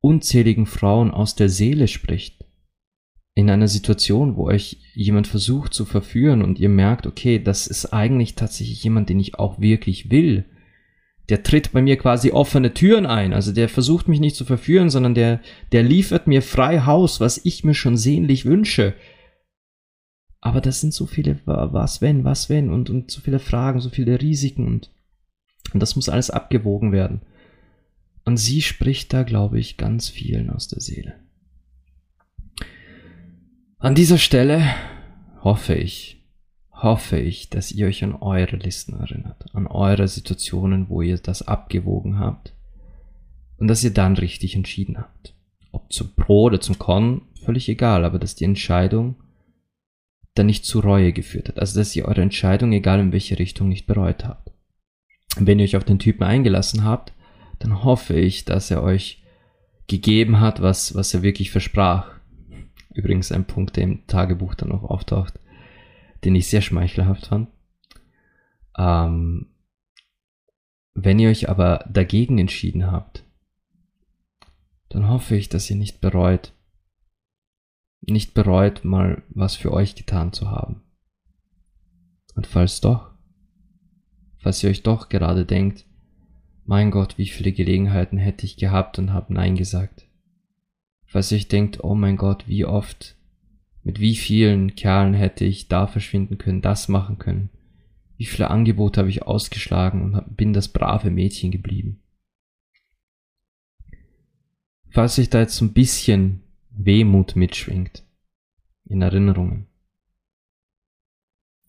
unzähligen 0.00 0.66
Frauen 0.66 1.10
aus 1.10 1.34
der 1.34 1.50
Seele 1.50 1.88
spricht. 1.88 2.44
In 3.34 3.50
einer 3.50 3.68
Situation, 3.68 4.36
wo 4.36 4.46
euch 4.46 4.78
jemand 4.94 5.26
versucht 5.26 5.74
zu 5.74 5.84
verführen 5.84 6.42
und 6.42 6.58
ihr 6.58 6.70
merkt, 6.70 7.06
okay, 7.06 7.38
das 7.38 7.66
ist 7.66 7.92
eigentlich 7.92 8.34
tatsächlich 8.34 8.82
jemand, 8.82 9.10
den 9.10 9.20
ich 9.20 9.38
auch 9.38 9.60
wirklich 9.60 10.10
will. 10.10 10.46
Der 11.28 11.42
tritt 11.42 11.72
bei 11.72 11.82
mir 11.82 11.98
quasi 11.98 12.30
offene 12.30 12.72
Türen 12.72 13.04
ein. 13.04 13.34
Also 13.34 13.52
der 13.52 13.68
versucht 13.68 14.08
mich 14.08 14.20
nicht 14.20 14.36
zu 14.36 14.46
verführen, 14.46 14.88
sondern 14.88 15.14
der, 15.14 15.40
der 15.72 15.82
liefert 15.82 16.26
mir 16.26 16.40
frei 16.40 16.80
Haus, 16.80 17.20
was 17.20 17.44
ich 17.44 17.64
mir 17.64 17.74
schon 17.74 17.98
sehnlich 17.98 18.46
wünsche 18.46 18.94
aber 20.46 20.60
das 20.60 20.80
sind 20.80 20.94
so 20.94 21.06
viele 21.06 21.40
was 21.44 22.00
wenn, 22.00 22.22
was 22.22 22.48
wenn 22.48 22.70
und, 22.70 22.88
und 22.88 23.10
so 23.10 23.20
viele 23.20 23.40
Fragen, 23.40 23.80
so 23.80 23.90
viele 23.90 24.22
Risiken 24.22 24.64
und, 24.68 24.92
und 25.74 25.80
das 25.80 25.96
muss 25.96 26.08
alles 26.08 26.30
abgewogen 26.30 26.92
werden. 26.92 27.22
Und 28.24 28.36
sie 28.36 28.62
spricht 28.62 29.12
da, 29.12 29.24
glaube 29.24 29.58
ich, 29.58 29.76
ganz 29.76 30.08
vielen 30.08 30.50
aus 30.50 30.68
der 30.68 30.80
Seele. 30.80 31.14
An 33.78 33.96
dieser 33.96 34.18
Stelle 34.18 34.62
hoffe 35.42 35.74
ich, 35.74 36.24
hoffe 36.70 37.18
ich, 37.18 37.50
dass 37.50 37.72
ihr 37.72 37.88
euch 37.88 38.04
an 38.04 38.14
eure 38.14 38.54
Listen 38.54 39.00
erinnert, 39.00 39.52
an 39.52 39.66
eure 39.66 40.06
Situationen, 40.06 40.88
wo 40.88 41.02
ihr 41.02 41.18
das 41.18 41.42
abgewogen 41.42 42.20
habt 42.20 42.54
und 43.58 43.66
dass 43.66 43.82
ihr 43.82 43.92
dann 43.92 44.16
richtig 44.16 44.54
entschieden 44.54 44.98
habt. 44.98 45.34
Ob 45.72 45.92
zum 45.92 46.14
Pro 46.14 46.44
oder 46.44 46.60
zum 46.60 46.78
Con, 46.78 47.22
völlig 47.44 47.68
egal, 47.68 48.04
aber 48.04 48.20
dass 48.20 48.36
die 48.36 48.44
Entscheidung 48.44 49.16
dann 50.38 50.46
nicht 50.46 50.64
zu 50.64 50.80
Reue 50.80 51.12
geführt 51.12 51.48
hat. 51.48 51.58
Also 51.58 51.78
dass 51.80 51.96
ihr 51.96 52.06
eure 52.06 52.22
Entscheidung, 52.22 52.72
egal 52.72 53.00
in 53.00 53.12
welche 53.12 53.38
Richtung, 53.38 53.68
nicht 53.68 53.86
bereut 53.86 54.24
habt. 54.24 54.52
wenn 55.38 55.58
ihr 55.58 55.64
euch 55.64 55.76
auf 55.76 55.84
den 55.84 55.98
Typen 55.98 56.22
eingelassen 56.22 56.84
habt, 56.84 57.12
dann 57.58 57.82
hoffe 57.82 58.14
ich, 58.14 58.44
dass 58.44 58.70
er 58.70 58.82
euch 58.82 59.22
gegeben 59.86 60.40
hat, 60.40 60.62
was, 60.62 60.94
was 60.94 61.12
er 61.14 61.22
wirklich 61.22 61.50
versprach. 61.50 62.10
Übrigens 62.94 63.32
ein 63.32 63.46
Punkt, 63.46 63.76
der 63.76 63.84
im 63.84 64.06
Tagebuch 64.06 64.54
dann 64.54 64.70
noch 64.70 64.82
auftaucht, 64.82 65.38
den 66.24 66.34
ich 66.34 66.48
sehr 66.48 66.62
schmeichelhaft 66.62 67.26
fand. 67.26 67.48
Ähm, 68.78 69.48
wenn 70.94 71.18
ihr 71.18 71.28
euch 71.28 71.48
aber 71.48 71.84
dagegen 71.90 72.38
entschieden 72.38 72.90
habt, 72.90 73.24
dann 74.88 75.08
hoffe 75.08 75.36
ich, 75.36 75.50
dass 75.50 75.68
ihr 75.68 75.76
nicht 75.76 76.00
bereut, 76.00 76.52
nicht 78.12 78.34
bereut, 78.34 78.84
mal 78.84 79.22
was 79.30 79.56
für 79.56 79.72
euch 79.72 79.94
getan 79.94 80.32
zu 80.32 80.50
haben. 80.50 80.82
Und 82.34 82.46
falls 82.46 82.80
doch, 82.80 83.10
falls 84.38 84.62
ihr 84.62 84.70
euch 84.70 84.82
doch 84.82 85.08
gerade 85.08 85.44
denkt, 85.44 85.84
mein 86.64 86.90
Gott, 86.90 87.16
wie 87.16 87.26
viele 87.26 87.52
Gelegenheiten 87.52 88.18
hätte 88.18 88.44
ich 88.44 88.56
gehabt 88.56 88.98
und 88.98 89.12
hab 89.12 89.30
Nein 89.30 89.56
gesagt. 89.56 90.06
Falls 91.06 91.30
ihr 91.30 91.36
euch 91.36 91.48
denkt, 91.48 91.82
oh 91.84 91.94
mein 91.94 92.16
Gott, 92.16 92.48
wie 92.48 92.64
oft, 92.64 93.16
mit 93.82 94.00
wie 94.00 94.16
vielen 94.16 94.74
Kerlen 94.74 95.14
hätte 95.14 95.44
ich 95.44 95.68
da 95.68 95.86
verschwinden 95.86 96.38
können, 96.38 96.62
das 96.62 96.88
machen 96.88 97.18
können. 97.18 97.50
Wie 98.16 98.24
viele 98.24 98.50
Angebote 98.50 99.00
habe 99.00 99.10
ich 99.10 99.22
ausgeschlagen 99.22 100.02
und 100.02 100.36
bin 100.36 100.52
das 100.52 100.68
brave 100.68 101.10
Mädchen 101.10 101.50
geblieben. 101.50 102.02
Falls 104.90 105.14
sich 105.14 105.30
da 105.30 105.40
jetzt 105.40 105.56
so 105.56 105.64
ein 105.64 105.72
bisschen 105.72 106.42
Wehmut 106.78 107.36
mitschwingt, 107.36 108.04
in 108.84 109.00
Erinnerungen. 109.00 109.66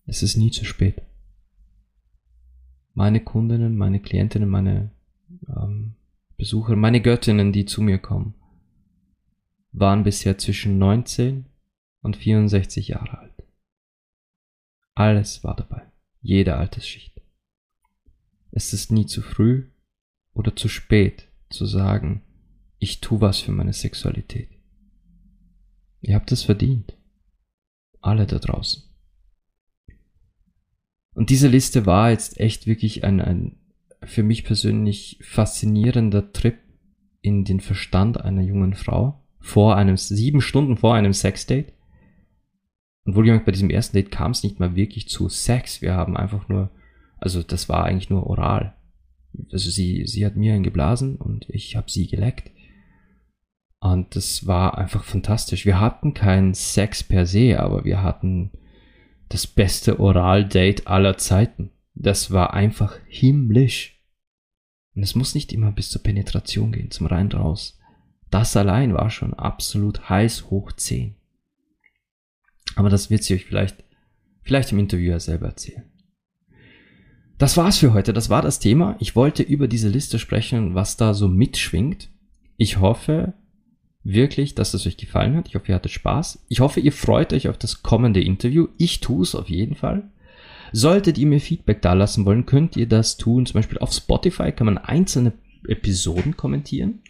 Es 0.04 0.22
ist 0.22 0.36
nie 0.36 0.50
zu 0.50 0.66
spät. 0.66 1.02
Meine 2.92 3.24
Kundinnen, 3.24 3.76
meine 3.76 4.00
Klientinnen, 4.00 4.48
meine 4.50 4.92
ähm, 5.48 5.94
Besucher, 6.36 6.76
meine 6.76 7.00
Göttinnen, 7.00 7.52
die 7.52 7.64
zu 7.64 7.80
mir 7.80 7.98
kommen, 7.98 8.34
waren 9.72 10.04
bisher 10.04 10.36
zwischen 10.36 10.78
19 10.78 11.46
und 12.02 12.16
64 12.16 12.88
Jahre 12.88 13.18
alt. 13.18 13.44
Alles 14.94 15.42
war 15.42 15.56
dabei, 15.56 15.90
jede 16.20 16.56
Altersschicht. 16.56 17.18
Es 18.50 18.74
ist 18.74 18.92
nie 18.92 19.06
zu 19.06 19.22
früh 19.22 19.70
oder 20.34 20.54
zu 20.54 20.68
spät 20.68 21.28
zu 21.48 21.64
sagen, 21.64 22.22
ich 22.78 23.00
tu 23.00 23.22
was 23.22 23.40
für 23.40 23.52
meine 23.52 23.72
Sexualität. 23.72 24.57
Ihr 26.00 26.14
habt 26.14 26.32
es 26.32 26.42
verdient. 26.42 26.96
Alle 28.00 28.26
da 28.26 28.38
draußen. 28.38 28.82
Und 31.14 31.30
diese 31.30 31.48
Liste 31.48 31.84
war 31.84 32.10
jetzt 32.10 32.38
echt 32.38 32.66
wirklich 32.66 33.04
ein, 33.04 33.20
ein 33.20 33.56
für 34.04 34.22
mich 34.22 34.44
persönlich 34.44 35.18
faszinierender 35.22 36.32
Trip 36.32 36.58
in 37.20 37.44
den 37.44 37.60
Verstand 37.60 38.20
einer 38.20 38.42
jungen 38.42 38.74
Frau 38.74 39.20
vor 39.40 39.76
einem, 39.76 39.96
sieben 39.96 40.40
Stunden 40.40 40.76
vor 40.76 40.94
einem 40.94 41.12
Sexdate. 41.12 41.72
Und 43.04 43.16
wohlgemerkt, 43.16 43.46
bei 43.46 43.52
diesem 43.52 43.70
ersten 43.70 43.96
Date 43.96 44.10
kam 44.10 44.30
es 44.30 44.42
nicht 44.42 44.60
mal 44.60 44.76
wirklich 44.76 45.08
zu 45.08 45.28
Sex. 45.28 45.82
Wir 45.82 45.94
haben 45.94 46.16
einfach 46.16 46.48
nur, 46.48 46.70
also 47.18 47.42
das 47.42 47.68
war 47.68 47.84
eigentlich 47.84 48.10
nur 48.10 48.26
oral. 48.26 48.74
Also 49.50 49.70
sie, 49.70 50.06
sie 50.06 50.24
hat 50.24 50.36
mir 50.36 50.54
eingeblasen 50.54 51.16
und 51.16 51.48
ich 51.48 51.76
habe 51.76 51.90
sie 51.90 52.06
geleckt. 52.06 52.50
Und 53.80 54.16
das 54.16 54.46
war 54.46 54.76
einfach 54.76 55.04
fantastisch. 55.04 55.64
Wir 55.64 55.80
hatten 55.80 56.14
keinen 56.14 56.54
Sex 56.54 57.04
per 57.04 57.26
se, 57.26 57.60
aber 57.60 57.84
wir 57.84 58.02
hatten 58.02 58.50
das 59.28 59.46
beste 59.46 60.00
Oral-Date 60.00 60.86
aller 60.86 61.16
Zeiten. 61.16 61.70
Das 61.94 62.30
war 62.30 62.54
einfach 62.54 62.98
himmlisch. 63.06 64.00
Und 64.94 65.02
es 65.02 65.14
muss 65.14 65.34
nicht 65.34 65.52
immer 65.52 65.70
bis 65.70 65.90
zur 65.90 66.02
Penetration 66.02 66.72
gehen, 66.72 66.90
zum 66.90 67.06
rein 67.06 67.30
raus. 67.30 67.78
Das 68.30 68.56
allein 68.56 68.94
war 68.94 69.10
schon 69.10 69.34
absolut 69.34 70.08
heiß 70.08 70.50
hoch 70.50 70.72
10. 70.72 71.14
Aber 72.74 72.88
das 72.88 73.10
wird 73.10 73.22
sie 73.22 73.34
euch 73.34 73.44
vielleicht, 73.44 73.84
vielleicht 74.42 74.72
im 74.72 74.78
Interview 74.78 75.10
ja 75.10 75.20
selber 75.20 75.46
erzählen. 75.46 75.84
Das 77.38 77.56
war's 77.56 77.78
für 77.78 77.92
heute. 77.94 78.12
Das 78.12 78.30
war 78.30 78.42
das 78.42 78.58
Thema. 78.58 78.96
Ich 78.98 79.14
wollte 79.14 79.44
über 79.44 79.68
diese 79.68 79.88
Liste 79.88 80.18
sprechen, 80.18 80.74
was 80.74 80.96
da 80.96 81.14
so 81.14 81.28
mitschwingt. 81.28 82.10
Ich 82.56 82.78
hoffe, 82.78 83.34
wirklich, 84.12 84.54
dass 84.54 84.74
es 84.74 84.86
euch 84.86 84.96
gefallen 84.96 85.36
hat. 85.36 85.48
Ich 85.48 85.54
hoffe, 85.54 85.68
ihr 85.68 85.74
hattet 85.74 85.92
Spaß. 85.92 86.44
Ich 86.48 86.60
hoffe, 86.60 86.80
ihr 86.80 86.92
freut 86.92 87.32
euch 87.32 87.48
auf 87.48 87.58
das 87.58 87.82
kommende 87.82 88.20
Interview. 88.20 88.68
Ich 88.78 89.00
tue 89.00 89.22
es 89.22 89.34
auf 89.34 89.48
jeden 89.48 89.74
Fall. 89.74 90.04
Solltet 90.72 91.18
ihr 91.18 91.26
mir 91.26 91.40
Feedback 91.40 91.82
dalassen 91.82 92.24
wollen, 92.24 92.46
könnt 92.46 92.76
ihr 92.76 92.86
das 92.86 93.16
tun. 93.16 93.46
Zum 93.46 93.54
Beispiel 93.54 93.78
auf 93.78 93.92
Spotify 93.92 94.52
kann 94.52 94.66
man 94.66 94.78
einzelne 94.78 95.32
Episoden 95.66 96.36
kommentieren. 96.36 97.00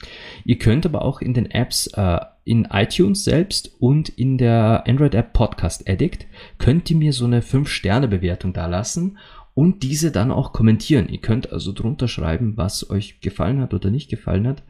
Ihr 0.45 0.59
könnt 0.59 0.87
aber 0.87 1.03
auch 1.03 1.21
in 1.21 1.35
den 1.35 1.51
Apps 1.51 1.87
äh, 1.89 2.19
in 2.45 2.67
iTunes 2.71 3.25
selbst 3.25 3.73
und 3.79 4.09
in 4.09 4.39
der 4.39 4.85
Android-App 4.87 5.33
Podcast 5.33 5.89
Addict 5.89 6.27
könnt 6.57 6.91
ihr 6.91 6.97
mir 6.97 7.13
so 7.13 7.27
eine 7.27 7.43
5-Sterne-Bewertung 7.43 8.53
dalassen 8.53 9.19
und 9.55 9.83
diese 9.83 10.13
dann 10.13 10.31
auch 10.31 10.53
kommentieren. 10.53 11.09
Ihr 11.09 11.21
könnt 11.21 11.53
also 11.53 11.73
drunter 11.73 12.09
schreiben, 12.09 12.57
was 12.57 12.89
euch 12.91 13.21
gefallen 13.21 13.61
hat 13.61 13.75
oder 13.75 13.91
nicht 13.91 14.09
gefallen 14.09 14.47
hat. 14.47 14.63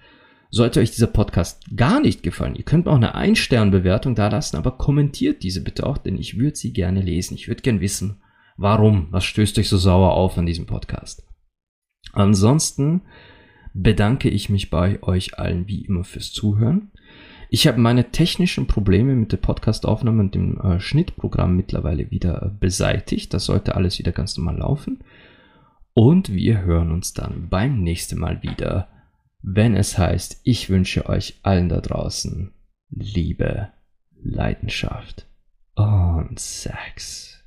Sollte 0.51 0.81
euch 0.81 0.91
dieser 0.91 1.09
Podcast 1.09 1.63
gar 1.77 2.01
nicht 2.01 2.23
gefallen, 2.23 2.57
ihr 2.57 2.65
könnt 2.65 2.87
mir 2.87 2.93
auch 2.93 2.97
eine 2.97 3.15
Ein-Stern-Bewertung 3.15 4.15
da 4.15 4.29
lassen, 4.29 4.57
aber 4.57 4.73
kommentiert 4.73 5.43
diese 5.43 5.63
bitte 5.63 5.87
auch, 5.87 5.99
denn 5.99 6.17
ich 6.17 6.39
würde 6.39 6.57
sie 6.57 6.73
gerne 6.73 7.03
lesen. 7.03 7.35
Ich 7.35 7.49
würde 7.49 7.63
gern 7.63 7.81
wissen, 7.81 8.23
warum, 8.57 9.09
was 9.11 9.25
stößt 9.25 9.59
euch 9.59 9.69
so 9.69 9.77
sauer 9.77 10.15
auf 10.15 10.39
an 10.39 10.47
diesem 10.47 10.67
Podcast. 10.67 11.27
Ansonsten 12.13 13.03
bedanke 13.75 14.31
ich 14.31 14.49
mich 14.49 14.71
bei 14.71 15.03
euch 15.03 15.39
allen 15.39 15.69
wie 15.69 15.85
immer 15.85 16.05
fürs 16.05 16.33
Zuhören. 16.33 16.93
Ich 17.51 17.67
habe 17.67 17.79
meine 17.79 18.11
technischen 18.11 18.67
Probleme 18.67 19.15
mit 19.15 19.33
der 19.33 19.39
Podcastaufnahme 19.39 20.21
und 20.21 20.35
dem 20.35 20.61
äh, 20.61 20.81
Schnittprogramm 20.81 21.57
mittlerweile 21.57 22.11
wieder 22.11 22.57
beseitigt. 22.61 23.33
Das 23.33 23.47
sollte 23.47 23.75
alles 23.75 23.99
wieder 23.99 24.13
ganz 24.13 24.37
normal 24.37 24.59
laufen. 24.59 25.05
Und 25.95 26.33
wir 26.33 26.63
hören 26.63 26.91
uns 26.93 27.15
dann 27.15 27.49
beim 27.49 27.83
nächsten 27.83 28.19
Mal 28.19 28.43
wieder 28.43 28.89
wenn 29.43 29.77
es 29.77 29.99
heißt, 29.99 30.41
ich 30.45 30.69
wünsche 30.69 31.09
euch 31.09 31.41
allen 31.43 31.69
da 31.69 31.81
draußen 31.81 32.53
Liebe, 32.91 33.69
Leidenschaft 34.21 35.27
und 35.75 36.39
Sex. 36.39 37.43